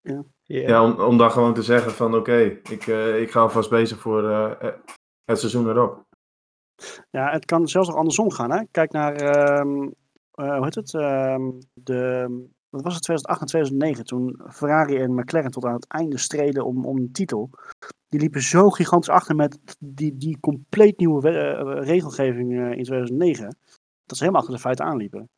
ja. 0.00 0.24
Ja, 0.60 0.84
om, 0.84 1.00
om 1.00 1.18
dan 1.18 1.30
gewoon 1.30 1.54
te 1.54 1.62
zeggen 1.62 1.92
van 1.92 2.14
oké, 2.14 2.38
ik, 2.70 2.86
uh, 2.86 3.20
ik 3.20 3.30
ga 3.30 3.40
alvast 3.40 3.70
bezig 3.70 3.98
voor 3.98 4.22
uh, 4.22 4.52
het 5.24 5.38
seizoen 5.38 5.68
erop. 5.68 6.04
Ja, 7.10 7.30
het 7.30 7.44
kan 7.44 7.68
zelfs 7.68 7.88
nog 7.88 7.96
andersom 7.96 8.30
gaan. 8.30 8.50
Hè? 8.50 8.62
Kijk 8.70 8.92
naar, 8.92 9.12
um, 9.60 9.82
uh, 10.34 10.56
hoe 10.56 10.64
heet 10.64 10.74
het, 10.74 10.92
um, 10.92 11.58
de, 11.72 12.26
wat 12.68 12.82
was 12.82 12.94
het, 12.94 13.02
2008 13.02 13.40
en 13.40 13.46
2009, 13.46 14.04
toen 14.04 14.40
Ferrari 14.48 14.96
en 14.96 15.14
McLaren 15.14 15.50
tot 15.50 15.64
aan 15.64 15.74
het 15.74 15.88
einde 15.88 16.18
streden 16.18 16.64
om, 16.64 16.84
om 16.84 16.96
de 16.96 17.10
titel. 17.10 17.50
Die 18.08 18.20
liepen 18.20 18.42
zo 18.42 18.70
gigantisch 18.70 19.14
achter 19.14 19.36
met 19.36 19.58
die, 19.78 20.16
die 20.16 20.40
compleet 20.40 20.98
nieuwe 20.98 21.30
regelgeving 21.80 22.50
in 22.52 22.84
2009, 22.84 23.56
dat 24.04 24.16
ze 24.16 24.24
helemaal 24.24 24.40
achter 24.40 24.54
de 24.54 24.62
feiten 24.62 24.84
aanliepen. 24.84 25.28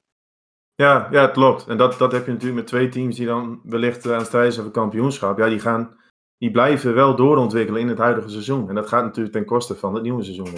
Ja, 0.76 1.08
ja, 1.10 1.22
het 1.22 1.30
klopt. 1.30 1.66
En 1.66 1.76
dat, 1.76 1.98
dat 1.98 2.12
heb 2.12 2.26
je 2.26 2.32
natuurlijk 2.32 2.58
met 2.58 2.66
twee 2.66 2.88
teams 2.88 3.16
die 3.16 3.26
dan 3.26 3.60
wellicht 3.64 4.06
aan 4.06 4.18
het 4.18 4.26
strijden 4.26 4.52
zijn 4.52 4.64
voor 4.64 4.74
kampioenschap. 4.74 5.38
Ja, 5.38 5.48
die, 5.48 5.60
gaan, 5.60 5.96
die 6.38 6.50
blijven 6.50 6.94
wel 6.94 7.16
doorontwikkelen 7.16 7.80
in 7.80 7.88
het 7.88 7.98
huidige 7.98 8.28
seizoen. 8.28 8.68
En 8.68 8.74
dat 8.74 8.88
gaat 8.88 9.04
natuurlijk 9.04 9.34
ten 9.34 9.44
koste 9.44 9.74
van 9.74 9.94
het 9.94 10.02
nieuwe 10.02 10.22
seizoen. 10.22 10.54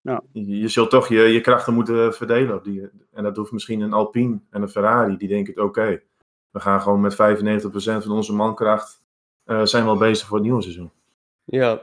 Ja. 0.00 0.22
Je, 0.32 0.58
je 0.58 0.68
zult 0.68 0.90
toch 0.90 1.08
je, 1.08 1.20
je 1.20 1.40
krachten 1.40 1.74
moeten 1.74 2.14
verdelen. 2.14 2.54
Op 2.54 2.64
die, 2.64 2.90
en 3.12 3.22
dat 3.22 3.36
hoeft 3.36 3.52
misschien 3.52 3.80
een 3.80 3.92
Alpine 3.92 4.40
en 4.50 4.62
een 4.62 4.68
Ferrari. 4.68 5.16
Die 5.16 5.28
denken, 5.28 5.62
oké, 5.62 6.02
we 6.50 6.60
gaan 6.60 6.80
gewoon 6.80 7.00
met 7.00 7.14
95% 7.14 7.16
van 7.76 8.10
onze 8.10 8.34
mankracht 8.34 9.04
uh, 9.44 9.64
zijn 9.64 9.84
wel 9.84 9.96
bezig 9.96 10.26
voor 10.26 10.36
het 10.36 10.46
nieuwe 10.46 10.62
seizoen. 10.62 10.92
Ja. 11.44 11.82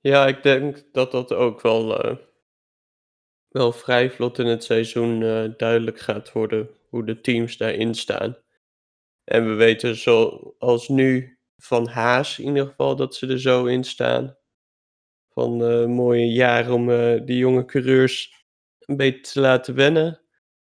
Ja, 0.00 0.26
ik 0.26 0.42
denk 0.42 0.84
dat 0.92 1.10
dat 1.10 1.32
ook 1.32 1.60
wel... 1.60 2.10
Uh 2.10 2.16
wel 3.48 3.72
vrij 3.72 4.10
vlot 4.10 4.38
in 4.38 4.46
het 4.46 4.64
seizoen 4.64 5.20
uh, 5.20 5.44
duidelijk 5.56 6.00
gaat 6.00 6.32
worden 6.32 6.70
hoe 6.88 7.04
de 7.04 7.20
teams 7.20 7.56
daarin 7.56 7.94
staan. 7.94 8.36
En 9.24 9.48
we 9.48 9.54
weten 9.54 9.96
zoals 9.96 10.88
nu 10.88 11.38
van 11.56 11.88
Haas 11.88 12.38
in 12.38 12.46
ieder 12.46 12.66
geval 12.66 12.96
dat 12.96 13.14
ze 13.14 13.26
er 13.26 13.40
zo 13.40 13.64
in 13.64 13.84
staan. 13.84 14.36
Van 15.28 15.62
uh, 15.62 15.86
mooie 15.86 16.32
jaren 16.32 16.72
om 16.72 16.90
uh, 16.90 17.20
die 17.24 17.36
jonge 17.36 17.64
coureurs 17.64 18.46
een 18.78 18.96
beetje 18.96 19.20
te 19.20 19.40
laten 19.40 19.74
wennen. 19.74 20.20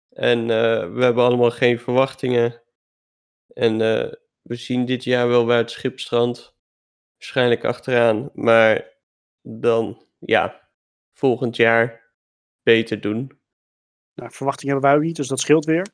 En 0.10 0.48
we 0.94 1.04
hebben 1.04 1.24
allemaal 1.24 1.52
geen 1.52 1.80
verwachtingen. 1.80 2.62
En 3.54 3.78
we 4.42 4.56
zien 4.56 4.86
dit 4.86 5.04
jaar 5.04 5.28
wel 5.28 5.46
waar 5.46 5.58
het 5.58 5.72
schip 5.72 6.00
strandt. 6.00 6.56
Waarschijnlijk 7.18 7.64
achteraan. 7.64 8.30
Maar 8.34 8.98
dan, 9.42 10.06
ja, 10.20 10.70
volgend 11.14 11.56
jaar 11.56 11.99
beter 12.74 13.02
doen. 13.02 13.32
Nou, 14.14 14.32
verwachtingen 14.32 14.74
hebben 14.74 14.90
wij 14.90 15.00
ook 15.00 15.06
niet, 15.06 15.16
dus 15.16 15.28
dat 15.28 15.40
scheelt 15.40 15.66
weer. 15.66 15.88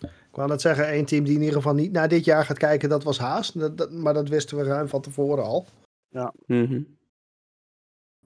Ik 0.00 0.34
wou 0.34 0.48
net 0.48 0.60
zeggen, 0.60 0.86
één 0.86 1.04
team 1.04 1.24
die 1.24 1.34
in 1.34 1.40
ieder 1.40 1.56
geval 1.56 1.74
niet 1.74 1.92
naar 1.92 2.08
dit 2.08 2.24
jaar 2.24 2.44
gaat 2.44 2.58
kijken, 2.58 2.88
dat 2.88 3.04
was 3.04 3.18
Haas. 3.18 3.52
Dat, 3.52 3.90
maar 3.92 4.14
dat 4.14 4.28
wisten 4.28 4.56
we 4.56 4.62
ruim 4.62 4.88
van 4.88 5.00
tevoren 5.00 5.44
al. 5.44 5.66
Ja. 6.08 6.34
Mhm. 6.46 6.82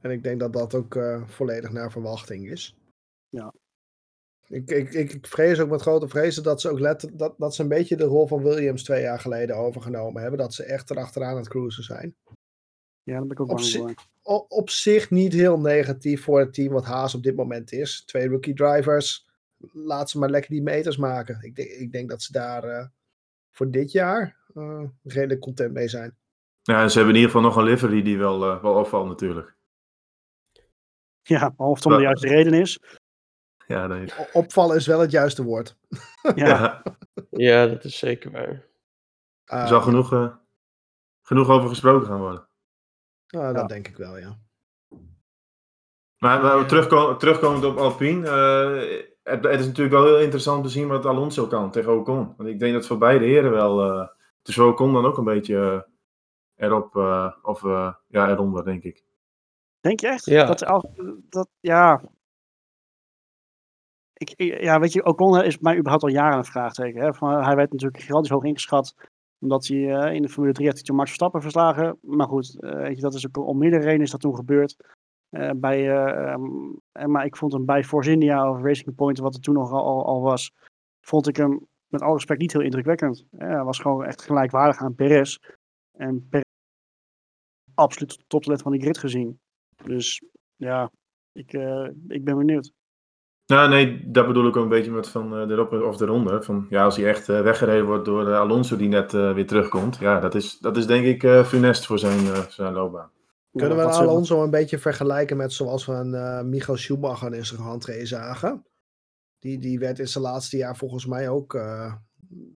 En 0.00 0.10
ik 0.10 0.22
denk 0.22 0.40
dat 0.40 0.52
dat 0.52 0.74
ook 0.74 0.94
uh, 0.94 1.28
volledig 1.28 1.72
naar 1.72 1.90
verwachting 1.90 2.50
is. 2.50 2.76
Ja. 3.28 3.54
Ik, 4.48 4.70
ik, 4.70 4.92
ik, 4.92 5.26
vrees 5.26 5.60
ook 5.60 5.70
met 5.70 5.80
grote 5.80 6.08
vrezen 6.08 6.42
dat 6.42 6.60
ze 6.60 6.70
ook 6.70 6.78
letten, 6.78 7.16
dat, 7.16 7.34
dat 7.38 7.54
ze 7.54 7.62
een 7.62 7.68
beetje 7.68 7.96
de 7.96 8.04
rol 8.04 8.26
van 8.26 8.42
Williams 8.42 8.82
twee 8.82 9.02
jaar 9.02 9.20
geleden 9.20 9.56
overgenomen 9.56 10.22
hebben. 10.22 10.40
Dat 10.40 10.54
ze 10.54 10.64
echt 10.64 10.90
erachteraan 10.90 11.30
aan 11.30 11.36
het 11.36 11.48
cruisen 11.48 11.84
zijn. 11.84 12.14
Ja, 13.02 13.12
daar 13.12 13.22
ben 13.22 13.30
ik 13.30 13.40
ook 13.40 13.46
bang 13.46 13.66
voor. 13.66 13.94
Op 14.48 14.70
zich 14.70 15.10
niet 15.10 15.32
heel 15.32 15.58
negatief 15.58 16.22
voor 16.22 16.38
het 16.38 16.54
team 16.54 16.72
wat 16.72 16.84
Haas 16.84 17.14
op 17.14 17.22
dit 17.22 17.36
moment 17.36 17.72
is. 17.72 18.04
Twee 18.04 18.28
rookie 18.28 18.54
drivers. 18.54 19.26
Laat 19.72 20.10
ze 20.10 20.18
maar 20.18 20.30
lekker 20.30 20.50
die 20.50 20.62
meters 20.62 20.96
maken. 20.96 21.38
Ik, 21.42 21.54
denk, 21.54 21.68
ik 21.68 21.92
denk 21.92 22.08
dat 22.08 22.22
ze 22.22 22.32
daar 22.32 22.64
uh, 22.64 22.86
voor 23.50 23.70
dit 23.70 23.92
jaar 23.92 24.36
uh, 24.54 24.84
redelijk 25.02 25.40
content 25.40 25.72
mee 25.72 25.88
zijn. 25.88 26.16
Ja, 26.62 26.82
en 26.82 26.90
ze 26.90 26.96
hebben 26.96 27.14
in 27.14 27.20
ieder 27.20 27.36
geval 27.36 27.48
nog 27.48 27.56
een 27.56 27.70
livery 27.70 28.02
die 28.02 28.18
wel, 28.18 28.54
uh, 28.54 28.62
wel 28.62 28.74
opvalt 28.74 29.06
natuurlijk. 29.06 29.56
Ja, 31.22 31.54
of 31.56 31.74
het 31.74 31.86
om 31.86 31.92
de 31.92 32.02
juiste 32.02 32.28
reden 32.28 32.52
is. 32.52 32.78
Ja, 33.66 33.86
nee. 33.86 34.08
Opvallen 34.32 34.76
is 34.76 34.86
wel 34.86 35.00
het 35.00 35.10
juiste 35.10 35.42
woord. 35.42 35.76
ja. 36.34 36.82
ja, 37.30 37.66
dat 37.66 37.84
is 37.84 37.98
zeker 37.98 38.30
waar. 38.30 38.66
Er 39.44 39.68
zal 39.68 39.80
genoeg, 39.80 40.38
genoeg 41.22 41.48
over 41.48 41.68
gesproken 41.68 42.06
gaan 42.06 42.20
worden. 42.20 42.50
Nou, 43.32 43.54
dat 43.54 43.68
denk 43.68 43.88
ik 43.88 43.96
wel, 43.96 44.18
ja. 44.18 44.38
Maar, 46.18 46.42
maar 46.42 46.66
terugkom, 46.66 47.18
terugkomend 47.18 47.64
op 47.64 47.76
Alpine, 47.76 48.26
uh, 48.26 49.02
het, 49.22 49.44
het, 49.44 49.60
is 49.60 49.66
natuurlijk 49.66 49.94
wel 49.94 50.04
heel 50.04 50.20
interessant 50.20 50.64
te 50.64 50.70
zien 50.70 50.88
wat 50.88 51.06
Alonso 51.06 51.46
kan 51.46 51.70
tegen 51.70 51.92
Ocon. 51.92 52.34
Want 52.36 52.48
ik 52.48 52.58
denk 52.58 52.74
dat 52.74 52.86
voor 52.86 52.98
beide 52.98 53.24
heren 53.24 53.50
wel, 53.50 53.86
uh, 53.86 54.08
dus 54.42 54.58
Ocon 54.58 54.92
dan 54.92 55.04
ook 55.04 55.18
een 55.18 55.24
beetje 55.24 55.54
uh, 55.54 56.66
erop, 56.66 56.96
of 57.42 57.62
ja, 58.08 58.28
eronder, 58.28 58.64
denk 58.64 58.82
ik. 58.82 59.04
Denk 59.80 60.00
je 60.00 60.08
echt? 60.08 60.24
Ja. 60.24 60.44
Dat, 60.44 60.88
dat, 61.28 61.48
ja. 61.60 62.02
Ik, 64.12 64.42
ja, 64.62 64.80
weet 64.80 64.92
je, 64.92 65.04
Ocon 65.04 65.42
is 65.42 65.58
mij 65.58 65.76
überhaupt 65.76 66.02
al 66.02 66.08
jaren 66.08 66.38
een 66.38 66.44
vraagteken. 66.44 67.02
Hè? 67.02 67.14
Van, 67.14 67.44
hij 67.44 67.56
werd 67.56 67.72
natuurlijk 67.72 68.02
gigantisch 68.02 68.30
hoog 68.30 68.44
ingeschat 68.44 68.94
omdat 69.42 69.66
hij 69.66 69.76
uh, 69.76 70.14
in 70.14 70.22
de 70.22 70.28
Formule 70.28 70.52
3 70.52 70.66
heeft 70.66 70.86
hij 70.86 70.96
Max 70.96 71.08
Verstappen 71.08 71.42
verslagen. 71.42 71.98
Maar 72.00 72.26
goed, 72.26 72.56
je, 72.60 72.96
dat 72.98 73.14
is 73.14 73.26
ook 73.26 73.46
om 73.46 73.58
meerdere 73.58 73.94
is 73.94 74.10
dat 74.10 74.20
toen 74.20 74.34
gebeurd. 74.34 74.76
Uh, 75.30 75.50
bij, 75.56 75.88
um, 76.32 76.80
maar 77.06 77.24
ik 77.24 77.36
vond 77.36 77.52
hem 77.52 77.64
bij 77.64 77.84
Force 77.84 78.10
India 78.10 78.50
of 78.50 78.62
Racing 78.62 78.94
Point, 78.94 79.18
wat 79.18 79.34
er 79.34 79.40
toen 79.40 79.54
nog 79.54 79.72
al, 79.72 80.06
al 80.06 80.20
was, 80.20 80.52
vond 81.00 81.28
ik 81.28 81.36
hem 81.36 81.66
met 81.86 82.02
alle 82.02 82.14
respect 82.14 82.40
niet 82.40 82.52
heel 82.52 82.62
indrukwekkend. 82.62 83.24
hij 83.36 83.64
was 83.64 83.78
gewoon 83.78 84.04
echt 84.04 84.22
gelijkwaardig 84.22 84.78
aan 84.78 84.94
Perez. 84.94 85.38
En 85.92 86.28
Perez 86.28 86.42
absoluut 87.74 88.24
tot 88.26 88.44
de 88.44 88.58
van 88.58 88.72
die 88.72 88.80
grid 88.80 88.98
gezien. 88.98 89.40
Dus 89.84 90.22
ja, 90.56 90.90
ik, 91.32 91.52
ik 92.08 92.24
ben 92.24 92.36
benieuwd. 92.36 92.72
Nou, 93.52 93.68
nee, 93.68 94.10
dat 94.10 94.26
bedoel 94.26 94.46
ik 94.46 94.56
ook 94.56 94.62
een 94.62 94.68
beetje 94.68 94.90
met 94.90 95.08
van 95.08 95.34
uh, 95.34 95.50
erop 95.50 95.72
of 95.72 96.00
eronder. 96.00 96.44
Van, 96.44 96.66
ja, 96.70 96.84
als 96.84 96.96
hij 96.96 97.06
echt 97.06 97.28
uh, 97.28 97.40
weggereden 97.40 97.86
wordt 97.86 98.04
door 98.04 98.28
uh, 98.28 98.38
Alonso 98.38 98.76
die 98.76 98.88
net 98.88 99.12
weer 99.12 99.46
terugkomt. 99.46 99.96
Ja, 99.96 100.20
dat 100.20 100.34
is, 100.34 100.58
dat 100.58 100.76
is 100.76 100.86
denk 100.86 101.04
ik 101.04 101.46
funest 101.46 101.86
voor 101.86 101.98
zijn, 101.98 102.18
zijn 102.48 102.72
loopbaan. 102.72 103.10
Kunnen 103.52 103.76
we 103.76 103.84
Alonso 103.84 104.42
een 104.42 104.50
beetje 104.50 104.78
vergelijken 104.78 105.36
met 105.36 105.52
zoals 105.52 105.86
we 105.86 105.92
een 105.92 106.48
Michael 106.48 106.78
Schumacher 106.78 107.34
in 107.34 107.46
zijn 107.46 107.60
handreden 107.60 108.06
zagen? 108.06 108.66
Die, 109.38 109.58
die 109.58 109.78
werd 109.78 109.98
in 109.98 110.08
zijn 110.08 110.24
laatste 110.24 110.56
jaar 110.56 110.76
volgens 110.76 111.06
mij 111.06 111.28
ook, 111.28 111.52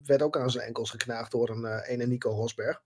werd 0.04 0.22
ook 0.22 0.38
aan 0.38 0.50
zijn 0.50 0.66
enkels 0.66 0.90
geknaagd 0.90 1.32
door 1.32 1.48
een 1.48 1.80
ene 1.82 2.06
Nico 2.06 2.30
Rosberg. 2.30 2.82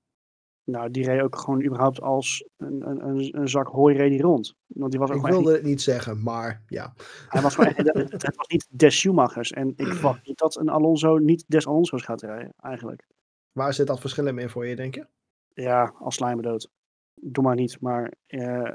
Nou, 0.64 0.90
die 0.90 1.04
reed 1.04 1.20
ook 1.20 1.36
gewoon 1.36 1.64
überhaupt 1.64 2.00
als 2.00 2.48
een, 2.56 2.86
een, 2.86 3.38
een 3.40 3.48
zak 3.48 3.68
hooi 3.68 3.96
reed 3.96 4.10
die 4.10 4.22
rond. 4.22 4.54
Want 4.66 4.90
die 4.90 5.00
was 5.00 5.10
ook 5.10 5.16
ik 5.16 5.32
wilde 5.32 5.52
het 5.52 5.62
niet 5.62 5.82
zeggen, 5.82 6.22
maar 6.22 6.62
ja. 6.66 6.94
Hij 7.28 7.42
was 7.42 7.54
gewoon, 7.54 7.72
het, 7.74 8.12
het, 8.12 8.36
was 8.36 8.48
niet 8.48 8.66
des 8.70 8.98
Schumachers. 8.98 9.52
En 9.52 9.72
ik 9.76 9.86
verwacht 9.94 10.26
niet 10.26 10.38
dat 10.38 10.56
een 10.56 10.68
Alonso 10.68 11.18
niet 11.18 11.44
des 11.48 11.66
Alonso's 11.66 12.02
gaat 12.02 12.22
rijden, 12.22 12.52
eigenlijk. 12.60 13.06
Waar 13.52 13.74
zit 13.74 13.86
dat 13.86 14.00
verschil 14.00 14.26
in 14.26 14.50
voor 14.50 14.66
je, 14.66 14.76
denk 14.76 14.94
je? 14.94 15.06
Ja, 15.52 15.94
als 15.98 16.14
slijmen 16.14 16.44
dood. 16.44 16.70
Doe 17.14 17.44
maar 17.44 17.54
niet, 17.54 17.80
maar 17.80 18.12
uh, 18.26 18.74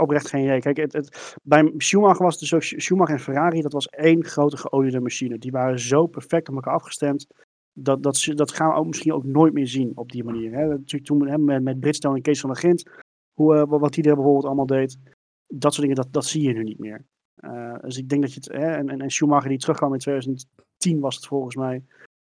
oprecht 0.00 0.28
geen 0.28 0.44
idee. 0.44 0.60
Kijk, 0.60 0.76
het, 0.76 0.92
het, 0.92 1.36
bij 1.42 1.74
Schumacher 1.76 2.24
was 2.24 2.32
het 2.32 2.40
dus 2.40 2.54
ook 2.54 2.80
Schumacher 2.80 3.14
en 3.14 3.20
Ferrari, 3.20 3.60
dat 3.60 3.72
was 3.72 3.86
één 3.86 4.24
grote 4.24 4.56
geoliede 4.56 5.00
machine. 5.00 5.38
Die 5.38 5.50
waren 5.50 5.78
zo 5.78 6.06
perfect 6.06 6.48
op 6.48 6.54
elkaar 6.54 6.74
afgestemd 6.74 7.26
dat, 7.72 8.02
dat, 8.02 8.32
dat 8.34 8.52
gaan 8.52 8.68
we 8.68 8.74
ook 8.74 8.86
misschien 8.86 9.12
ook 9.12 9.24
nooit 9.24 9.52
meer 9.52 9.66
zien 9.66 9.92
op 9.94 10.12
die 10.12 10.24
manier. 10.24 10.52
Hè. 10.52 10.66
Natuurlijk 10.68 11.04
toen 11.04 11.44
met, 11.44 11.62
met 11.62 11.80
Bridgestone 11.80 12.16
en 12.16 12.22
Kees 12.22 12.40
van 12.40 12.50
der 12.50 12.58
Gint, 12.58 12.90
hoe, 13.32 13.54
uh, 13.54 13.62
wat 13.66 13.94
hij 13.94 14.04
er 14.04 14.14
bijvoorbeeld 14.14 14.44
allemaal 14.44 14.66
deed. 14.66 14.98
Dat 15.46 15.74
soort 15.74 15.86
dingen, 15.86 16.02
dat, 16.02 16.12
dat 16.12 16.24
zie 16.24 16.42
je 16.42 16.52
nu 16.52 16.62
niet 16.62 16.78
meer. 16.78 17.04
Uh, 17.40 17.78
dus 17.80 17.98
ik 17.98 18.08
denk 18.08 18.22
dat 18.22 18.32
je 18.32 18.40
het, 18.40 18.52
hè, 18.52 18.70
en, 18.76 18.88
en, 18.88 19.10
Schumacher 19.10 19.48
die 19.48 19.58
terugkwam 19.58 19.92
in 19.92 19.98
2010 19.98 21.00
was 21.00 21.16
het 21.16 21.26
volgens 21.26 21.56
mij. 21.56 21.84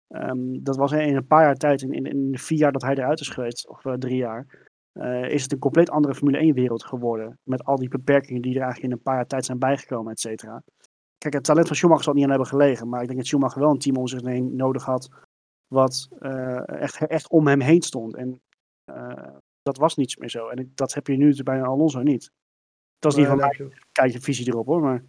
Um, 0.09 0.63
dat 0.63 0.77
was 0.77 0.93
in 0.93 1.17
een 1.17 1.27
paar 1.27 1.43
jaar 1.43 1.57
tijd, 1.57 1.83
in, 1.83 1.93
in, 1.93 2.07
in 2.07 2.39
vier 2.39 2.59
jaar 2.59 2.73
dat 2.73 2.83
hij 2.83 2.95
eruit 2.95 3.21
is 3.21 3.29
geweest, 3.29 3.69
of 3.69 3.85
uh, 3.85 3.93
drie 3.93 4.17
jaar, 4.17 4.67
is 5.29 5.43
het 5.43 5.53
een 5.53 5.59
compleet 5.59 5.91
andere 5.91 6.15
Formule 6.15 6.39
1 6.39 6.55
wereld 6.55 6.85
geworden. 6.85 7.39
Met 7.43 7.65
al 7.65 7.77
die 7.77 7.89
beperkingen 7.89 8.43
die 8.43 8.55
er 8.55 8.63
eigenlijk 8.63 8.93
in 8.93 8.99
een 8.99 9.03
paar 9.03 9.15
jaar 9.15 9.27
tijd 9.27 9.45
zijn 9.45 9.59
bijgekomen, 9.59 10.13
et 10.13 10.21
cetera. 10.21 10.63
Kijk, 11.19 11.35
het 11.35 11.45
talent 11.45 11.67
van 11.67 11.77
Schumacher 11.77 12.05
zal 12.05 12.13
niet 12.13 12.23
aan 12.23 12.31
hebben 12.31 12.49
gelegen, 12.49 12.89
maar 12.89 13.01
ik 13.01 13.07
denk 13.07 13.19
dat 13.19 13.29
Schumacher 13.29 13.61
wel 13.61 13.71
een 13.71 13.79
team 13.79 13.97
om 13.97 14.07
zich 14.07 14.23
heen 14.23 14.57
nodig 14.57 14.85
had 14.85 15.09
wat 15.69 16.09
uh, 16.21 16.69
echt, 16.69 17.07
echt 17.07 17.29
om 17.29 17.47
hem 17.47 17.61
heen 17.61 17.83
stond. 17.83 18.17
En 18.17 18.41
uh, 18.87 19.37
dat 19.63 19.77
was 19.77 19.97
niets 19.97 20.17
meer 20.17 20.31
zo. 20.31 20.49
En 20.49 20.73
dat 20.75 20.95
heb 20.95 21.07
je 21.07 21.17
nu 21.17 21.43
bij 21.43 21.63
Alonso 21.63 22.03
niet. 22.03 22.31
Dat 22.99 23.13
is 23.13 23.19
niet 23.19 23.27
van 23.27 23.37
mij. 23.37 23.69
Kijk 23.93 24.13
je 24.13 24.21
visie 24.21 24.47
erop 24.47 24.67
hoor. 24.67 24.81
Maar... 24.81 25.05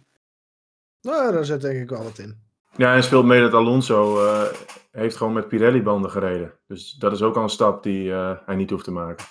Nou, 1.00 1.32
daar 1.32 1.44
zit 1.44 1.60
denk 1.60 1.80
ik 1.82 1.90
wel 1.90 2.02
wat 2.02 2.18
in. 2.18 2.48
Ja, 2.76 2.94
en 2.94 3.02
speelt 3.02 3.24
mee 3.24 3.40
dat 3.40 3.54
Alonso 3.54 4.24
uh, 4.24 4.42
heeft 4.90 5.16
gewoon 5.16 5.32
met 5.32 5.48
Pirelli-banden 5.48 6.10
gereden. 6.10 6.52
Dus 6.66 6.92
dat 6.92 7.12
is 7.12 7.22
ook 7.22 7.36
al 7.36 7.42
een 7.42 7.48
stap 7.48 7.82
die 7.82 8.12
eh, 8.12 8.36
hij 8.46 8.54
niet 8.54 8.70
hoeft 8.70 8.84
te 8.84 8.92
maken. 8.92 9.26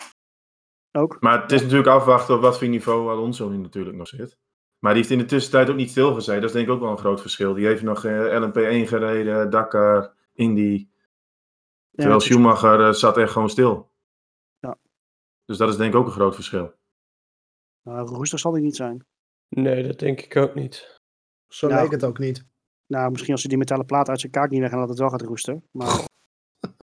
Ook. 0.91 1.17
Maar 1.19 1.41
het 1.41 1.51
is 1.51 1.61
natuurlijk 1.61 1.89
afwachten 1.89 2.35
op 2.35 2.41
wat 2.41 2.57
voor 2.57 2.67
niveau 2.67 3.09
Alonso 3.09 3.49
nu 3.49 3.57
natuurlijk 3.57 3.97
nog 3.97 4.07
zit. 4.07 4.37
Maar 4.79 4.93
die 4.93 5.01
heeft 5.01 5.13
in 5.13 5.19
de 5.19 5.25
tussentijd 5.25 5.69
ook 5.69 5.75
niet 5.75 5.89
stilgezeten. 5.89 6.41
Dat 6.41 6.49
is 6.49 6.55
denk 6.55 6.67
ik 6.67 6.73
ook 6.73 6.79
wel 6.79 6.91
een 6.91 6.97
groot 6.97 7.21
verschil. 7.21 7.53
Die 7.53 7.65
heeft 7.65 7.81
nog 7.81 8.05
eh, 8.05 8.41
LMP1 8.41 8.87
gereden, 8.87 9.49
Dakar, 9.49 10.13
Indy. 10.33 10.87
Terwijl 11.99 12.19
is- 12.19 12.25
Schumacher 12.25 12.87
eh, 12.87 12.91
zat 12.93 13.17
echt 13.17 13.31
gewoon 13.31 13.49
stil. 13.49 13.91
Ja. 14.59 14.77
Dus 15.45 15.57
dat 15.57 15.69
is 15.69 15.77
denk 15.77 15.93
ik 15.93 15.99
ook 15.99 16.05
een 16.05 16.11
groot 16.11 16.35
verschil. 16.35 16.73
Nou, 17.81 18.07
roestig 18.07 18.39
zal 18.39 18.51
hij 18.53 18.61
niet 18.61 18.75
zijn. 18.75 19.05
Nee, 19.49 19.87
dat 19.87 19.99
denk 19.99 20.21
ik 20.21 20.35
ook 20.35 20.55
niet. 20.55 20.97
Zo 21.47 21.67
leek 21.67 21.91
het 21.91 22.03
ook 22.03 22.19
niet. 22.19 22.45
Nou, 22.87 23.11
misschien 23.11 23.31
als 23.31 23.41
hij 23.41 23.49
die 23.49 23.59
metalen 23.59 23.85
plaat 23.85 24.09
uit 24.09 24.19
zijn 24.19 24.31
kaak 24.31 24.49
niet 24.49 24.59
weg 24.59 24.71
en 24.71 24.77
dat 24.79 24.89
het 24.89 24.99
wel 24.99 25.09
gaat 25.09 25.21
roesten. 25.21 25.63
Maar... 25.71 26.03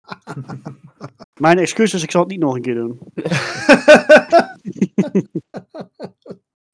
Mijn 1.40 1.58
excuses, 1.58 2.02
ik 2.02 2.10
zal 2.10 2.20
het 2.20 2.30
niet 2.30 2.40
nog 2.40 2.54
een 2.54 2.62
keer 2.62 2.74
doen. 2.74 3.00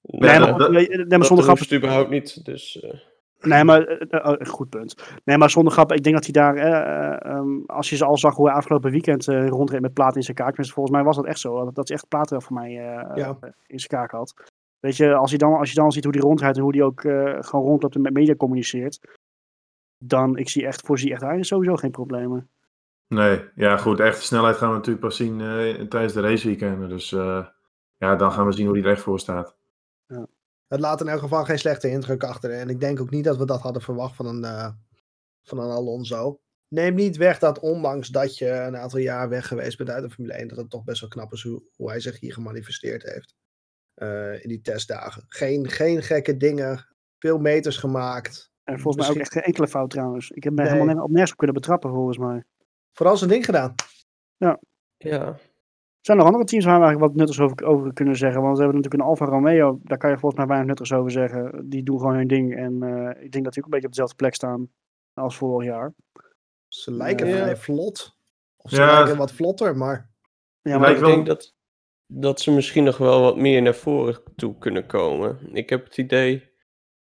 Nee, 0.09 0.31
Nee, 0.31 0.39
maar, 0.41 0.49
dat, 0.49 0.59
dat- 0.59 0.71
nee, 0.71 0.89
nee, 0.89 0.97
maar 1.07 1.19
dat 1.19 1.27
zonder 1.27 1.45
grap. 1.45 1.59
hoeft 1.59 1.73
überhaupt 1.73 2.11
niet. 2.11 2.45
Dus 2.45 2.81
eh, 2.81 3.01
Nee, 3.47 3.65
maar 3.65 3.83
eh, 3.87 4.07
eh, 4.21 4.31
oh, 4.31 4.47
goed 4.47 4.69
punt. 4.69 4.95
Nee, 5.25 5.39
maar 5.39 5.51
zonder 5.51 5.73
grap. 5.73 5.93
Ik 5.93 6.03
denk 6.03 6.15
dat 6.15 6.25
hij 6.25 6.33
daar, 6.33 6.57
eh, 6.57 7.13
eh, 7.13 7.33
ehm, 7.33 7.61
als 7.67 7.91
je 7.91 7.97
ze 7.97 8.05
al 8.05 8.19
zag 8.19 8.35
hoe 8.35 8.47
hij 8.47 8.57
afgelopen 8.57 8.91
weekend 8.91 9.29
eh 9.29 9.49
rondreed 9.49 9.81
met 9.81 9.93
platen 9.95 10.17
in 10.17 10.23
zijn 10.23 10.37
kaak. 10.37 10.47
tenminste, 10.47 10.75
Volgens 10.75 10.97
mij 10.97 11.05
was 11.05 11.17
dat 11.17 11.25
echt 11.27 11.39
zo. 11.41 11.65
Dat, 11.65 11.75
dat 11.75 11.89
hij 11.89 11.97
echt 11.97 12.09
platen 12.09 12.43
voor 12.43 12.55
mij 12.57 12.69
eh, 12.71 13.17
Ja. 13.17 13.39
in 13.67 13.79
zijn 13.79 13.91
kaak 13.91 14.11
had. 14.11 14.35
Weet 14.81 14.97
je, 14.97 15.15
als 15.15 15.31
je 15.31 15.39
dan, 15.39 15.55
als 15.59 15.69
je 15.69 15.75
dan 15.75 15.93
ziet 15.93 16.05
hoe 16.05 16.13
hij 16.13 16.23
rondrijdt 16.23 16.57
en 16.57 16.63
hoe 16.63 16.77
hij 16.77 16.83
ook 16.85 17.05
eh, 17.05 17.37
gewoon 17.41 17.65
rondloopt 17.67 17.95
en 17.95 18.01
met 18.01 18.13
media 18.13 18.35
communiceert. 18.35 19.01
Dan, 19.99 20.37
ik 20.37 20.49
zie 20.49 20.67
echt, 20.67 20.87
voorzie 20.87 21.11
echt 21.11 21.21
eigenlijk 21.23 21.51
sowieso 21.51 21.77
geen 21.77 21.91
problemen. 21.91 22.49
Nee, 23.09 23.41
ja 23.55 23.77
goed. 23.77 24.01
Echte 24.01 24.23
snelheid 24.23 24.57
gaan 24.57 24.69
we 24.69 24.75
natuurlijk 24.75 25.07
pas 25.07 25.17
zien 25.17 25.39
tijdens 25.89 26.13
de 26.13 26.21
raceweekenden. 26.21 26.89
Dus 26.89 27.13
eh, 27.13 27.47
ja, 27.97 28.17
dan 28.17 28.33
gaan 28.33 28.47
we 28.47 28.53
zien 28.53 28.67
hoe 28.67 28.75
die 28.75 28.85
er 28.85 28.91
echt 28.91 29.01
voor 29.03 29.19
staat. 29.21 29.57
Het 30.69 30.81
laat 30.81 31.01
in 31.01 31.09
elk 31.09 31.21
geval 31.21 31.45
geen 31.45 31.59
slechte 31.59 31.89
indruk 31.91 32.25
achter. 32.25 32.51
En 32.51 32.69
ik 32.69 32.81
denk 32.81 33.01
ook 33.01 33.11
niet 33.11 33.25
dat 33.25 33.37
we 33.37 33.47
dat 33.47 33.61
hadden 33.61 33.83
verwacht 33.83 34.17
van 34.17 34.27
een, 34.27 34.45
eh, 34.45 34.69
van 35.43 35.59
een 35.59 35.71
Alonso. 35.71 36.41
Neem 36.69 36.95
niet 36.95 37.17
weg 37.17 37.39
dat 37.39 37.59
ondanks 37.59 38.09
dat 38.09 38.39
je 38.39 38.49
een 38.51 38.77
aantal 38.77 38.99
jaar 38.99 39.29
weg 39.29 39.47
geweest 39.47 39.77
bent 39.79 39.91
uit 39.91 40.03
de 40.03 40.11
Formule 40.11 40.39
1, 40.39 40.49
dat 40.49 40.59
het 40.59 40.71
toch 40.71 40.85
best 40.85 41.01
wel 41.01 41.09
knap 41.11 41.33
is 41.33 41.43
hoe, 41.43 41.63
hoe 41.77 41.89
hij 41.91 42.01
zich 42.01 42.21
hier 42.21 42.33
gemanifesteerd 42.33 43.03
heeft. 43.03 43.35
eh, 43.95 44.43
in 44.43 44.49
die 44.49 44.61
testdagen. 44.61 45.25
Geen, 45.29 45.69
geen 45.69 46.03
gekke 46.03 46.37
dingen. 46.37 46.87
Veel 47.19 47.39
meters 47.39 47.77
gemaakt. 47.77 48.51
En 48.65 48.81
volgens 48.81 49.07
mij 49.07 49.15
ook 49.15 49.21
echt 49.21 49.33
geen 49.33 49.43
enkele 49.43 49.69
fout 49.69 49.91
trouwens. 49.91 50.31
Ik 50.31 50.45
heb 50.45 50.53
me 50.53 50.59
Nee. 50.63 50.67
helemaal 50.73 50.87
nergens 50.87 51.05
op 51.07 51.11
nergens 51.13 51.31
op 51.33 51.37
kunnen 51.39 51.57
betrappen 51.57 51.91
volgens 51.91 52.19
mij. 52.19 52.45
Vooral 52.93 53.17
zijn 53.17 53.31
ding 53.31 53.45
gedaan. 53.45 53.75
ja. 54.97 55.39
Zijn 56.07 56.19
er 56.19 56.25
nog 56.25 56.33
andere 56.33 56.51
teams 56.51 56.65
waar 56.65 56.79
we 56.81 56.85
eigenlijk 56.85 57.13
wat 57.13 57.19
nuttigs 57.21 57.41
over, 57.41 57.65
over 57.67 57.93
kunnen 57.93 58.17
zeggen? 58.17 58.43
Want 58.43 58.57
we 58.57 58.63
hebben 58.63 58.83
natuurlijk 58.83 59.03
een 59.03 59.09
Alfa 59.09 59.25
Romeo, 59.25 59.81
daar 59.83 59.99
kan 59.99 60.11
je 60.11 60.19
volgens 60.19 60.41
mij 60.41 60.47
weinig 60.49 60.69
nuttigs 60.69 60.93
over 60.93 61.11
zeggen. 61.11 61.69
Die 61.69 61.83
doen 61.83 61.99
gewoon 61.99 62.15
hun 62.15 62.27
ding 62.27 62.57
en 62.57 62.83
eh, 62.83 63.25
ik 63.25 63.33
denk 63.33 63.45
dat 63.45 63.53
die 63.53 63.63
ook 63.63 63.65
een 63.65 63.71
beetje 63.71 63.87
op 63.87 63.93
dezelfde 63.93 64.17
plek 64.17 64.35
staan 64.35 64.71
als 65.15 65.37
vorig 65.37 65.67
jaar. 65.69 65.95
Ze 66.69 66.93
lijken 66.93 67.27
Ja. 67.29 67.37
vrij 67.37 67.57
vlot. 67.57 68.17
Of 68.57 68.71
ze 68.71 68.77
Ja, 68.77 68.93
lijken 68.99 69.17
wat 69.17 69.33
vlotter, 69.33 69.77
maar 69.77 70.11
Ja, 70.63 70.79
maar 70.79 70.91
ik 70.91 70.99
wel- 70.99 71.09
denk 71.11 71.27
dat, 71.27 71.55
dat 72.07 72.41
ze 72.41 72.51
misschien 72.53 72.85
nog 72.85 72.99
wel 72.99 73.21
wat 73.21 73.37
meer 73.37 73.63
naar 73.63 73.75
voren 73.75 74.23
toe 74.37 74.59
kunnen 74.59 74.87
komen. 74.87 75.39
Ik 75.55 75.71
heb 75.71 75.85
het 75.85 75.99
idee 75.99 76.51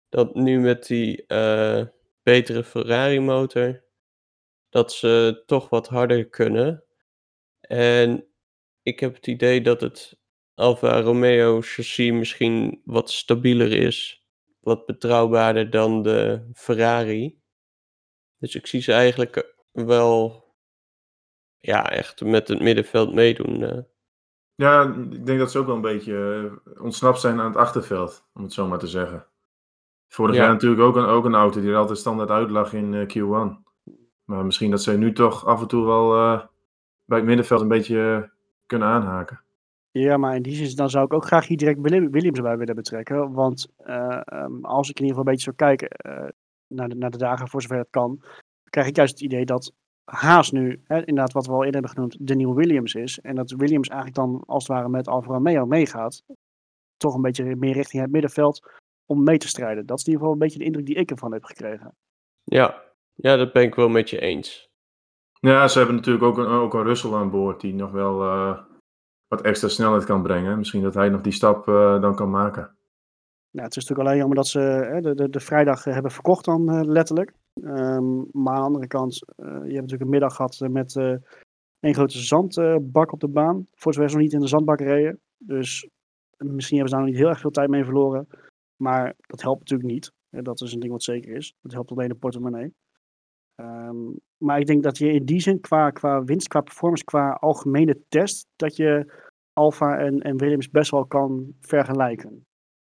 dat 0.09 0.35
nu 0.35 0.59
met 0.59 0.87
die 0.87 1.25
eh, 1.25 1.85
betere 2.23 2.63
Ferrari-motor, 2.63 3.83
dat 4.69 4.91
ze 4.91 5.43
toch 5.45 5.69
wat 5.69 5.87
harder 5.87 6.29
kunnen. 6.29 6.83
En 7.61 8.27
ik 8.83 8.99
heb 8.99 9.15
het 9.15 9.27
idee 9.27 9.61
dat 9.61 9.81
het 9.81 10.19
Alfa 10.55 11.01
Romeo 11.01 11.61
chassis 11.61 12.11
misschien 12.11 12.81
wat 12.85 13.11
stabieler 13.11 13.71
is, 13.71 14.25
wat 14.59 14.85
betrouwbaarder 14.85 15.69
dan 15.69 16.01
de 16.03 16.49
Ferrari. 16.53 17.41
Dus 18.37 18.55
ik 18.55 18.67
zie 18.67 18.81
ze 18.81 18.93
eigenlijk 18.93 19.55
wel 19.71 20.43
ja, 21.59 21.89
echt 21.89 22.21
met 22.21 22.47
het 22.47 22.61
middenveld 22.61 23.13
meedoen. 23.13 23.63
eh. 23.63 23.79
Ja, 24.55 24.95
ik 25.11 25.25
denk 25.25 25.39
dat 25.39 25.51
ze 25.51 25.59
ook 25.59 25.65
wel 25.65 25.75
een 25.75 25.81
beetje 25.81 26.49
eh, 26.65 26.81
ontsnapt 26.83 27.19
zijn 27.19 27.39
aan 27.39 27.45
het 27.47 27.55
achterveld, 27.57 28.27
om 28.33 28.43
het 28.43 28.53
zo 28.53 28.67
maar 28.67 28.79
te 28.79 28.87
zeggen. 28.87 29.27
Vorig 30.07 30.35
Ja. 30.35 30.41
jaar 30.41 30.51
natuurlijk 30.51 30.81
ook 30.81 30.95
een, 30.95 31.05
ook 31.05 31.25
een 31.25 31.33
auto 31.35 31.61
die 31.61 31.69
er 31.69 31.75
altijd 31.77 31.97
standaard 31.97 32.29
uitlag 32.29 32.73
in 32.73 32.93
eh, 32.93 33.07
Q1. 33.17 33.61
Maar 34.23 34.45
misschien 34.45 34.71
dat 34.71 34.81
zij 34.83 34.95
nu 34.95 35.13
toch 35.13 35.45
af 35.45 35.61
en 35.61 35.67
toe 35.67 35.85
wel 35.85 36.15
eh, 36.15 36.45
bij 37.05 37.17
het 37.17 37.27
middenveld 37.27 37.61
een 37.61 37.67
beetje 37.67 37.99
eh, 38.23 38.29
kunnen 38.77 38.87
aanhaken. 38.87 39.41
Ja, 39.91 40.17
maar 40.17 40.35
in 40.35 40.41
die 40.41 40.55
zin 40.55 40.75
dan 40.75 40.89
zou 40.89 41.05
ik 41.05 41.13
ook 41.13 41.25
graag 41.25 41.47
hier 41.47 41.57
direct 41.57 41.81
Willi- 41.81 42.09
Williams 42.09 42.39
bij 42.39 42.57
willen 42.57 42.75
betrekken. 42.75 43.31
Want 43.31 43.67
eh, 43.77 44.19
ehm, 44.25 44.65
als 44.65 44.89
ik 44.89 44.99
in 44.99 45.05
ieder 45.05 45.17
geval 45.17 45.17
een 45.17 45.31
beetje 45.37 45.43
zou 45.43 45.55
kijken 45.55 45.89
eh, 45.89 46.29
naar, 46.67 46.89
de, 46.89 46.95
naar 46.95 47.11
de 47.11 47.17
dagen 47.17 47.47
voor 47.47 47.61
zover 47.61 47.77
het 47.77 47.87
kan, 47.89 48.21
krijg 48.69 48.87
ik 48.87 48.95
juist 48.95 49.13
het 49.13 49.21
idee 49.21 49.45
dat 49.45 49.73
Haas 50.03 50.51
nu, 50.51 50.81
hè, 50.83 50.97
inderdaad 50.97 51.33
wat 51.33 51.45
we 51.45 51.51
al 51.51 51.63
eerder 51.63 51.81
hebben 51.81 51.91
genoemd, 51.91 52.17
de 52.27 52.35
nieuwe 52.35 52.55
Williams 52.55 52.93
is. 52.93 53.19
En 53.19 53.35
dat 53.35 53.51
Williams 53.51 53.87
eigenlijk 53.87 54.17
dan 54.19 54.43
als 54.45 54.67
het 54.67 54.77
ware 54.77 54.89
met 54.89 55.07
Alfa 55.07 55.33
Romeo 55.33 55.65
meegaat. 55.65 56.23
Toch 56.97 57.15
een 57.15 57.21
beetje 57.21 57.55
meer 57.55 57.73
richting 57.73 58.01
het 58.01 58.11
middenveld 58.11 58.71
om 59.05 59.23
mee 59.23 59.37
te 59.37 59.47
strijden. 59.47 59.85
Dat 59.85 59.97
is 59.99 60.05
in 60.05 60.11
ieder 60.11 60.25
geval 60.27 60.33
een 60.33 60.47
beetje 60.47 60.59
de 60.59 60.65
indruk 60.65 60.85
die 60.85 60.95
ik 60.95 61.11
ervan 61.11 61.33
heb 61.33 61.43
gekregen. 61.43 61.95
Ja. 62.43 62.83
ja, 63.13 63.35
dat 63.35 63.53
ben 63.53 63.63
ik 63.63 63.75
wel 63.75 63.89
met 63.89 64.09
je 64.09 64.19
eens. 64.19 64.69
Ja, 65.49 65.67
ze 65.67 65.77
hebben 65.77 65.95
natuurlijk 65.95 66.25
ook 66.25 66.37
een, 66.37 66.45
ook 66.45 66.73
een 66.73 66.83
Russell 66.83 67.13
aan 67.13 67.29
boord 67.29 67.61
die 67.61 67.73
nog 67.73 67.91
wel 67.91 68.21
eh, 68.21 68.59
wat 69.27 69.41
extra 69.41 69.67
snelheid 69.67 70.05
kan 70.05 70.21
brengen. 70.21 70.57
Misschien 70.57 70.81
dat 70.81 70.93
hij 70.93 71.09
nog 71.09 71.21
die 71.21 71.31
stap 71.31 71.67
eh, 71.67 72.01
dan 72.01 72.15
kan 72.15 72.29
maken. 72.29 72.75
Nou, 73.51 73.65
het 73.65 73.75
is 73.75 73.83
natuurlijk 73.83 73.99
alleen 73.99 74.17
jammer 74.17 74.35
dat 74.35 74.47
ze 74.47 74.59
hè, 74.59 75.01
de, 75.01 75.15
de, 75.15 75.29
de 75.29 75.39
vrijdag 75.39 75.85
eh, 75.85 75.93
hebben 75.93 76.11
verkocht 76.11 76.45
dan 76.45 76.85
letterlijk. 76.91 77.33
Ehm, 77.63 78.15
maar 78.31 78.53
aan 78.53 78.59
de 78.59 78.65
andere 78.65 78.87
kant, 78.87 79.15
je 79.35 79.43
hebt 79.43 79.73
natuurlijk 79.73 80.01
een 80.01 80.09
middag 80.09 80.35
gehad 80.35 80.61
eh, 80.61 80.69
met 80.69 80.95
één 81.79 81.93
grote 81.93 82.17
zandbak 82.17 83.11
op 83.11 83.19
de 83.19 83.27
baan. 83.27 83.67
Voor 83.73 83.93
zover 83.93 84.09
ze 84.09 84.15
nog 84.15 84.23
niet 84.23 84.33
in 84.33 84.39
de 84.39 84.47
zandbak 84.47 84.79
reden. 84.79 85.19
Dus 85.37 85.89
misschien 86.37 86.77
hebben 86.77 86.89
ze 86.89 86.95
daar 86.95 87.05
nog 87.05 87.13
niet 87.13 87.23
heel 87.23 87.29
erg 87.29 87.39
veel 87.39 87.51
tijd 87.51 87.69
mee 87.69 87.83
verloren. 87.83 88.27
Maar 88.75 89.13
dat 89.17 89.41
helpt 89.41 89.59
natuurlijk 89.59 89.89
niet. 89.89 90.11
Dat 90.29 90.61
is 90.61 90.73
een 90.73 90.79
ding 90.79 90.91
wat 90.91 91.03
zeker 91.03 91.35
is. 91.35 91.55
Dat 91.61 91.71
helpt 91.71 91.91
alleen 91.91 92.09
de 92.09 92.15
portemonnee. 92.15 92.73
Ehm, 93.55 93.97
maar 94.37 94.59
ik 94.59 94.65
denk 94.65 94.83
dat 94.83 94.97
je 94.97 95.11
in 95.11 95.25
die 95.25 95.39
zin 95.39 95.59
qua, 95.59 95.89
qua 95.89 96.23
winst, 96.23 96.47
qua 96.47 96.61
performance, 96.61 97.03
qua 97.03 97.31
algemene 97.31 97.99
test, 98.09 98.47
dat 98.55 98.75
je 98.75 99.13
Alfa 99.53 99.97
en, 99.97 100.19
en 100.19 100.37
Williams 100.37 100.69
best 100.69 100.91
wel 100.91 101.05
kan 101.05 101.53
vergelijken. 101.61 102.45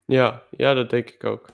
Ja, 0.04 0.42
ja, 0.50 0.74
dat 0.74 0.90
denk 0.90 1.10
ik 1.10 1.24
ook. 1.24 1.48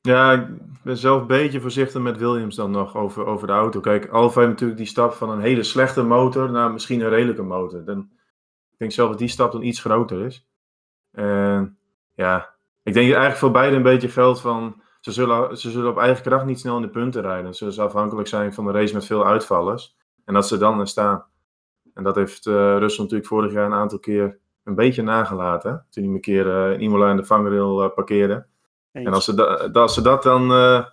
Ja, 0.00 0.32
ik 0.32 0.82
ben 0.82 0.96
zelf 0.96 1.20
een 1.20 1.26
beetje 1.26 1.60
voorzichtig 1.60 2.02
met 2.02 2.16
Williams 2.16 2.56
dan 2.56 2.70
nog 2.70 2.96
over, 2.96 3.26
over 3.26 3.46
de 3.46 3.52
auto. 3.52 3.80
Kijk, 3.80 4.08
Alfa 4.08 4.38
heeft 4.38 4.52
natuurlijk 4.52 4.78
die 4.78 4.88
stap 4.88 5.12
van 5.12 5.30
een 5.30 5.40
hele 5.40 5.62
slechte 5.62 6.02
motor 6.02 6.50
naar 6.50 6.72
misschien 6.72 7.00
een 7.00 7.08
redelijke 7.08 7.42
motor. 7.42 7.84
Dan, 7.84 7.98
ik 8.70 8.78
denk 8.78 8.92
zelf 8.92 9.10
dat 9.10 9.18
die 9.18 9.28
stap 9.28 9.52
dan 9.52 9.62
iets 9.62 9.80
groter 9.80 10.24
is. 10.24 10.46
En 11.10 11.78
ja, 12.14 12.54
ik 12.82 12.94
denk 12.94 13.06
dat 13.06 13.16
eigenlijk 13.16 13.36
voor 13.36 13.50
beide 13.50 13.76
een 13.76 13.82
beetje 13.82 14.08
geldt 14.08 14.40
van... 14.40 14.82
Ze 15.02 15.12
zullen, 15.12 15.58
ze 15.58 15.70
zullen 15.70 15.90
op 15.90 15.98
eigen 15.98 16.22
kracht 16.22 16.44
niet 16.44 16.58
snel 16.60 16.76
in 16.76 16.82
de 16.82 16.88
punten 16.90 17.22
rijden. 17.22 17.50
Ze 17.50 17.56
zullen 17.58 17.72
ze 17.74 17.82
afhankelijk 17.82 18.28
zijn 18.28 18.52
van 18.54 18.66
een 18.66 18.74
race 18.74 18.94
met 18.94 19.04
veel 19.04 19.26
uitvallers. 19.26 19.96
En 20.24 20.34
dat 20.34 20.48
ze 20.48 20.58
dan 20.58 20.80
er 20.80 20.86
staan. 20.88 21.24
En 21.94 22.02
dat 22.04 22.14
heeft 22.14 22.46
eh 22.46 22.52
Russell 22.78 23.02
natuurlijk 23.04 23.28
vorig 23.28 23.52
jaar 23.52 23.66
een 23.66 23.72
aantal 23.72 23.98
keer 23.98 24.38
een 24.64 24.74
beetje 24.74 25.02
nagelaten. 25.02 25.70
hè. 25.70 25.76
Toen 25.90 26.04
hij 26.04 26.12
een 26.12 26.20
keer 26.20 26.48
eh, 26.66 26.72
in 26.72 26.80
Imola 26.80 27.10
in 27.10 27.16
de 27.16 27.24
vangrail 27.24 27.82
eh, 27.82 27.94
parkeerde. 27.94 28.46
Eens. 28.92 29.06
En 29.06 29.12
als 29.12 29.24
ze, 29.24 29.34
da- 29.34 29.56
dat, 29.56 29.76
als 29.76 29.94
ze 29.94 30.02
dat 30.02 30.22
dan 30.22 30.50
eh, 30.50 30.84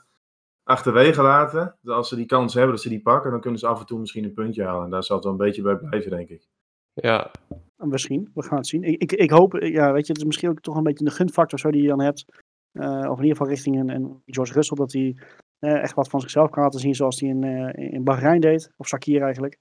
achterwege 0.64 1.22
laten, 1.22 1.76
als 1.86 2.10
ze 2.10 2.16
die 2.16 2.26
kans 2.26 2.54
hebben 2.54 2.72
dat 2.74 2.82
ze 2.82 2.90
die 2.90 3.02
pakken, 3.02 3.32
dan 3.32 3.42
kunnen 3.42 3.60
ze 3.60 3.68
af 3.68 3.80
en 3.80 3.86
toe 3.86 4.00
misschien 4.00 4.24
een 4.24 4.34
puntje 4.34 4.64
halen. 4.64 4.84
En 4.84 4.90
daar 4.90 5.04
zal 5.04 5.16
het 5.16 5.26
wel 5.26 5.34
een 5.34 5.40
beetje 5.40 5.62
bij 5.62 5.78
blijven, 5.78 6.10
denk 6.12 6.30
ik. 6.30 6.48
Ja, 6.94 7.32
Misschien, 7.76 8.32
we 8.34 8.44
gaan 8.44 8.58
het 8.58 8.68
zien. 8.68 8.84
Ik, 8.84 9.02
ik, 9.02 9.12
ik 9.12 9.30
hoop, 9.30 9.54
ja, 9.54 9.92
weet 9.94 10.06
je, 10.08 10.12
het 10.14 10.22
is 10.22 10.28
misschien 10.28 10.50
ook 10.50 10.60
toch 10.60 10.76
een 10.76 10.84
beetje 10.84 11.06
de 11.06 11.12
gunfactor 11.12 11.60
zo 11.60 11.72
die 11.72 11.82
je 11.82 11.88
dan 11.88 12.02
hebt. 12.02 12.26
Eh, 12.72 13.10
of 13.10 13.18
in 13.18 13.24
ieder 13.24 13.38
geval 13.38 13.48
richting 13.48 13.90
een, 13.90 14.22
George 14.26 14.54
Russell, 14.54 14.78
dat 14.78 14.92
hij 14.92 15.16
eh, 15.60 15.82
echt 15.82 15.94
wat 15.94 16.10
van 16.10 16.22
zichzelf 16.22 16.50
kan 16.50 16.64
laten 16.64 16.80
zien 16.80 16.96
zoals 16.96 17.20
hij 17.20 17.30
in, 17.30 17.44
eh, 17.44 17.94
in 17.94 18.04
Bahrein 18.04 18.42
deed. 18.42 18.72
Of 18.78 18.88
Sakir 18.88 19.22
eigenlijk. 19.22 19.58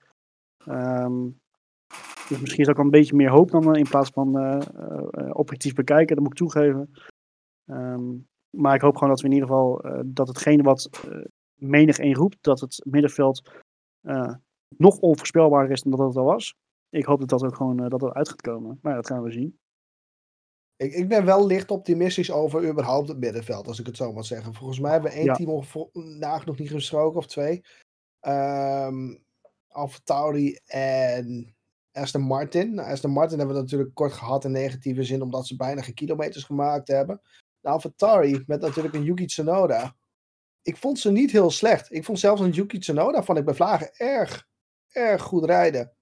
Ehm, 0.65 1.29
dus 2.29 2.41
misschien 2.41 2.63
is 2.63 2.69
ook 2.69 2.79
een 2.79 2.91
beetje 2.91 3.17
meer 3.17 3.31
hoop 3.31 3.51
dan 3.51 3.77
in 3.77 3.89
plaats 3.89 4.11
van 4.11 4.37
objectief 5.33 5.75
bekijken, 5.75 6.15
dat 6.15 6.25
moet 6.25 6.33
ik 6.33 6.39
toegeven. 6.39 6.91
Ehm, 7.65 8.17
maar 8.57 8.75
ik 8.75 8.81
hoop 8.81 8.95
gewoon 8.95 9.09
dat 9.09 9.21
we 9.21 9.27
in 9.27 9.33
ieder 9.33 9.49
geval, 9.49 9.85
dat 10.07 10.29
hetgene 10.29 10.63
wat 10.63 10.91
menig 11.55 11.99
een 11.99 12.15
roept, 12.15 12.37
dat 12.41 12.61
het 12.61 12.85
middenveld 12.91 13.51
nog 14.77 14.99
onvoorspelbaarder 14.99 15.73
is 15.73 15.83
dan 15.83 15.91
dat 15.91 16.07
het 16.07 16.17
al 16.17 16.25
was 16.25 16.55
ik 16.91 17.05
hoop 17.05 17.19
dat 17.19 17.29
dat 17.29 17.45
ook 17.45 17.57
gewoon 17.57 17.77
dat 17.77 18.01
dat 18.01 18.13
uit 18.13 18.29
gaat 18.29 18.41
komen. 18.41 18.79
Maar 18.83 18.95
dat 18.95 19.07
gaan 19.07 19.23
we 19.23 19.33
zien. 19.33 19.59
Ik, 20.79 20.93
ik 20.93 21.09
ben 21.09 21.25
wel 21.25 21.47
licht 21.47 21.71
optimistisch 21.71 22.31
over 22.31 22.69
überhaupt 22.69 23.09
het 23.09 23.19
middenveld, 23.19 23.67
als 23.67 23.81
ik 23.81 23.87
het 23.87 23.97
zo 23.97 24.13
mag 24.13 24.25
zeggen. 24.25 24.55
Volgens 24.55 24.81
mij 24.81 24.93
hebben 24.93 25.11
we 25.11 25.17
één 25.17 25.27
Ja. 25.27 25.35
team 25.35 25.51
ongevo- 25.51 25.91
nagenoeg 25.93 26.59
niet 26.59 26.71
gesproken, 26.71 27.19
of 27.19 27.27
twee. 27.27 27.65
Um, 28.27 29.25
en 30.67 31.57
Aston 31.93 32.23
Martin. 32.23 32.75
Nou, 32.75 32.91
Aston 32.91 33.11
Martin 33.11 33.39
hebben 33.39 33.57
we 33.57 33.63
natuurlijk 33.63 33.95
kort 33.95 34.13
gehad 34.13 34.45
in 34.45 34.51
negatieve 34.51 35.03
zin, 35.03 35.23
omdat 35.23 35.47
ze 35.47 35.57
bijna 35.57 35.83
geen 35.83 35.95
kilometers 35.95 36.45
gemaakt 36.45 36.89
hebben. 36.89 37.21
Nou, 37.61 37.83
Tauri 37.97 38.43
met 38.47 38.61
natuurlijk 38.61 38.95
een 38.95 39.03
Yuki 39.03 39.27
Tsunoda. 39.27 39.97
Ik 40.63 40.77
vond 40.77 40.99
ze 40.99 41.11
niet 41.11 41.31
heel 41.31 41.51
slecht. 41.51 41.93
Ik 41.93 42.05
vond 42.05 42.19
zelfs 42.19 42.41
een 42.41 42.51
Yuki 42.51 42.79
Tsunoda, 42.79 43.23
vond 43.23 43.39
ik 43.39 43.45
bij 43.45 43.55
Vlagen 43.55 43.91
erg, 43.97 44.49
erg 44.89 45.23
goed 45.23 45.45
rijden. 45.45 45.93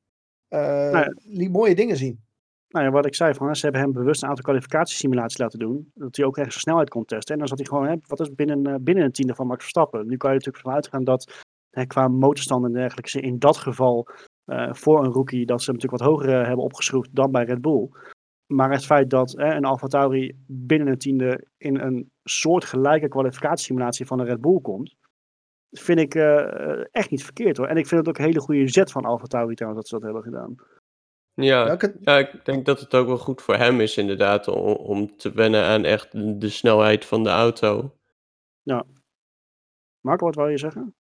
Uh, 0.49 0.61
nou 0.91 1.51
mooie 1.51 1.75
dingen 1.75 1.97
zien. 1.97 2.25
Nou 2.69 2.85
ja, 2.85 2.91
wat 2.91 3.07
ik 3.07 3.15
zei, 3.15 3.35
van, 3.35 3.57
ze 3.57 3.63
hebben 3.63 3.81
hem 3.81 3.93
bewust 3.93 4.23
een 4.23 4.29
aantal 4.29 4.45
kwalificatiesimulaties 4.45 5.39
laten 5.39 5.59
doen. 5.59 5.91
Dat 5.95 6.17
hij 6.17 6.27
ook 6.27 6.37
echt 6.37 6.53
snelheid 6.53 6.89
kon 6.89 7.05
testen. 7.05 7.33
En 7.33 7.39
dan 7.39 7.49
zat 7.49 7.59
hij 7.59 7.67
gewoon, 7.67 7.87
hè, 7.87 7.95
wat 8.07 8.21
is 8.21 8.35
binnen, 8.35 8.69
uh, 8.69 8.75
binnen 8.81 9.05
een 9.05 9.13
tiende 9.13 9.35
van 9.35 9.47
Max 9.47 9.61
Verstappen. 9.61 10.07
Nu 10.07 10.17
kan 10.17 10.31
je 10.31 10.37
natuurlijk 10.37 10.65
van 10.65 10.75
uitgaan 10.75 11.05
dat 11.05 11.45
hè, 11.71 11.87
qua 11.87 12.09
motorstand 12.09 12.65
en 12.65 12.73
dergelijke 12.73 13.11
ze 13.11 13.21
in 13.21 13.39
dat 13.39 13.57
geval 13.57 14.09
uh, 14.47 14.73
voor 14.73 15.05
een 15.05 15.13
rookie 15.13 15.47
dat 15.47 15.63
ze 15.63 15.71
hem 15.71 15.81
natuurlijk 15.81 16.03
wat 16.03 16.13
hoger 16.13 16.47
hebben 16.47 16.65
opgeschroefd 16.65 17.15
dan 17.15 17.31
bij 17.31 17.45
Red 17.45 17.61
Bull. 17.61 17.89
Maar 18.47 18.71
het 18.71 18.87
feit 18.87 19.11
dat 19.11 19.39
een 19.39 19.65
Alfa 19.65 19.87
Tauri 19.87 20.33
binnen 20.47 20.89
een 20.89 20.99
tiende 20.99 21.47
in 21.57 21.79
een 21.79 22.11
soortgelijke 22.25 23.09
kwalificatiesimulatie 23.09 24.07
van 24.07 24.21
een 24.21 24.27
Red 24.27 24.41
Bull 24.41 24.61
komt, 24.61 24.95
vind 25.71 25.99
ik 25.99 26.15
echt 26.91 27.11
niet 27.11 27.25
verkeerd 27.25 27.57
hoor. 27.57 27.67
En 27.67 27.77
ik 27.77 27.87
vind 27.87 28.01
het 28.01 28.09
ook 28.09 28.19
een 28.19 28.25
hele 28.25 28.41
goede 28.41 28.69
zet 28.69 28.93
van 28.93 29.05
Alfa 29.05 29.27
Tauri 29.27 29.55
trouwens 29.55 29.83
dat 29.83 29.91
ze 29.91 29.95
dat 29.95 30.05
hebben 30.05 30.33
gedaan. 30.33 30.55
Ja, 31.43 31.79
ja, 32.01 32.19
ik 32.19 32.45
denk 32.45 32.67
dat 32.67 32.81
het 32.81 32.95
ook 32.95 33.07
wel 33.07 33.19
goed 33.19 33.43
voor 33.43 33.57
hem 33.57 33.81
is 33.81 33.97
inderdaad 33.97 34.49
om, 34.49 34.73
om 34.73 35.17
te 35.17 35.33
wennen 35.33 35.65
aan 35.65 35.85
echt 35.85 36.13
de 36.41 36.49
snelheid 36.49 37.05
van 37.05 37.23
de 37.23 37.29
auto. 37.29 37.99
Ja. 38.63 38.87
Marco, 40.01 40.25
wat 40.25 40.35
wou 40.35 40.51
je 40.51 40.59
zeggen? 40.59 40.95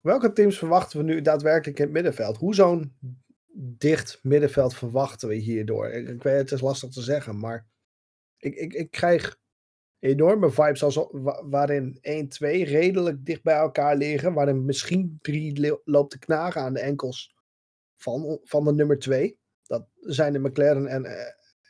Welke 0.00 0.32
teams 0.32 0.58
verwachten 0.58 0.98
we 0.98 1.04
nu 1.04 1.20
daadwerkelijk 1.20 1.78
in 1.78 1.84
het 1.84 1.92
middenveld? 1.92 2.36
Hoe 2.36 2.54
zo'n 2.54 2.96
dicht 3.56 4.18
middenveld 4.22 4.74
verwachten 4.74 5.28
we 5.28 5.34
hierdoor? 5.34 5.88
Ik, 5.88 6.08
ik, 6.08 6.22
weet 6.22 6.38
het 6.38 6.52
is 6.52 6.60
lastig 6.60 6.90
te 6.90 7.02
zeggen, 7.02 7.38
maar 7.38 7.66
ik, 8.36 8.54
ik, 8.54 8.72
ik 8.72 8.90
krijg 8.90 9.36
enorme 9.98 10.50
vibes 10.50 10.82
als, 10.82 11.06
waarin 11.48 11.98
1, 12.00 12.28
2 12.28 12.64
redelijk 12.64 13.24
dicht 13.26 13.42
bij 13.42 13.56
elkaar 13.56 13.96
liggen. 13.96 14.32
Waarin 14.32 14.64
misschien 14.64 15.18
3 15.22 15.80
loopt 15.84 16.10
te 16.10 16.18
knagen 16.18 16.60
aan 16.60 16.74
de 16.74 16.80
enkels 16.80 17.34
van, 18.04 18.38
van 18.42 18.64
de 18.64 18.72
nummer 18.72 18.98
2. 18.98 19.38
Dat 19.62 19.86
zijn 20.00 20.32
de 20.32 20.38
McLaren 20.38 20.86
en, 20.86 21.04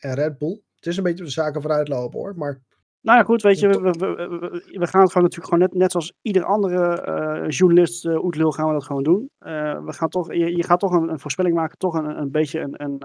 en 0.01 0.15
Red 0.15 0.39
Bull. 0.39 0.63
Het 0.77 0.87
is 0.87 0.97
een 0.97 1.03
beetje 1.03 1.25
de 1.25 1.31
zaken 1.31 1.63
vooruitlopen 1.63 2.19
hoor, 2.19 2.37
maar... 2.37 2.63
Nou 3.01 3.19
ja, 3.19 3.25
goed, 3.25 3.43
weet 3.43 3.59
je, 3.59 3.69
we, 3.69 3.79
we, 3.81 3.91
we, 3.91 4.79
we 4.79 4.87
gaan 4.87 5.01
het 5.01 5.13
gewoon 5.13 5.29
natuurlijk 5.29 5.45
gewoon 5.45 5.59
net, 5.59 5.75
net 5.75 5.91
zoals 5.91 6.13
ieder 6.23 6.45
andere 6.45 7.07
uh, 7.09 7.49
journalist, 7.49 8.05
uh, 8.05 8.25
Oetlul, 8.25 8.53
gaan 8.53 8.67
we 8.67 8.73
dat 8.73 8.85
gewoon 8.85 9.03
doen. 9.03 9.31
Uh, 9.41 9.85
we 9.85 9.93
gaan 9.93 10.09
toch, 10.09 10.33
je, 10.33 10.57
je 10.57 10.65
gaat 10.65 10.81
toch 10.81 10.93
een, 10.93 11.09
een 11.09 11.19
voorspelling 11.19 11.55
maken, 11.55 11.79
toch 11.79 11.95
een, 11.95 12.19
een 12.19 12.31
beetje 12.31 12.61
een, 12.61 12.83
een, 12.83 13.03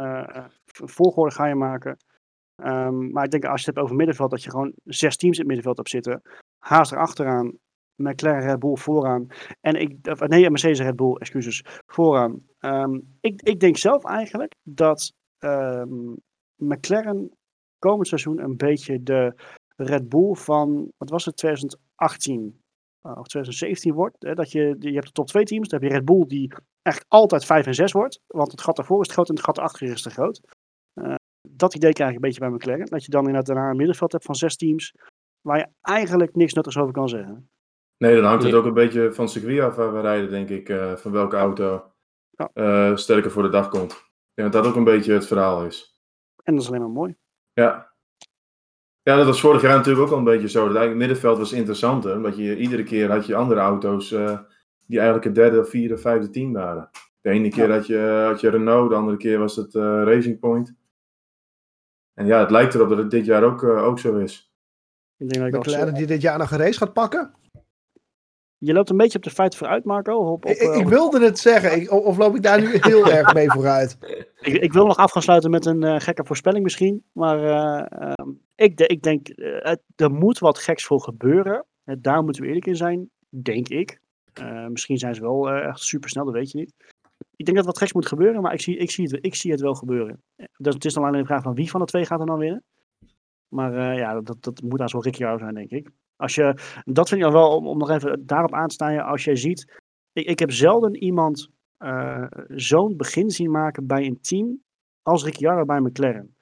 volgorde 0.63 1.35
ga 1.35 1.47
je 1.47 1.55
maken. 1.55 1.97
Um, 2.63 3.11
maar 3.11 3.23
ik 3.23 3.31
denk 3.31 3.45
als 3.45 3.61
je 3.61 3.65
het 3.65 3.75
hebt 3.75 3.79
over 3.79 3.95
middenveld, 3.95 4.29
dat 4.29 4.43
je 4.43 4.49
gewoon 4.49 4.73
zes 4.83 5.17
teams 5.17 5.37
in 5.37 5.39
het 5.39 5.47
middenveld 5.47 5.77
hebt 5.77 5.89
zitten. 5.89 6.21
Haas 6.57 6.91
erachteraan, 6.91 7.57
McLaren 7.99 8.41
Red 8.41 8.59
Bull 8.59 8.75
vooraan. 8.75 9.27
En 9.61 9.75
ik, 9.75 10.17
nee, 10.27 10.49
Mercedes 10.49 10.79
Red 10.79 10.95
Bull, 10.95 11.13
excuses, 11.13 11.63
vooraan. 11.85 12.41
Um, 12.59 13.17
ik, 13.21 13.41
ik 13.41 13.59
denk 13.59 13.77
zelf 13.77 14.03
eigenlijk 14.05 14.55
dat 14.63 15.13
um, 15.39 16.17
McLaren 16.55 17.31
komend 17.79 18.07
seizoen 18.07 18.43
een 18.43 18.57
beetje 18.57 19.03
de 19.03 19.33
Red 19.75 20.09
Bull 20.09 20.33
van, 20.33 20.91
wat 20.97 21.09
was 21.09 21.25
het, 21.25 21.37
2018 21.37 22.61
uh, 23.03 23.17
of 23.17 23.27
2017 23.27 23.93
wordt. 23.93 24.15
Hè, 24.19 24.33
dat 24.33 24.51
je, 24.51 24.75
je 24.79 24.93
hebt 24.93 25.05
de 25.05 25.11
top 25.11 25.27
twee 25.27 25.43
teams. 25.43 25.67
Dan 25.67 25.79
heb 25.79 25.89
je 25.89 25.95
Red 25.95 26.05
Bull 26.05 26.25
die 26.25 26.53
echt 26.81 27.05
altijd 27.07 27.45
5 27.45 27.65
en 27.65 27.73
6 27.73 27.91
wordt. 27.91 28.19
Want 28.27 28.51
het 28.51 28.61
gat 28.61 28.75
daarvoor 28.75 29.01
is 29.01 29.07
te 29.07 29.13
groot 29.13 29.29
en 29.29 29.35
het 29.35 29.43
gat 29.43 29.57
erachter 29.57 29.87
is 29.87 30.01
te 30.01 30.09
groot. 30.09 30.41
Uh, 30.93 31.15
dat 31.49 31.75
idee 31.75 31.93
krijg 31.93 32.09
ik 32.09 32.15
een 32.15 32.21
beetje 32.21 32.39
bij 32.39 32.49
McLaren. 32.49 32.85
Dat 32.85 33.05
je 33.05 33.11
dan 33.11 33.25
inderdaad 33.25 33.45
daarna 33.45 33.69
een 33.69 33.77
middenveld 33.77 34.11
hebt 34.11 34.25
van 34.25 34.35
zes 34.35 34.55
teams. 34.55 34.93
Waar 35.41 35.57
je 35.57 35.67
eigenlijk 35.81 36.35
niks 36.35 36.53
nuttigs 36.53 36.77
over 36.77 36.93
kan 36.93 37.09
zeggen. 37.09 37.49
Nee, 37.99 38.15
dan 38.15 38.23
hangt 38.23 38.43
het 38.43 38.53
ook 38.53 38.65
een 38.65 38.73
beetje 38.73 39.13
van 39.13 39.29
circuit 39.29 39.59
af 39.59 39.75
waar 39.75 39.93
we 39.93 40.01
rijden, 40.01 40.29
denk 40.29 40.49
ik. 40.49 40.69
Uh, 40.69 40.95
van 40.95 41.11
welke 41.11 41.35
auto 41.35 41.91
ja. 42.29 42.49
uh, 42.53 42.95
sterker 42.95 43.31
voor 43.31 43.43
de 43.43 43.49
dag 43.49 43.69
komt. 43.69 43.91
Ik 43.91 44.31
denk 44.33 44.51
dat 44.51 44.63
dat 44.63 44.71
ook 44.71 44.77
een 44.77 44.83
beetje 44.83 45.13
het 45.13 45.27
verhaal 45.27 45.65
is. 45.65 46.01
En 46.43 46.53
dat 46.53 46.63
is 46.63 46.69
alleen 46.69 46.81
maar 46.81 46.89
mooi. 46.89 47.15
Ja. 47.53 47.93
Ja, 49.01 49.15
dat 49.15 49.25
was 49.25 49.41
vorig 49.41 49.61
jaar 49.61 49.75
natuurlijk 49.75 50.05
ook 50.05 50.11
al 50.11 50.17
een 50.17 50.23
beetje 50.23 50.49
zo. 50.49 50.67
Dat 50.67 50.75
eigenlijk 50.75 50.89
het 50.89 50.97
middenveld 50.97 51.37
was 51.37 51.51
interessanter. 51.51 52.15
Omdat 52.15 52.37
je 52.37 52.57
iedere 52.57 52.83
keer 52.83 53.11
had 53.11 53.25
je 53.25 53.35
andere 53.35 53.59
auto's 53.59 54.11
uh, 54.11 54.39
die 54.85 54.97
eigenlijk 54.97 55.25
het 55.25 55.35
derde, 55.35 55.65
vierde, 55.65 55.97
vijfde 55.97 56.29
team 56.29 56.53
waren. 56.53 56.89
De 57.21 57.29
ene 57.29 57.49
keer 57.49 57.67
ja. 57.67 57.75
had, 57.75 57.87
je, 57.87 58.23
had 58.27 58.41
je 58.41 58.49
Renault, 58.49 58.89
de 58.89 58.95
andere 58.95 59.17
keer 59.17 59.39
was 59.39 59.55
het 59.55 59.73
Racing 59.73 60.39
Point. 60.39 60.75
En 62.13 62.25
ja, 62.25 62.39
het 62.39 62.51
lijkt 62.51 62.73
erop 62.73 62.89
dat 62.89 62.97
het 62.97 63.11
dit 63.11 63.25
jaar 63.25 63.43
ook, 63.43 63.63
ook 63.63 63.99
zo 63.99 64.17
is. 64.17 64.53
Ik 65.17 65.29
denk 65.29 65.51
dat 65.51 65.65
McLaren 65.65 65.93
die 65.93 66.07
dit 66.07 66.21
jaar 66.21 66.37
nog 66.37 66.51
een 66.51 66.57
race 66.57 66.77
gaat 66.77 66.93
pakken? 66.93 67.33
Je 68.61 68.73
loopt 68.73 68.89
een 68.89 68.97
beetje 68.97 69.17
op 69.17 69.23
de 69.23 69.29
feit 69.29 69.55
vooruit, 69.55 69.83
Marco. 69.83 70.17
Op, 70.17 70.45
op, 70.45 70.45
ik, 70.45 70.75
ik, 70.75 70.87
wilde 70.87 71.25
het 71.25 71.39
zeggen, 71.39 71.81
ik, 71.81 71.91
of 71.91 72.17
loop 72.17 72.35
ik 72.35 72.43
daar 72.43 72.61
nu 72.61 72.77
heel 72.81 73.11
erg 73.11 73.33
mee 73.33 73.49
vooruit? 73.49 73.97
Ik, 74.41 74.55
ik, 74.55 74.73
wil 74.73 74.85
nog 74.85 74.97
af 74.97 75.11
gaan 75.11 75.21
sluiten 75.21 75.51
met 75.51 75.65
een 75.65 75.83
uh, 75.83 75.99
gekke 75.99 76.25
voorspelling 76.25 76.63
misschien. 76.63 77.03
Maar 77.11 77.43
uh, 77.43 78.13
um, 78.19 78.41
ik, 78.55 78.79
ik, 78.79 79.01
denk, 79.01 79.29
uh, 79.35 79.73
er 79.95 80.11
moet 80.11 80.39
wat 80.39 80.57
geks 80.57 80.85
voor 80.85 81.01
gebeuren. 81.01 81.65
daar 81.83 82.23
moeten 82.23 82.41
we 82.41 82.47
eerlijk 82.47 82.67
in 82.67 82.75
zijn, 82.75 83.09
denk 83.29 83.67
ik. 83.67 84.01
misschien 84.69 84.97
zijn 84.97 85.15
ze 85.15 85.21
wel 85.21 85.49
echt 85.51 85.79
super 85.79 86.09
snel, 86.09 86.25
dat 86.25 86.33
weet 86.33 86.51
je 86.51 86.57
niet. 86.57 86.73
Ik 87.35 87.45
denk 87.45 87.57
dat 87.57 87.65
wat 87.65 87.77
geks 87.77 87.93
moet 87.93 88.07
gebeuren, 88.07 88.41
maar 88.41 88.53
ik 88.53 88.61
zie, 88.61 88.77
ik 88.77 88.91
zie, 88.91 89.05
het, 89.05 89.25
ik 89.25 89.35
zie 89.35 89.51
het 89.51 89.61
wel 89.61 89.75
gebeuren. 89.75 90.23
Dus 90.57 90.73
het 90.73 90.85
is 90.85 90.93
dan 90.93 91.03
alleen 91.03 91.21
de 91.21 91.27
vraag 91.27 91.43
van 91.43 91.55
wie 91.55 91.69
van 91.69 91.79
de 91.79 91.85
twee 91.85 92.05
gaat 92.05 92.19
er 92.19 92.25
dan 92.25 92.39
winnen. 92.39 92.63
Maar 93.47 93.95
ja, 93.95 94.21
dat, 94.21 94.37
dat 94.43 94.61
moet 94.61 94.79
daar 94.79 94.89
zo 94.89 94.99
Ricciardo 94.99 95.37
zijn, 95.37 95.53
denk 95.53 95.71
ik. 95.71 95.89
Als 96.19 96.35
je, 96.35 96.53
dat 96.85 97.09
vind 97.09 97.25
ik 97.25 97.31
wel, 97.31 97.55
om, 97.55 97.67
om 97.67 97.77
nog 97.77 97.89
even 97.89 98.25
daarop 98.25 98.53
aan 98.53 98.67
te 98.67 98.73
staan, 98.73 98.99
als 98.99 99.23
jij 99.23 99.35
ziet, 99.35 99.79
ik, 100.13 100.25
ik 100.25 100.39
heb 100.39 100.51
zelden 100.51 100.95
iemand 100.95 101.49
uh, 101.83 102.25
zo'n 102.47 102.97
begin 102.97 103.29
zien 103.29 103.51
maken 103.51 103.87
bij 103.87 104.05
een 104.05 104.21
team 104.21 104.61
als 105.01 105.23
Ricciardo 105.23 105.65
bij 105.65 105.79
McLaren. 105.79 106.35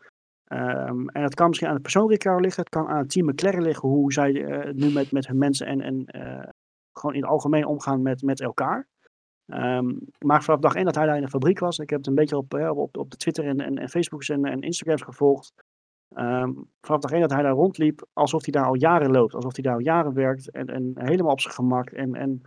Um, 0.51 1.09
en 1.09 1.21
dat 1.21 1.33
kan 1.33 1.47
misschien 1.47 1.67
aan 1.67 1.75
de 1.75 1.81
persoon 1.81 2.09
Ricciardo 2.09 2.41
liggen, 2.41 2.63
het 2.63 2.71
kan 2.71 2.87
aan 2.87 2.97
het 2.97 3.09
team 3.09 3.27
McLaren 3.27 3.61
liggen, 3.61 3.89
hoe 3.89 4.13
zij 4.13 4.31
uh, 4.31 4.73
nu 4.73 4.91
met, 4.91 5.11
met 5.11 5.27
hun 5.27 5.37
mensen 5.37 5.67
en, 5.67 5.81
en 5.81 6.05
uh, 6.15 6.49
gewoon 6.91 7.15
in 7.15 7.21
het 7.21 7.29
algemeen 7.29 7.65
omgaan 7.65 8.01
met, 8.01 8.21
met 8.21 8.41
elkaar. 8.41 8.87
Um, 9.45 9.99
maar 10.25 10.43
vanaf 10.43 10.59
dag 10.59 10.75
één 10.75 10.85
dat 10.85 10.95
hij 10.95 11.05
daar 11.05 11.15
in 11.15 11.21
de 11.21 11.29
fabriek 11.29 11.59
was, 11.59 11.77
ik 11.77 11.89
heb 11.89 11.99
het 11.99 12.07
een 12.07 12.15
beetje 12.15 12.37
op, 12.37 12.53
op, 12.53 12.97
op 12.97 13.11
de 13.11 13.17
Twitter 13.17 13.45
en, 13.45 13.59
en, 13.59 13.77
en 13.77 13.89
Facebooks 13.89 14.29
en, 14.29 14.45
en 14.45 14.61
Instagrams 14.61 15.01
gevolgd. 15.01 15.53
Um, 16.15 16.69
vanaf 16.81 17.01
degene 17.01 17.21
dat 17.21 17.31
hij 17.31 17.41
daar 17.41 17.51
rondliep, 17.51 18.05
alsof 18.13 18.43
hij 18.43 18.51
daar 18.53 18.65
al 18.65 18.75
jaren 18.75 19.11
loopt, 19.11 19.33
alsof 19.33 19.55
hij 19.55 19.63
daar 19.63 19.73
al 19.73 19.79
jaren 19.79 20.13
werkt 20.13 20.51
en, 20.51 20.67
en 20.67 20.91
helemaal 20.95 21.31
op 21.31 21.41
zijn 21.41 21.53
gemak. 21.53 21.89
En, 21.89 22.15
en 22.15 22.41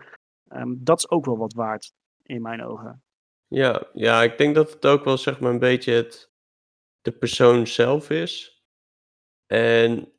um, 0.49 0.85
dat 0.85 0.99
is 0.99 1.11
ook 1.11 1.25
wel 1.25 1.37
wat 1.37 1.53
waard 1.53 1.93
in 2.23 2.43
mijn 2.43 2.63
ogen. 2.63 3.03
Ja, 3.47 3.89
ja, 3.93 4.23
ik 4.23 4.39
denk 4.39 4.55
dat 4.55 4.73
het 4.73 4.87
ook 4.87 5.05
wel 5.05 5.19
zeg 5.19 5.41
maar 5.41 5.51
een 5.51 5.59
beetje 5.59 5.93
het, 5.93 6.33
de 7.01 7.13
persoon 7.13 7.67
zelf 7.67 8.11
is. 8.11 8.65
En 9.47 10.13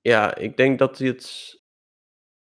ja, 0.00 0.34
ik 0.34 0.56
denk 0.56 0.78
dat 0.78 0.98
het 0.98 1.58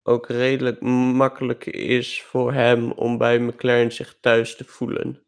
ook 0.03 0.27
redelijk 0.27 0.81
makkelijk 0.81 1.67
is 1.67 2.23
voor 2.23 2.53
hem 2.53 2.93
om 2.93 3.19
bij 3.19 3.39
McLaren 3.39 3.93
zich 3.93 4.19
thuis 4.21 4.57
te 4.57 4.65
voelen 4.65 5.28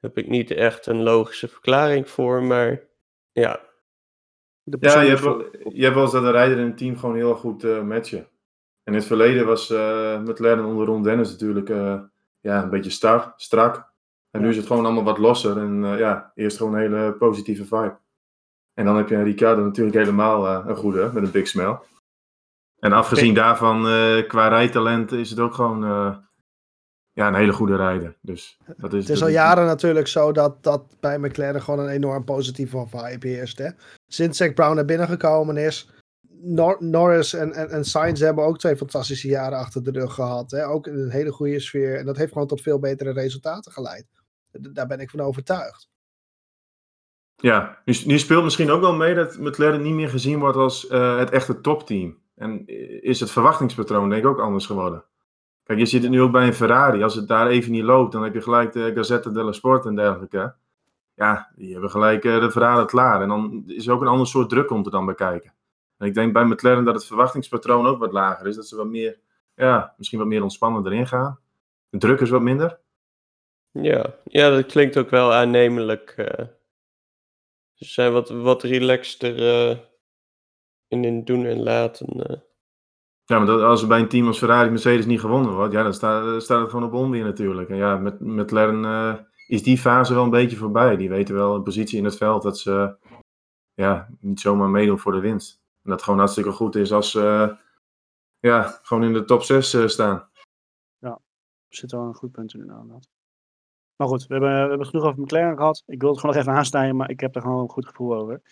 heb 0.00 0.18
ik 0.18 0.28
niet 0.28 0.50
echt 0.50 0.86
een 0.86 1.02
logische 1.02 1.48
verklaring 1.48 2.10
voor, 2.10 2.42
maar 2.42 2.80
ja. 3.32 3.60
Ja, 4.62 5.00
je 5.00 5.08
hebt, 5.08 5.20
wel, 5.20 5.44
je 5.72 5.82
hebt 5.82 5.94
wel 5.94 6.02
eens 6.02 6.12
dat 6.12 6.22
een 6.22 6.30
rijder 6.30 6.58
en 6.58 6.64
een 6.64 6.76
team 6.76 6.96
gewoon 6.96 7.14
heel 7.14 7.34
goed 7.34 7.64
uh, 7.64 7.82
matchen. 7.82 8.18
En 8.18 8.92
in 8.92 8.94
het 8.94 9.04
verleden 9.04 9.46
was 9.46 9.70
uh, 9.70 10.20
McLaren 10.20 10.64
onder 10.64 10.86
Ron 10.86 11.02
Dennis 11.02 11.30
natuurlijk 11.30 11.68
uh, 11.68 12.00
ja, 12.40 12.62
een 12.62 12.70
beetje 12.70 12.90
star, 12.90 13.32
strak. 13.36 13.92
En 14.30 14.40
nu 14.40 14.48
is 14.48 14.56
het 14.56 14.66
gewoon 14.66 14.84
allemaal 14.84 15.04
wat 15.04 15.18
losser 15.18 15.58
en 15.58 15.82
ja, 15.98 16.32
eerst 16.34 16.56
gewoon 16.56 16.74
een 16.74 16.80
hele 16.80 17.12
positieve 17.12 17.64
vibe. 17.64 17.98
En 18.74 18.84
dan 18.84 18.96
heb 18.96 19.08
je 19.08 19.22
Ricardo 19.22 19.62
natuurlijk 19.62 19.96
helemaal 19.96 20.66
een 20.68 20.76
goede, 20.76 21.10
met 21.12 21.22
een 21.22 21.30
big 21.30 21.48
smile. 21.48 21.80
En 22.78 22.92
afgezien 22.92 23.34
daarvan, 23.34 23.82
qua 24.26 24.48
rijtalent, 24.48 25.12
is 25.12 25.30
het 25.30 25.40
ook 25.40 25.54
gewoon 25.54 25.82
ja, 27.18 27.28
een 27.28 27.34
hele 27.34 27.52
goede 27.52 27.76
rijder. 27.76 28.16
Dus 28.20 28.58
dat 28.76 28.92
is, 28.92 29.00
het 29.00 29.16
is 29.16 29.22
al 29.22 29.28
jaren 29.28 29.66
natuurlijk 29.66 30.06
zo 30.06 30.32
dat, 30.32 30.62
dat 30.62 30.96
bij 31.00 31.18
McLaren 31.18 31.62
gewoon 31.62 31.80
een 31.80 31.88
enorm 31.88 32.24
positieve 32.24 32.86
vibe 32.88 33.28
heerst. 33.28 33.58
Hè? 33.58 33.68
Sinds 34.06 34.38
Zack 34.38 34.54
Brown 34.54 34.74
naar 34.74 34.84
binnen 34.84 35.08
gekomen 35.08 35.56
is. 35.56 35.90
Nor 36.40 36.76
Norris 36.80 37.32
en, 37.32 37.52
en, 37.52 37.70
en 37.70 37.84
Sainz 37.84 38.20
hebben 38.20 38.44
ook 38.44 38.58
twee 38.58 38.76
fantastische 38.76 39.28
jaren 39.28 39.58
achter 39.58 39.82
de 39.82 39.90
rug 39.90 40.14
gehad. 40.14 40.50
Hè? 40.50 40.66
Ook 40.66 40.86
in 40.86 40.98
een 40.98 41.10
hele 41.10 41.30
goede 41.30 41.60
sfeer. 41.60 41.98
En 41.98 42.06
dat 42.06 42.16
heeft 42.16 42.32
gewoon 42.32 42.48
tot 42.48 42.60
veel 42.60 42.78
betere 42.78 43.12
resultaten 43.12 43.72
geleid. 43.72 44.06
Daar 44.50 44.86
ben 44.86 45.00
ik 45.00 45.10
van 45.10 45.20
overtuigd. 45.20 45.88
Ja, 47.36 47.78
nu, 47.84 47.94
nu 48.04 48.18
speelt 48.18 48.44
misschien 48.44 48.70
ook 48.70 48.80
wel 48.80 48.94
mee 48.94 49.14
dat 49.14 49.38
McLaren 49.38 49.82
niet 49.82 49.94
meer 49.94 50.08
gezien 50.08 50.38
wordt 50.38 50.56
als 50.56 50.90
uh, 50.90 51.18
het 51.18 51.30
echte 51.30 51.60
topteam. 51.60 52.18
En 52.34 52.66
is 53.02 53.20
het 53.20 53.30
verwachtingspatroon 53.30 54.08
denk 54.08 54.22
ik 54.22 54.28
ook 54.28 54.40
anders 54.40 54.66
geworden. 54.66 55.04
Kijk, 55.68 55.80
je 55.80 55.86
ziet 55.86 56.02
het 56.02 56.10
nu 56.10 56.22
ook 56.22 56.32
bij 56.32 56.46
een 56.46 56.54
Ferrari. 56.54 57.02
Als 57.02 57.14
het 57.14 57.28
daar 57.28 57.48
even 57.48 57.72
niet 57.72 57.82
loopt, 57.82 58.12
dan 58.12 58.22
heb 58.22 58.34
je 58.34 58.42
gelijk 58.42 58.72
de 58.72 58.92
Gazzetta 58.94 59.30
dello 59.30 59.52
Sport 59.52 59.86
en 59.86 59.94
dergelijke. 59.94 60.54
Ja, 61.14 61.52
die 61.56 61.72
hebben 61.72 61.90
gelijk 61.90 62.24
uh, 62.24 62.40
de 62.40 62.50
verhalen 62.50 62.86
klaar. 62.86 63.22
En 63.22 63.28
dan 63.28 63.62
is 63.66 63.86
er 63.86 63.92
ook 63.92 64.00
een 64.00 64.06
ander 64.06 64.26
soort 64.26 64.48
druk 64.48 64.70
om 64.70 64.82
te 64.82 64.90
dan 64.90 65.06
bekijken. 65.06 65.54
En 65.98 66.06
ik 66.06 66.14
denk 66.14 66.32
bij 66.32 66.44
McLaren 66.44 66.84
dat 66.84 66.94
het 66.94 67.06
verwachtingspatroon 67.06 67.86
ook 67.86 67.98
wat 67.98 68.12
lager 68.12 68.46
is. 68.46 68.56
Dat 68.56 68.66
ze 68.66 68.76
wat 68.76 68.86
meer, 68.86 69.18
ja, 69.54 69.94
misschien 69.96 70.18
wat 70.18 70.28
meer 70.28 70.42
ontspannen 70.42 70.86
erin 70.86 71.06
gaan. 71.06 71.40
De 71.88 71.98
druk 71.98 72.20
is 72.20 72.30
wat 72.30 72.42
minder. 72.42 72.78
Ja, 73.70 74.14
ja 74.24 74.50
dat 74.50 74.66
klinkt 74.66 74.98
ook 74.98 75.10
wel 75.10 75.32
aannemelijk. 75.32 76.14
Uh, 76.16 76.46
ze 77.74 77.84
zijn 77.84 78.12
wat, 78.12 78.28
wat 78.28 78.62
relaxter 78.62 79.38
uh, 79.70 79.78
in 80.88 81.04
hun 81.04 81.24
doen 81.24 81.46
en 81.46 81.62
laten. 81.62 82.30
Uh. 82.30 82.47
Ja, 83.28 83.38
maar 83.38 83.46
dat, 83.46 83.60
als 83.60 83.82
er 83.82 83.88
bij 83.88 84.00
een 84.00 84.08
team 84.08 84.26
als 84.26 84.38
Ferrari 84.38 84.70
Mercedes 84.70 85.06
niet 85.06 85.20
gewonnen 85.20 85.52
wordt, 85.52 85.72
ja, 85.72 85.82
dan 85.82 85.94
staat, 85.94 86.42
staat 86.42 86.60
het 86.60 86.70
gewoon 86.70 86.84
op 86.84 86.92
onweer 86.92 87.24
natuurlijk. 87.24 87.68
En 87.68 87.76
ja, 87.76 87.96
met 87.96 88.20
McLaren 88.20 89.26
is 89.46 89.62
die 89.62 89.78
fase 89.78 90.14
wel 90.14 90.24
een 90.24 90.30
beetje 90.30 90.56
voorbij. 90.56 90.96
Die 90.96 91.08
weten 91.08 91.34
wel 91.34 91.54
een 91.54 91.62
positie 91.62 91.98
in 91.98 92.04
het 92.04 92.16
veld 92.16 92.42
dat 92.42 92.58
ze 92.58 92.96
ja, 93.74 94.08
niet 94.20 94.40
zomaar 94.40 94.68
meedoen 94.68 94.98
voor 94.98 95.12
de 95.12 95.20
winst. 95.20 95.60
En 95.82 95.90
dat 95.90 96.02
gewoon 96.02 96.18
hartstikke 96.18 96.52
goed 96.52 96.74
is 96.74 96.92
als 96.92 97.10
ze 97.10 97.56
ja, 98.38 98.78
gewoon 98.82 99.04
in 99.04 99.12
de 99.12 99.24
top 99.24 99.42
6 99.42 99.92
staan. 99.92 100.28
Ja, 100.98 101.18
zit 101.68 101.90
wel 101.90 102.02
een 102.02 102.14
goed 102.14 102.32
punt 102.32 102.54
in 102.54 102.60
inderdaad. 102.60 103.08
Maar 103.96 104.08
goed, 104.08 104.26
we 104.26 104.34
hebben, 104.34 104.62
we 104.62 104.68
hebben 104.68 104.86
genoeg 104.86 105.04
over 105.04 105.20
McLaren 105.20 105.56
gehad. 105.56 105.82
Ik 105.86 106.00
wil 106.00 106.10
het 106.10 106.20
gewoon 106.20 106.34
nog 106.34 106.44
even 106.44 106.56
aansnijden, 106.56 106.96
maar 106.96 107.10
ik 107.10 107.20
heb 107.20 107.36
er 107.36 107.42
gewoon 107.42 107.62
een 107.62 107.70
goed 107.70 107.86
gevoel 107.86 108.14
over. 108.14 108.42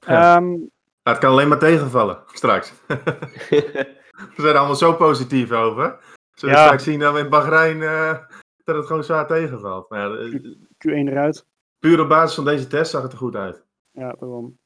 Ja. 0.00 0.36
Um, 0.36 0.70
het 1.02 1.18
kan 1.18 1.30
alleen 1.30 1.48
maar 1.48 1.58
tegenvallen, 1.58 2.22
straks. 2.26 2.72
we 4.36 4.42
zijn 4.42 4.56
allemaal 4.56 4.76
zo 4.76 4.92
positief 4.92 5.52
over. 5.52 5.98
Zullen 6.34 6.54
we 6.54 6.60
straks 6.60 6.84
zien 6.84 6.98
dat 6.98 7.14
we 7.14 7.20
in 7.20 7.28
Bahrein 7.28 7.76
uh, 7.76 8.18
dat 8.64 8.76
het 8.76 8.86
gewoon 8.86 9.04
zwaar 9.04 9.26
tegenvalt. 9.26 9.90
Maar 9.90 10.10
ja, 10.10 10.38
Q1 10.58 11.08
eruit. 11.08 11.46
Puur 11.78 12.00
op 12.00 12.08
basis 12.08 12.34
van 12.34 12.44
deze 12.44 12.66
test 12.66 12.90
zag 12.90 13.02
het 13.02 13.12
er 13.12 13.18
goed 13.18 13.36
uit. 13.36 13.64
Ja, 13.90 14.16
daarom. 14.18 14.58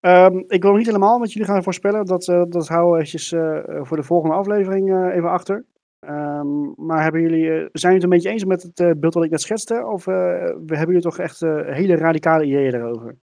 Um, 0.00 0.44
ik 0.48 0.62
wil 0.62 0.74
niet 0.74 0.86
helemaal 0.86 1.18
met 1.18 1.32
jullie 1.32 1.48
gaan 1.48 1.62
voorspellen. 1.62 2.04
Dat, 2.04 2.28
uh, 2.28 2.42
dat 2.48 2.68
houden 2.68 2.90
we 2.90 2.96
eventjes 2.96 3.32
uh, 3.32 3.58
voor 3.82 3.96
de 3.96 4.02
volgende 4.02 4.34
aflevering 4.34 5.12
even 5.12 5.30
achter. 5.30 5.64
Um, 6.00 6.74
maar 6.76 7.02
hebben 7.02 7.20
jullie, 7.20 7.48
zijn 7.48 7.68
jullie 7.72 7.94
het 7.94 8.02
een 8.02 8.08
beetje 8.08 8.30
eens 8.30 8.44
met 8.44 8.62
het 8.62 9.00
beeld 9.00 9.14
wat 9.14 9.24
ik 9.24 9.30
net 9.30 9.40
schetste? 9.40 9.86
Of 9.86 10.04
hebben 10.04 10.86
jullie 10.86 11.00
toch 11.00 11.18
echt 11.18 11.40
hele 11.40 11.96
radicale 11.96 12.44
ideeën 12.44 12.70
daarover? 12.70 13.16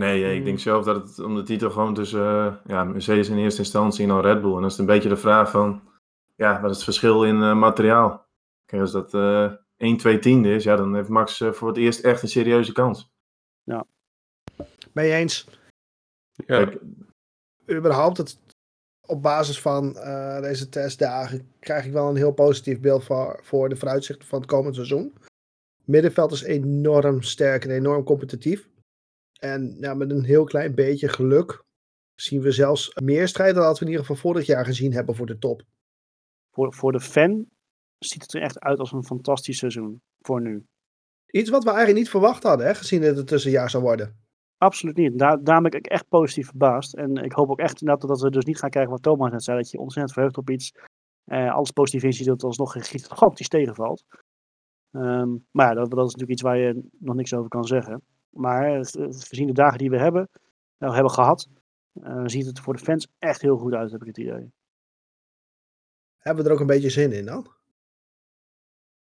Nee, 0.00 0.36
ik 0.36 0.44
denk 0.44 0.58
zelf 0.58 0.84
dat 0.84 1.08
het 1.08 1.18
om 1.18 1.34
de 1.34 1.42
titel 1.42 1.70
gewoon 1.70 1.94
tussen 1.94 2.60
ja, 2.64 2.84
Mercedes 2.84 3.28
in 3.28 3.38
eerste 3.38 3.60
instantie 3.60 4.02
en 4.02 4.08
dan 4.08 4.20
Red 4.20 4.40
Bull. 4.40 4.50
En 4.50 4.56
dan 4.56 4.64
is 4.64 4.70
het 4.70 4.80
een 4.80 4.94
beetje 4.94 5.08
de 5.08 5.16
vraag 5.16 5.50
van, 5.50 5.82
ja, 6.34 6.60
wat 6.60 6.70
is 6.70 6.76
het 6.76 6.84
verschil 6.84 7.24
in 7.24 7.58
materiaal? 7.58 8.26
Kijk, 8.64 8.82
als 8.82 8.92
dat 8.92 9.14
1, 9.76 9.96
2 9.96 10.18
tiende 10.18 10.54
is, 10.54 10.64
ja, 10.64 10.76
dan 10.76 10.94
heeft 10.94 11.08
Max 11.08 11.42
voor 11.50 11.68
het 11.68 11.76
eerst 11.76 12.00
echt 12.00 12.22
een 12.22 12.28
serieuze 12.28 12.72
kans. 12.72 13.10
Ja. 13.62 13.86
Ben 14.92 15.04
je 15.04 15.12
eens? 15.12 15.48
Ja. 16.32 16.64
Kijk, 16.64 16.80
überhaupt 17.70 18.16
het 18.16 18.38
op 19.06 19.22
basis 19.22 19.60
van 19.60 19.96
uh, 19.96 20.40
deze 20.40 20.68
testdagen 20.68 21.52
krijg 21.58 21.84
ik 21.84 21.92
wel 21.92 22.08
een 22.08 22.16
heel 22.16 22.32
positief 22.32 22.80
beeld 22.80 23.04
voor, 23.04 23.40
voor 23.42 23.68
de 23.68 23.76
vooruitzichten 23.76 24.28
van 24.28 24.40
het 24.40 24.48
komend 24.48 24.74
seizoen. 24.74 25.14
Middenveld 25.84 26.32
is 26.32 26.42
enorm 26.42 27.22
sterk 27.22 27.64
en 27.64 27.70
enorm 27.70 28.04
competitief. 28.04 28.68
En 29.38 29.76
ja, 29.80 29.94
met 29.94 30.10
een 30.10 30.24
heel 30.24 30.44
klein 30.44 30.74
beetje 30.74 31.08
geluk 31.08 31.64
zien 32.14 32.40
we 32.40 32.50
zelfs 32.50 32.94
meer 32.94 33.28
strijd 33.28 33.54
dan 33.54 33.64
dat 33.64 33.78
we 33.78 33.84
in 33.84 33.90
ieder 33.90 34.06
geval 34.06 34.22
vorig 34.22 34.46
jaar 34.46 34.64
gezien 34.64 34.92
hebben 34.92 35.14
voor 35.14 35.26
de 35.26 35.38
top. 35.38 35.62
Voor, 36.50 36.74
voor 36.74 36.92
de 36.92 37.00
fan 37.00 37.46
ziet 37.98 38.22
het 38.22 38.34
er 38.34 38.42
echt 38.42 38.60
uit 38.60 38.78
als 38.78 38.92
een 38.92 39.04
fantastisch 39.04 39.58
seizoen 39.58 40.02
voor 40.20 40.40
nu. 40.40 40.66
Iets 41.26 41.50
wat 41.50 41.62
we 41.62 41.68
eigenlijk 41.68 41.98
niet 41.98 42.10
verwacht 42.10 42.42
hadden, 42.42 42.66
hè, 42.66 42.74
gezien 42.74 43.00
dat 43.00 43.16
het 43.16 43.26
tussenjaar 43.26 43.70
zou 43.70 43.82
worden. 43.82 44.24
Absoluut 44.58 44.96
niet. 44.96 45.18
Daar, 45.18 45.44
daar 45.44 45.60
ben 45.60 45.72
ik 45.72 45.86
echt 45.86 46.08
positief 46.08 46.46
verbaasd. 46.46 46.94
En 46.94 47.16
ik 47.16 47.32
hoop 47.32 47.50
ook 47.50 47.58
echt 47.58 47.80
inderdaad 47.80 48.08
dat 48.08 48.20
we 48.20 48.30
dus 48.30 48.44
niet 48.44 48.58
gaan 48.58 48.70
krijgen 48.70 48.92
wat 48.92 49.02
Thomas 49.02 49.30
net 49.30 49.42
zei. 49.42 49.58
Dat 49.58 49.70
je 49.70 49.78
ontzettend 49.78 50.12
verheugt 50.12 50.36
op 50.36 50.50
iets. 50.50 50.72
Uh, 51.26 51.54
alles 51.54 51.70
positief 51.70 52.02
inziet 52.02 52.26
dat 52.26 52.34
het 52.34 52.44
alsnog 52.44 52.72
gigantisch 52.72 53.48
tegenvalt. 53.48 54.04
Um, 54.90 55.46
maar 55.50 55.66
ja, 55.66 55.74
dat, 55.74 55.90
dat, 55.90 56.06
is 56.06 56.12
natuurlijk 56.12 56.30
iets 56.30 56.42
waar 56.42 56.58
je 56.58 56.88
nog 56.98 57.14
niks 57.14 57.34
over 57.34 57.48
kan 57.48 57.64
zeggen. 57.64 58.02
Maar 58.36 58.84
gezien 59.08 59.46
de 59.46 59.52
dagen 59.52 59.78
die 59.78 59.90
we 59.90 59.98
hebben, 59.98 60.28
nou, 60.78 60.94
hebben 60.94 61.12
gehad, 61.12 61.48
uh, 61.92 62.22
ziet 62.26 62.46
het 62.46 62.60
voor 62.60 62.76
de 62.76 62.82
fans 62.82 63.08
echt 63.18 63.40
heel 63.40 63.56
goed 63.56 63.74
uit, 63.74 63.90
heb 63.90 64.00
ik 64.00 64.06
het 64.06 64.18
idee. 64.18 64.52
Hebben 66.18 66.44
we 66.44 66.50
er 66.50 66.54
ook 66.54 66.60
een 66.60 66.66
beetje 66.66 66.90
zin 66.90 67.12
in 67.12 67.24
dan? 67.24 67.38
Oké, 67.38 67.54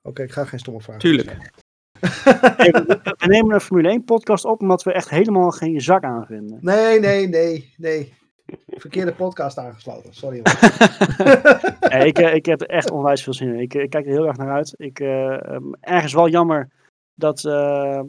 okay, 0.03 0.25
ik 0.25 0.33
ga 0.33 0.45
geen 0.45 0.59
stomme 0.59 0.81
vragen 0.81 1.01
Tuurlijk 1.01 1.59
we 3.19 3.27
nemen 3.27 3.55
een 3.55 3.61
Formule 3.61 3.89
1 3.89 4.05
podcast 4.05 4.45
op 4.45 4.61
omdat 4.61 4.83
we 4.83 4.93
echt 4.93 5.11
helemaal 5.11 5.51
geen 5.51 5.81
zak 5.81 6.05
aan 6.05 6.27
vinden. 6.27 6.59
Nee, 6.61 7.01
nee, 7.01 7.29
nee, 7.29 7.75
nee. 7.77 8.15
Verkeerde 8.67 9.13
podcast 9.13 9.59
aangesloten, 9.59 10.15
sorry. 10.15 10.39
ik, 12.09 12.19
eh, 12.19 12.35
ik 12.35 12.47
heb 12.47 12.61
er 12.61 12.69
echt 12.69 12.91
onwijs 12.91 13.23
veel 13.23 13.35
zin 13.35 13.49
in. 13.49 13.61
Ik, 13.61 13.75
ik 13.75 13.91
kijk 13.91 14.07
er 14.07 14.13
heel 14.13 14.27
erg 14.27 14.37
naar 14.37 14.53
uit. 14.53 14.75
Ik, 14.77 15.01
uh, 15.01 15.57
ergens 15.81 16.13
wel 16.13 16.29
jammer 16.29 16.69
dat 17.21 17.45
uh, 17.45 18.03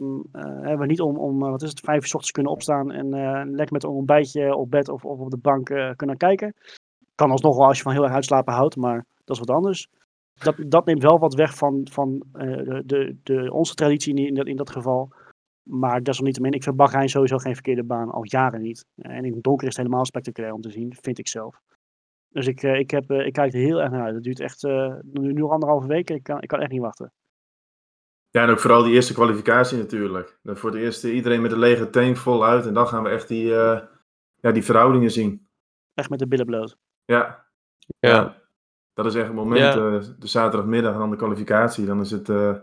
we 0.78 0.86
niet 0.86 1.00
om, 1.00 1.16
om 1.16 1.38
wat 1.38 1.62
is 1.62 1.68
het, 1.68 1.80
vijf 1.80 1.98
uur 1.98 2.04
ochtends 2.04 2.30
kunnen 2.30 2.52
opstaan 2.52 2.90
en 2.90 3.08
lekker 3.50 3.72
met 3.72 3.82
een 3.82 3.90
ontbijtje 3.90 4.54
op 4.54 4.70
bed 4.70 4.88
of, 4.88 5.04
of 5.04 5.18
op 5.18 5.30
de 5.30 5.38
bank 5.38 5.64
kunnen 5.96 6.16
kijken. 6.16 6.54
Kan 7.14 7.30
alsnog 7.30 7.56
wel 7.56 7.66
als 7.66 7.76
je 7.76 7.82
van 7.82 7.92
heel 7.92 8.04
erg 8.04 8.12
uitslapen 8.12 8.54
houdt, 8.54 8.76
maar 8.76 9.06
dat 9.24 9.36
is 9.36 9.38
wat 9.38 9.56
anders 9.56 9.88
dat, 10.42 10.56
dat 10.66 10.86
neemt 10.86 11.02
wel 11.02 11.18
wat 11.18 11.34
weg 11.34 11.54
van, 11.54 11.86
van 11.90 12.24
uh, 12.34 12.80
de, 12.84 13.16
de, 13.22 13.52
onze 13.52 13.74
traditie 13.74 14.26
in 14.26 14.34
dat, 14.34 14.46
in 14.46 14.56
dat 14.56 14.70
geval. 14.70 15.12
Maar 15.62 16.02
desalniettemin, 16.02 16.52
ik 16.52 16.62
vind 16.62 16.76
Bahrein 16.76 17.08
sowieso 17.08 17.38
geen 17.38 17.54
verkeerde 17.54 17.84
baan, 17.84 18.10
al 18.10 18.24
jaren 18.24 18.60
niet. 18.60 18.84
En 18.96 19.24
in 19.24 19.34
het 19.34 19.42
donker 19.42 19.66
is 19.66 19.76
het 19.76 19.84
helemaal 19.84 20.04
spectaculair 20.04 20.52
om 20.52 20.60
te 20.60 20.70
zien, 20.70 20.96
vind 21.00 21.18
ik 21.18 21.28
zelf. 21.28 21.60
Dus 22.28 22.46
ik, 22.46 22.62
ik, 22.62 22.90
heb, 22.90 23.10
ik 23.10 23.32
kijk 23.32 23.52
er 23.52 23.60
heel 23.60 23.80
erg 23.80 23.90
naar 23.90 24.02
uit. 24.02 24.14
Het 24.14 24.22
duurt 24.22 24.40
echt 24.40 24.62
nu, 25.02 25.32
nu 25.32 25.42
anderhalve 25.42 25.86
week, 25.86 26.10
ik 26.10 26.22
kan, 26.22 26.42
ik 26.42 26.48
kan 26.48 26.60
echt 26.60 26.70
niet 26.70 26.80
wachten. 26.80 27.12
Ja, 28.32 28.42
en 28.42 28.50
ook 28.50 28.58
vooral 28.58 28.82
die 28.82 28.94
eerste 28.94 29.14
kwalificatie 29.14 29.78
natuurlijk. 29.78 30.38
Dan 30.42 30.56
voor 30.56 30.70
het 30.70 30.78
eerst 30.78 31.04
iedereen 31.04 31.42
met 31.42 31.52
een 31.52 31.58
lege 31.58 31.90
tank 31.90 32.16
voluit. 32.16 32.66
En 32.66 32.74
dan 32.74 32.88
gaan 32.88 33.02
we 33.02 33.08
echt 33.08 33.28
die, 33.28 33.46
ja, 33.46 34.52
die 34.52 34.64
verhoudingen 34.64 35.10
zien. 35.10 35.48
Echt 35.94 36.10
met 36.10 36.18
de 36.18 36.26
billen 36.26 36.46
bloot. 36.46 36.76
Ja. 37.04 37.46
Ja. 37.98 38.42
Dat 38.94 39.06
is 39.06 39.14
echt 39.14 39.26
het 39.26 39.34
moment, 39.34 39.74
ja. 39.74 39.76
uh, 39.76 40.02
de 40.18 40.26
zaterdagmiddag 40.26 40.92
en 40.92 40.98
dan 40.98 41.10
de 41.10 41.16
kwalificatie. 41.16 41.86
Dan 41.86 42.00
is 42.00 42.10
het 42.10 42.28
uh, 42.28 42.56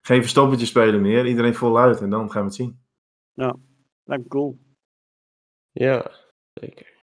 geen 0.00 0.20
verstoppertje 0.20 0.66
spelen 0.66 1.00
meer. 1.00 1.26
Iedereen 1.26 1.54
voluit 1.54 2.00
en 2.00 2.10
dan 2.10 2.30
gaan 2.30 2.40
we 2.40 2.46
het 2.46 2.56
zien. 2.56 2.80
Ja, 3.32 3.56
lijkt 4.04 4.22
me 4.22 4.28
cool. 4.28 4.58
Ja, 5.72 6.10
zeker. 6.52 6.95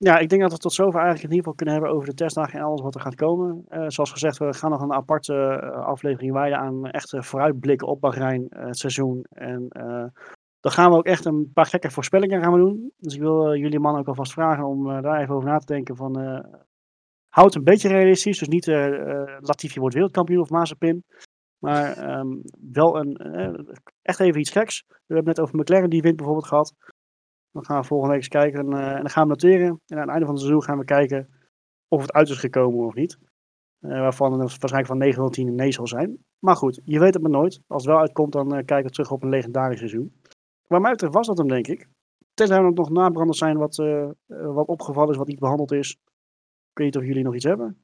Ja, 0.00 0.18
ik 0.18 0.28
denk 0.28 0.42
dat 0.42 0.52
we 0.52 0.58
tot 0.58 0.72
zover 0.72 1.00
eigenlijk 1.00 1.24
in 1.24 1.30
ieder 1.30 1.38
geval 1.38 1.54
kunnen 1.54 1.74
hebben 1.74 1.92
over 1.92 2.08
de 2.08 2.14
testdagen 2.14 2.58
en 2.58 2.64
alles 2.64 2.80
wat 2.80 2.94
er 2.94 3.00
gaat 3.00 3.14
komen. 3.14 3.64
Uh, 3.68 3.84
zoals 3.86 4.12
gezegd, 4.12 4.38
we 4.38 4.54
gaan 4.54 4.70
nog 4.70 4.80
een 4.80 4.92
aparte 4.92 5.60
aflevering 5.70 6.32
wijden 6.32 6.58
aan 6.58 6.86
echte 6.86 7.22
vooruitblikken 7.22 7.88
op 7.88 8.00
Bahrein, 8.00 8.46
het 8.48 8.78
seizoen. 8.78 9.24
En 9.28 9.68
dan 10.60 10.72
gaan 10.72 10.90
we 10.90 10.96
ook 10.96 11.06
echt 11.06 11.24
een 11.24 11.50
paar 11.52 11.66
gekke 11.66 11.90
voorspellingen 11.90 12.42
gaan 12.42 12.58
doen. 12.58 12.92
Dus 12.96 13.14
ik 13.14 13.20
wil 13.20 13.56
jullie 13.56 13.78
man 13.78 13.98
ook 13.98 14.08
alvast 14.08 14.32
vragen 14.32 14.64
om 14.64 15.02
daar 15.02 15.20
even 15.20 15.34
over 15.34 15.48
na 15.48 15.58
te 15.58 15.72
denken 15.72 15.96
van 15.96 16.44
Houd 17.28 17.54
een 17.54 17.64
beetje 17.64 17.88
realistisch. 17.88 18.38
Dus 18.38 18.48
niet 18.48 18.66
Latifi 19.40 19.80
wordt 19.80 19.94
wereldkampioen 19.94 20.40
of 20.40 20.50
Mazepin. 20.50 21.04
Maar 21.58 22.18
um, 22.18 22.42
wel 22.72 22.98
een, 22.98 23.16
echt 24.02 24.20
even 24.20 24.40
iets 24.40 24.50
geks. 24.50 24.84
We 24.88 25.14
hebben 25.14 25.34
net 25.34 25.40
over 25.40 25.58
McLaren 25.58 25.90
die 25.90 26.02
wint 26.02 26.16
bijvoorbeeld 26.16 26.46
gehad. 26.46 26.74
Dan 27.52 27.64
gaan 27.64 27.80
we 27.80 27.86
volgende 27.86 28.14
week 28.14 28.22
eens 28.22 28.32
kijken 28.32 28.60
en, 28.60 28.80
uh, 28.80 28.90
en 28.90 29.00
dan 29.00 29.10
gaan 29.10 29.22
we 29.22 29.28
noteren. 29.28 29.80
En 29.86 29.96
aan 29.96 30.00
het 30.00 30.08
einde 30.08 30.24
van 30.24 30.34
het 30.34 30.38
seizoen 30.38 30.62
gaan 30.62 30.78
we 30.78 30.84
kijken 30.84 31.28
of 31.88 32.00
het 32.00 32.12
uit 32.12 32.28
is 32.28 32.38
gekomen 32.38 32.86
of 32.86 32.94
niet. 32.94 33.18
waarvan 33.78 34.32
het 34.32 34.38
waarschijnlijk 34.40 34.86
van 34.86 34.98
9 34.98 35.22
tot 35.22 35.32
10 35.32 35.48
een 35.48 35.54
nee 35.54 35.72
zal 35.72 35.86
zijn. 35.86 36.24
Maar 36.38 36.56
goed, 36.56 36.80
je 36.84 36.98
weet 36.98 37.14
het 37.14 37.22
maar 37.22 37.32
nooit. 37.32 37.60
Als 37.66 37.82
het 37.82 37.92
wel 37.92 38.00
uitkomt, 38.00 38.32
dan 38.32 38.48
kijken 38.48 38.82
we 38.82 38.90
terug 38.90 39.10
op 39.10 39.22
een 39.22 39.28
legendarisch 39.28 39.78
seizoen. 39.78 40.20
Waar 40.66 40.80
mij 40.80 40.90
betreft 40.90 41.14
was 41.14 41.26
dat 41.26 41.38
hem, 41.38 41.48
denk 41.48 41.66
ik. 41.66 41.88
Tenzij 42.34 42.56
er 42.56 42.72
nog 42.72 42.90
nabranders 42.90 43.38
zijn 43.38 43.58
wat, 43.58 43.76
wat 44.26 44.66
opgevallen 44.66 45.10
is, 45.10 45.16
wat 45.16 45.26
niet 45.26 45.38
behandeld 45.38 45.72
is. 45.72 45.90
Ik 46.70 46.78
weet 46.78 46.86
niet 46.86 46.96
of 46.96 47.04
jullie 47.04 47.24
nog 47.24 47.34
iets 47.34 47.44
hebben. 47.44 47.82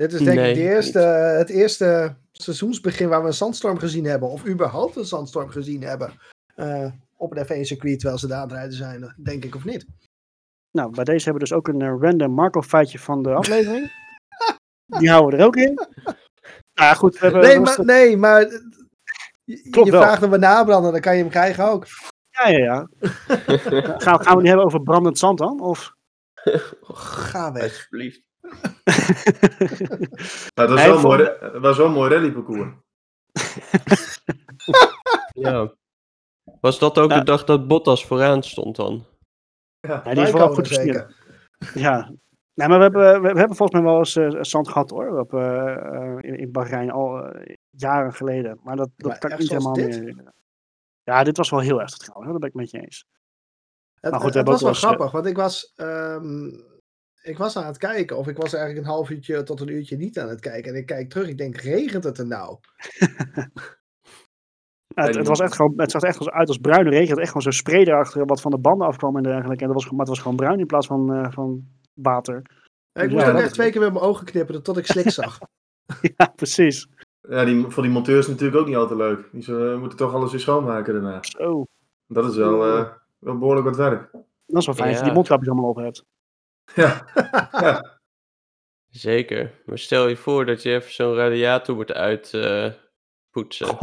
Dit 0.00 0.12
is 0.12 0.18
denk 0.18 0.38
nee, 0.38 0.50
ik 0.50 0.54
de 0.54 0.62
eerste, 0.62 0.98
het 1.38 1.48
eerste 1.48 2.16
seizoensbegin 2.32 3.08
waar 3.08 3.20
we 3.20 3.26
een 3.26 3.32
zandstorm 3.32 3.78
gezien 3.78 4.04
hebben. 4.04 4.28
Of 4.28 4.46
überhaupt 4.46 4.96
een 4.96 5.04
zandstorm 5.04 5.48
gezien 5.48 5.82
hebben. 5.82 6.12
Uh, 6.56 6.92
op 7.20 7.36
een 7.36 7.44
F1-circuit 7.44 7.98
terwijl 7.98 8.18
ze 8.18 8.26
daar 8.26 8.38
aan 8.38 8.48
het 8.48 8.52
rijden 8.52 8.76
zijn. 8.76 9.14
Denk 9.22 9.44
ik 9.44 9.54
of 9.54 9.64
niet. 9.64 9.86
Nou, 10.70 10.90
bij 10.90 11.04
deze 11.04 11.24
hebben 11.24 11.42
we 11.42 11.48
dus 11.48 11.58
ook 11.58 11.68
een 11.68 11.80
uh, 11.80 11.94
random 12.00 12.32
Marco-feitje 12.32 12.98
van 12.98 13.22
de 13.22 13.32
aflevering. 13.40 13.92
Die 14.86 15.10
houden 15.10 15.30
we 15.30 15.42
er 15.42 15.46
ook 15.46 15.56
in. 15.56 15.78
Nou 16.74 16.92
ja, 16.92 16.98
goed. 16.98 17.18
We 17.18 17.26
hebben 17.26 17.40
nee, 17.40 17.60
maar, 17.60 17.84
nee, 17.84 18.16
maar 18.16 18.40
je, 19.44 19.84
je 19.84 19.90
vraagt 19.90 20.20
hem 20.20 20.30
we 20.30 20.36
nabranden, 20.36 20.92
dan 20.92 21.00
kan 21.00 21.16
je 21.16 21.20
hem 21.20 21.30
krijgen 21.30 21.64
ook. 21.64 21.86
Ja, 22.30 22.48
ja, 22.48 22.58
ja. 22.58 22.88
gaan, 24.04 24.20
gaan 24.20 24.34
we 24.34 24.38
het 24.38 24.46
hebben 24.46 24.64
over 24.64 24.82
brandend 24.82 25.18
zand 25.18 25.38
dan? 25.38 25.60
Of... 25.60 25.94
Ga 26.82 27.52
weg. 27.52 27.62
Alsjeblieft. 27.62 28.22
Nou, 30.54 30.68
dat 30.68 30.70
was 30.70 30.84
wel, 30.84 31.00
mooi, 31.00 31.30
was 31.60 31.76
wel 31.76 31.86
een 31.86 31.92
mooi 31.92 32.14
rallyparcours. 32.14 32.74
Ja. 35.32 35.72
Was 36.60 36.78
dat 36.78 36.98
ook 36.98 37.10
Ja. 37.10 37.18
de 37.18 37.24
dag 37.24 37.44
dat 37.44 37.66
Bottas 37.68 38.06
vooraan 38.06 38.42
stond 38.42 38.76
dan? 38.76 39.04
Ja, 39.80 40.00
die 40.14 40.22
is 40.22 40.32
wel 40.32 40.54
goed 40.54 40.66
zeker. 40.66 41.14
gestuurd. 41.58 41.84
Ja. 41.84 42.12
Nee, 42.54 42.68
maar 42.68 42.76
we 42.76 42.82
hebben, 42.82 43.22
we, 43.22 43.38
hebben 43.38 43.56
volgens 43.56 43.80
mij 43.80 43.90
wel 43.90 43.98
eens 43.98 44.16
eh, 44.16 44.42
zand 44.42 44.68
gehad 44.68 44.90
hoor. 44.90 45.18
Op, 45.18 45.34
eh, 45.34 45.74
eh, 45.76 46.16
in, 46.20 46.38
in 46.38 46.52
Bahrein 46.52 46.90
al 46.90 47.32
jaren 47.70 48.12
geleden. 48.14 48.58
Maar 48.62 48.76
dat, 48.76 48.88
dat 48.96 49.08
Maar 49.10 49.18
kan 49.18 49.30
ik 49.30 49.38
niet 49.38 49.48
helemaal 49.50 49.72
dit? 49.72 50.02
meer. 50.04 50.32
Ja, 51.02 51.24
dit 51.24 51.36
was 51.36 51.50
wel 51.50 51.60
heel 51.60 51.78
heftig 51.78 51.98
trouwens. 51.98 52.30
hoor. 52.30 52.40
Dat 52.40 52.40
ben 52.40 52.48
ik 52.50 52.54
met 52.54 52.70
je 52.70 52.86
eens. 52.86 53.04
Het, 54.00 54.10
Maar 54.10 54.20
goed, 54.20 54.32
we 54.32 54.38
het 54.38 54.48
was 54.48 54.60
wel 54.60 54.68
eens, 54.70 54.78
grappig, 54.78 55.10
want 55.10 55.26
ik 55.26 55.36
was, 55.36 55.72
ehm, 55.76 56.46
ik 57.22 57.38
was 57.38 57.56
aan 57.56 57.66
het 57.66 57.78
kijken, 57.78 58.16
of 58.16 58.28
ik 58.28 58.36
was 58.36 58.52
eigenlijk 58.52 58.86
een 58.86 58.92
half 58.92 59.10
uurtje 59.10 59.42
tot 59.42 59.60
een 59.60 59.68
uurtje 59.68 59.96
niet 59.96 60.18
aan 60.18 60.28
het 60.28 60.40
kijken. 60.40 60.72
En 60.72 60.78
ik 60.78 60.86
kijk 60.86 61.10
terug, 61.10 61.28
ik 61.28 61.38
denk, 61.38 61.56
regent 61.56 62.04
het 62.04 62.18
er 62.18 62.26
nou? 62.26 62.58
Ja, 64.94 65.04
het, 65.04 65.14
het, 65.14 65.26
was 65.28 65.40
echt 65.40 65.54
gewoon, 65.54 65.72
het 65.76 65.90
zag 65.90 66.02
er 66.02 66.08
echt 66.08 66.18
als- 66.18 66.30
uit 66.30 66.48
als 66.48 66.58
bruine 66.58 66.90
regen. 66.90 67.08
Het 67.08 67.18
echt 67.18 67.26
gewoon 67.26 67.42
zo'n 67.42 67.52
spray 67.52 67.80
erachter 67.82 68.26
wat 68.26 68.40
van 68.40 68.50
de 68.50 68.58
banden 68.58 68.86
afkwam 68.86 69.16
en 69.16 69.22
dergelijke. 69.22 69.62
En 69.64 69.72
dat 69.72 69.82
was, 69.82 69.90
maar 69.90 70.00
het 70.00 70.08
was 70.08 70.18
gewoon 70.20 70.36
bruin 70.36 70.58
in 70.58 70.66
plaats 70.66 70.86
van, 70.86 71.14
eh, 71.14 71.30
van 71.32 71.68
water. 71.94 72.42
Ja, 72.92 73.02
ik 73.02 73.08
Ja, 73.08 73.14
moest 73.14 73.26
ook 73.26 73.32
dat- 73.32 73.42
echt 73.42 73.52
twee 73.54 73.70
keer 73.70 73.80
met 73.80 73.92
mijn 73.92 74.04
ogen 74.04 74.26
knipperen 74.26 74.62
tot 74.62 74.76
ik 74.76 74.86
slik 74.86 75.10
zag. 75.10 75.38
ja, 76.16 76.32
precies. 76.36 76.88
Ja, 77.28 77.44
die, 77.44 77.64
voor 77.68 77.82
die 77.82 77.92
monteurs 77.92 78.26
natuurlijk 78.28 78.60
ook 78.60 78.66
niet 78.66 78.76
altijd 78.76 78.98
leuk. 78.98 79.28
Die 79.32 79.42
ze, 79.42 79.76
moeten 79.80 79.98
toch 79.98 80.14
alles 80.14 80.30
weer 80.30 80.40
schoonmaken 80.40 80.92
daarna. 80.92 81.18
Zo. 81.22 81.64
Dat 82.06 82.30
is 82.30 82.36
wel, 82.36 82.66
eh, 82.66 82.90
wel 83.18 83.38
behoorlijk 83.38 83.66
wat 83.66 83.76
werk. 83.76 84.08
Dat 84.46 84.60
is 84.60 84.66
wel 84.66 84.74
fijn 84.74 84.88
als 84.88 84.96
je 84.96 85.02
die 85.02 85.08
Ja. 85.08 85.14
mondkapjes 85.14 85.48
allemaal 85.48 85.70
op 85.70 85.76
hebt. 85.76 86.04
Ja, 86.74 87.04
ja. 87.66 87.98
Zeker. 88.90 89.52
Maar 89.66 89.78
stel 89.78 90.08
je 90.08 90.16
voor 90.16 90.46
dat 90.46 90.62
je 90.62 90.70
even 90.70 90.92
zo'n 90.92 91.14
radiator 91.14 91.74
moet 91.76 91.92
uitpoetsen. 91.92 92.64
Oeh. 92.64 92.74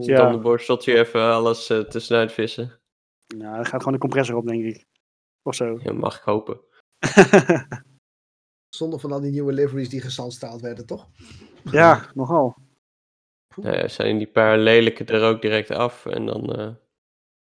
Ja. 0.00 0.16
Dan 0.16 0.32
de 0.32 0.38
borsteltje 0.38 0.98
even 0.98 1.22
alles 1.22 1.70
uh, 1.70 1.80
tussenuit 1.80 2.32
vissen. 2.32 2.80
Nou, 3.36 3.58
er 3.58 3.66
gaat 3.66 3.78
gewoon 3.78 3.92
een 3.94 4.00
compressor 4.00 4.36
op, 4.36 4.46
denk 4.46 4.64
ik. 4.64 4.84
Of 5.42 5.54
zo. 5.54 5.78
Ja, 5.82 5.92
mag 5.92 6.16
ik 6.16 6.22
hopen. 6.22 6.60
Zonder 8.76 9.00
van 9.00 9.12
al 9.12 9.20
die 9.20 9.30
nieuwe 9.30 9.52
liveries 9.52 9.88
die 9.88 10.00
gezandstraald 10.00 10.60
werden, 10.60 10.86
toch? 10.86 11.08
ja, 11.64 12.10
nogal. 12.14 12.56
Nou 13.56 13.76
ja, 13.76 13.88
zijn 13.88 14.18
die 14.18 14.26
paar 14.30 14.58
lelijke 14.58 15.04
er 15.04 15.22
ook 15.22 15.42
direct 15.42 15.70
af 15.70 16.06
en 16.06 16.26
dan... 16.26 16.52
eh, 16.54 16.74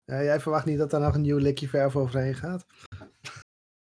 Ja, 0.03 0.23
jij 0.23 0.39
verwacht 0.39 0.65
niet 0.65 0.77
dat 0.77 0.89
daar 0.91 1.01
nog 1.01 1.15
een 1.15 1.21
nieuw 1.21 1.37
likje 1.37 1.67
verf 1.67 1.95
overheen 1.95 2.35
gaat? 2.35 2.65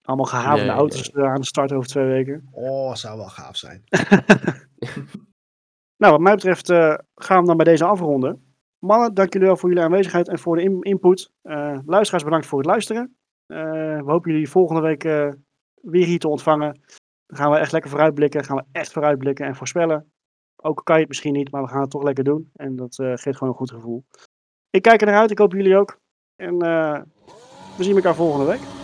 Allemaal 0.02 0.26
gehavende 0.26 0.64
Nee, 0.64 0.72
auto's 0.76 1.10
eh, 1.10 1.24
aan 1.24 1.40
de 1.40 1.46
start 1.46 1.72
over 1.72 1.88
twee 1.88 2.06
weken. 2.06 2.48
Oh, 2.50 2.94
zou 2.94 3.18
wel 3.18 3.28
gaaf 3.28 3.56
zijn. 3.56 3.84
Nou, 5.98 6.12
wat 6.12 6.20
mij 6.20 6.34
betreft 6.34 6.70
eh, 6.70 6.94
gaan 7.14 7.40
we 7.40 7.46
dan 7.46 7.56
bij 7.56 7.64
deze 7.64 7.84
afronden. 7.84 8.52
Mannen, 8.78 9.14
dank 9.14 9.32
jullie 9.32 9.48
wel 9.48 9.56
voor 9.56 9.68
jullie 9.68 9.84
aanwezigheid 9.84 10.28
en 10.28 10.38
voor 10.38 10.56
de 10.56 10.62
in- 10.62 10.82
input. 10.82 11.30
Eh, 11.42 11.78
luisteraars, 11.86 12.24
bedankt 12.24 12.46
voor 12.46 12.58
het 12.58 12.66
luisteren. 12.66 13.16
Eh, 13.46 13.58
we 13.96 14.10
hopen 14.10 14.30
jullie 14.32 14.50
volgende 14.50 14.80
week 14.80 15.02
weer 15.82 16.06
hier 16.06 16.18
te 16.18 16.28
ontvangen. 16.28 16.80
Dan 17.26 17.36
gaan 17.36 17.50
we 17.50 17.56
echt 17.56 17.72
lekker 17.72 17.90
vooruitblikken. 17.90 18.44
gaan 18.44 18.56
we 18.56 18.64
echt 18.72 18.92
vooruitblikken 18.92 19.46
en 19.46 19.54
voorspellen. 19.56 20.12
Ook 20.62 20.80
kan 20.84 20.94
je 20.94 21.00
het 21.00 21.08
misschien 21.10 21.32
niet, 21.32 21.50
maar 21.50 21.62
we 21.62 21.68
gaan 21.68 21.80
het 21.80 21.90
toch 21.90 22.02
lekker 22.02 22.24
doen. 22.24 22.50
En 22.54 22.76
dat 22.76 22.94
geeft 22.94 23.36
gewoon 23.36 23.48
een 23.48 23.58
goed 23.58 23.70
gevoel. 23.70 24.04
Ik 24.70 24.82
kijk 24.82 25.00
er 25.00 25.06
naar 25.06 25.20
uit. 25.20 25.30
Ik 25.30 25.38
hoop 25.38 25.52
jullie 25.52 25.76
ook. 25.76 25.98
En 26.36 26.58
we 27.76 27.84
zien 27.84 27.96
elkaar 27.96 28.14
volgende 28.14 28.46
week. 28.46 28.77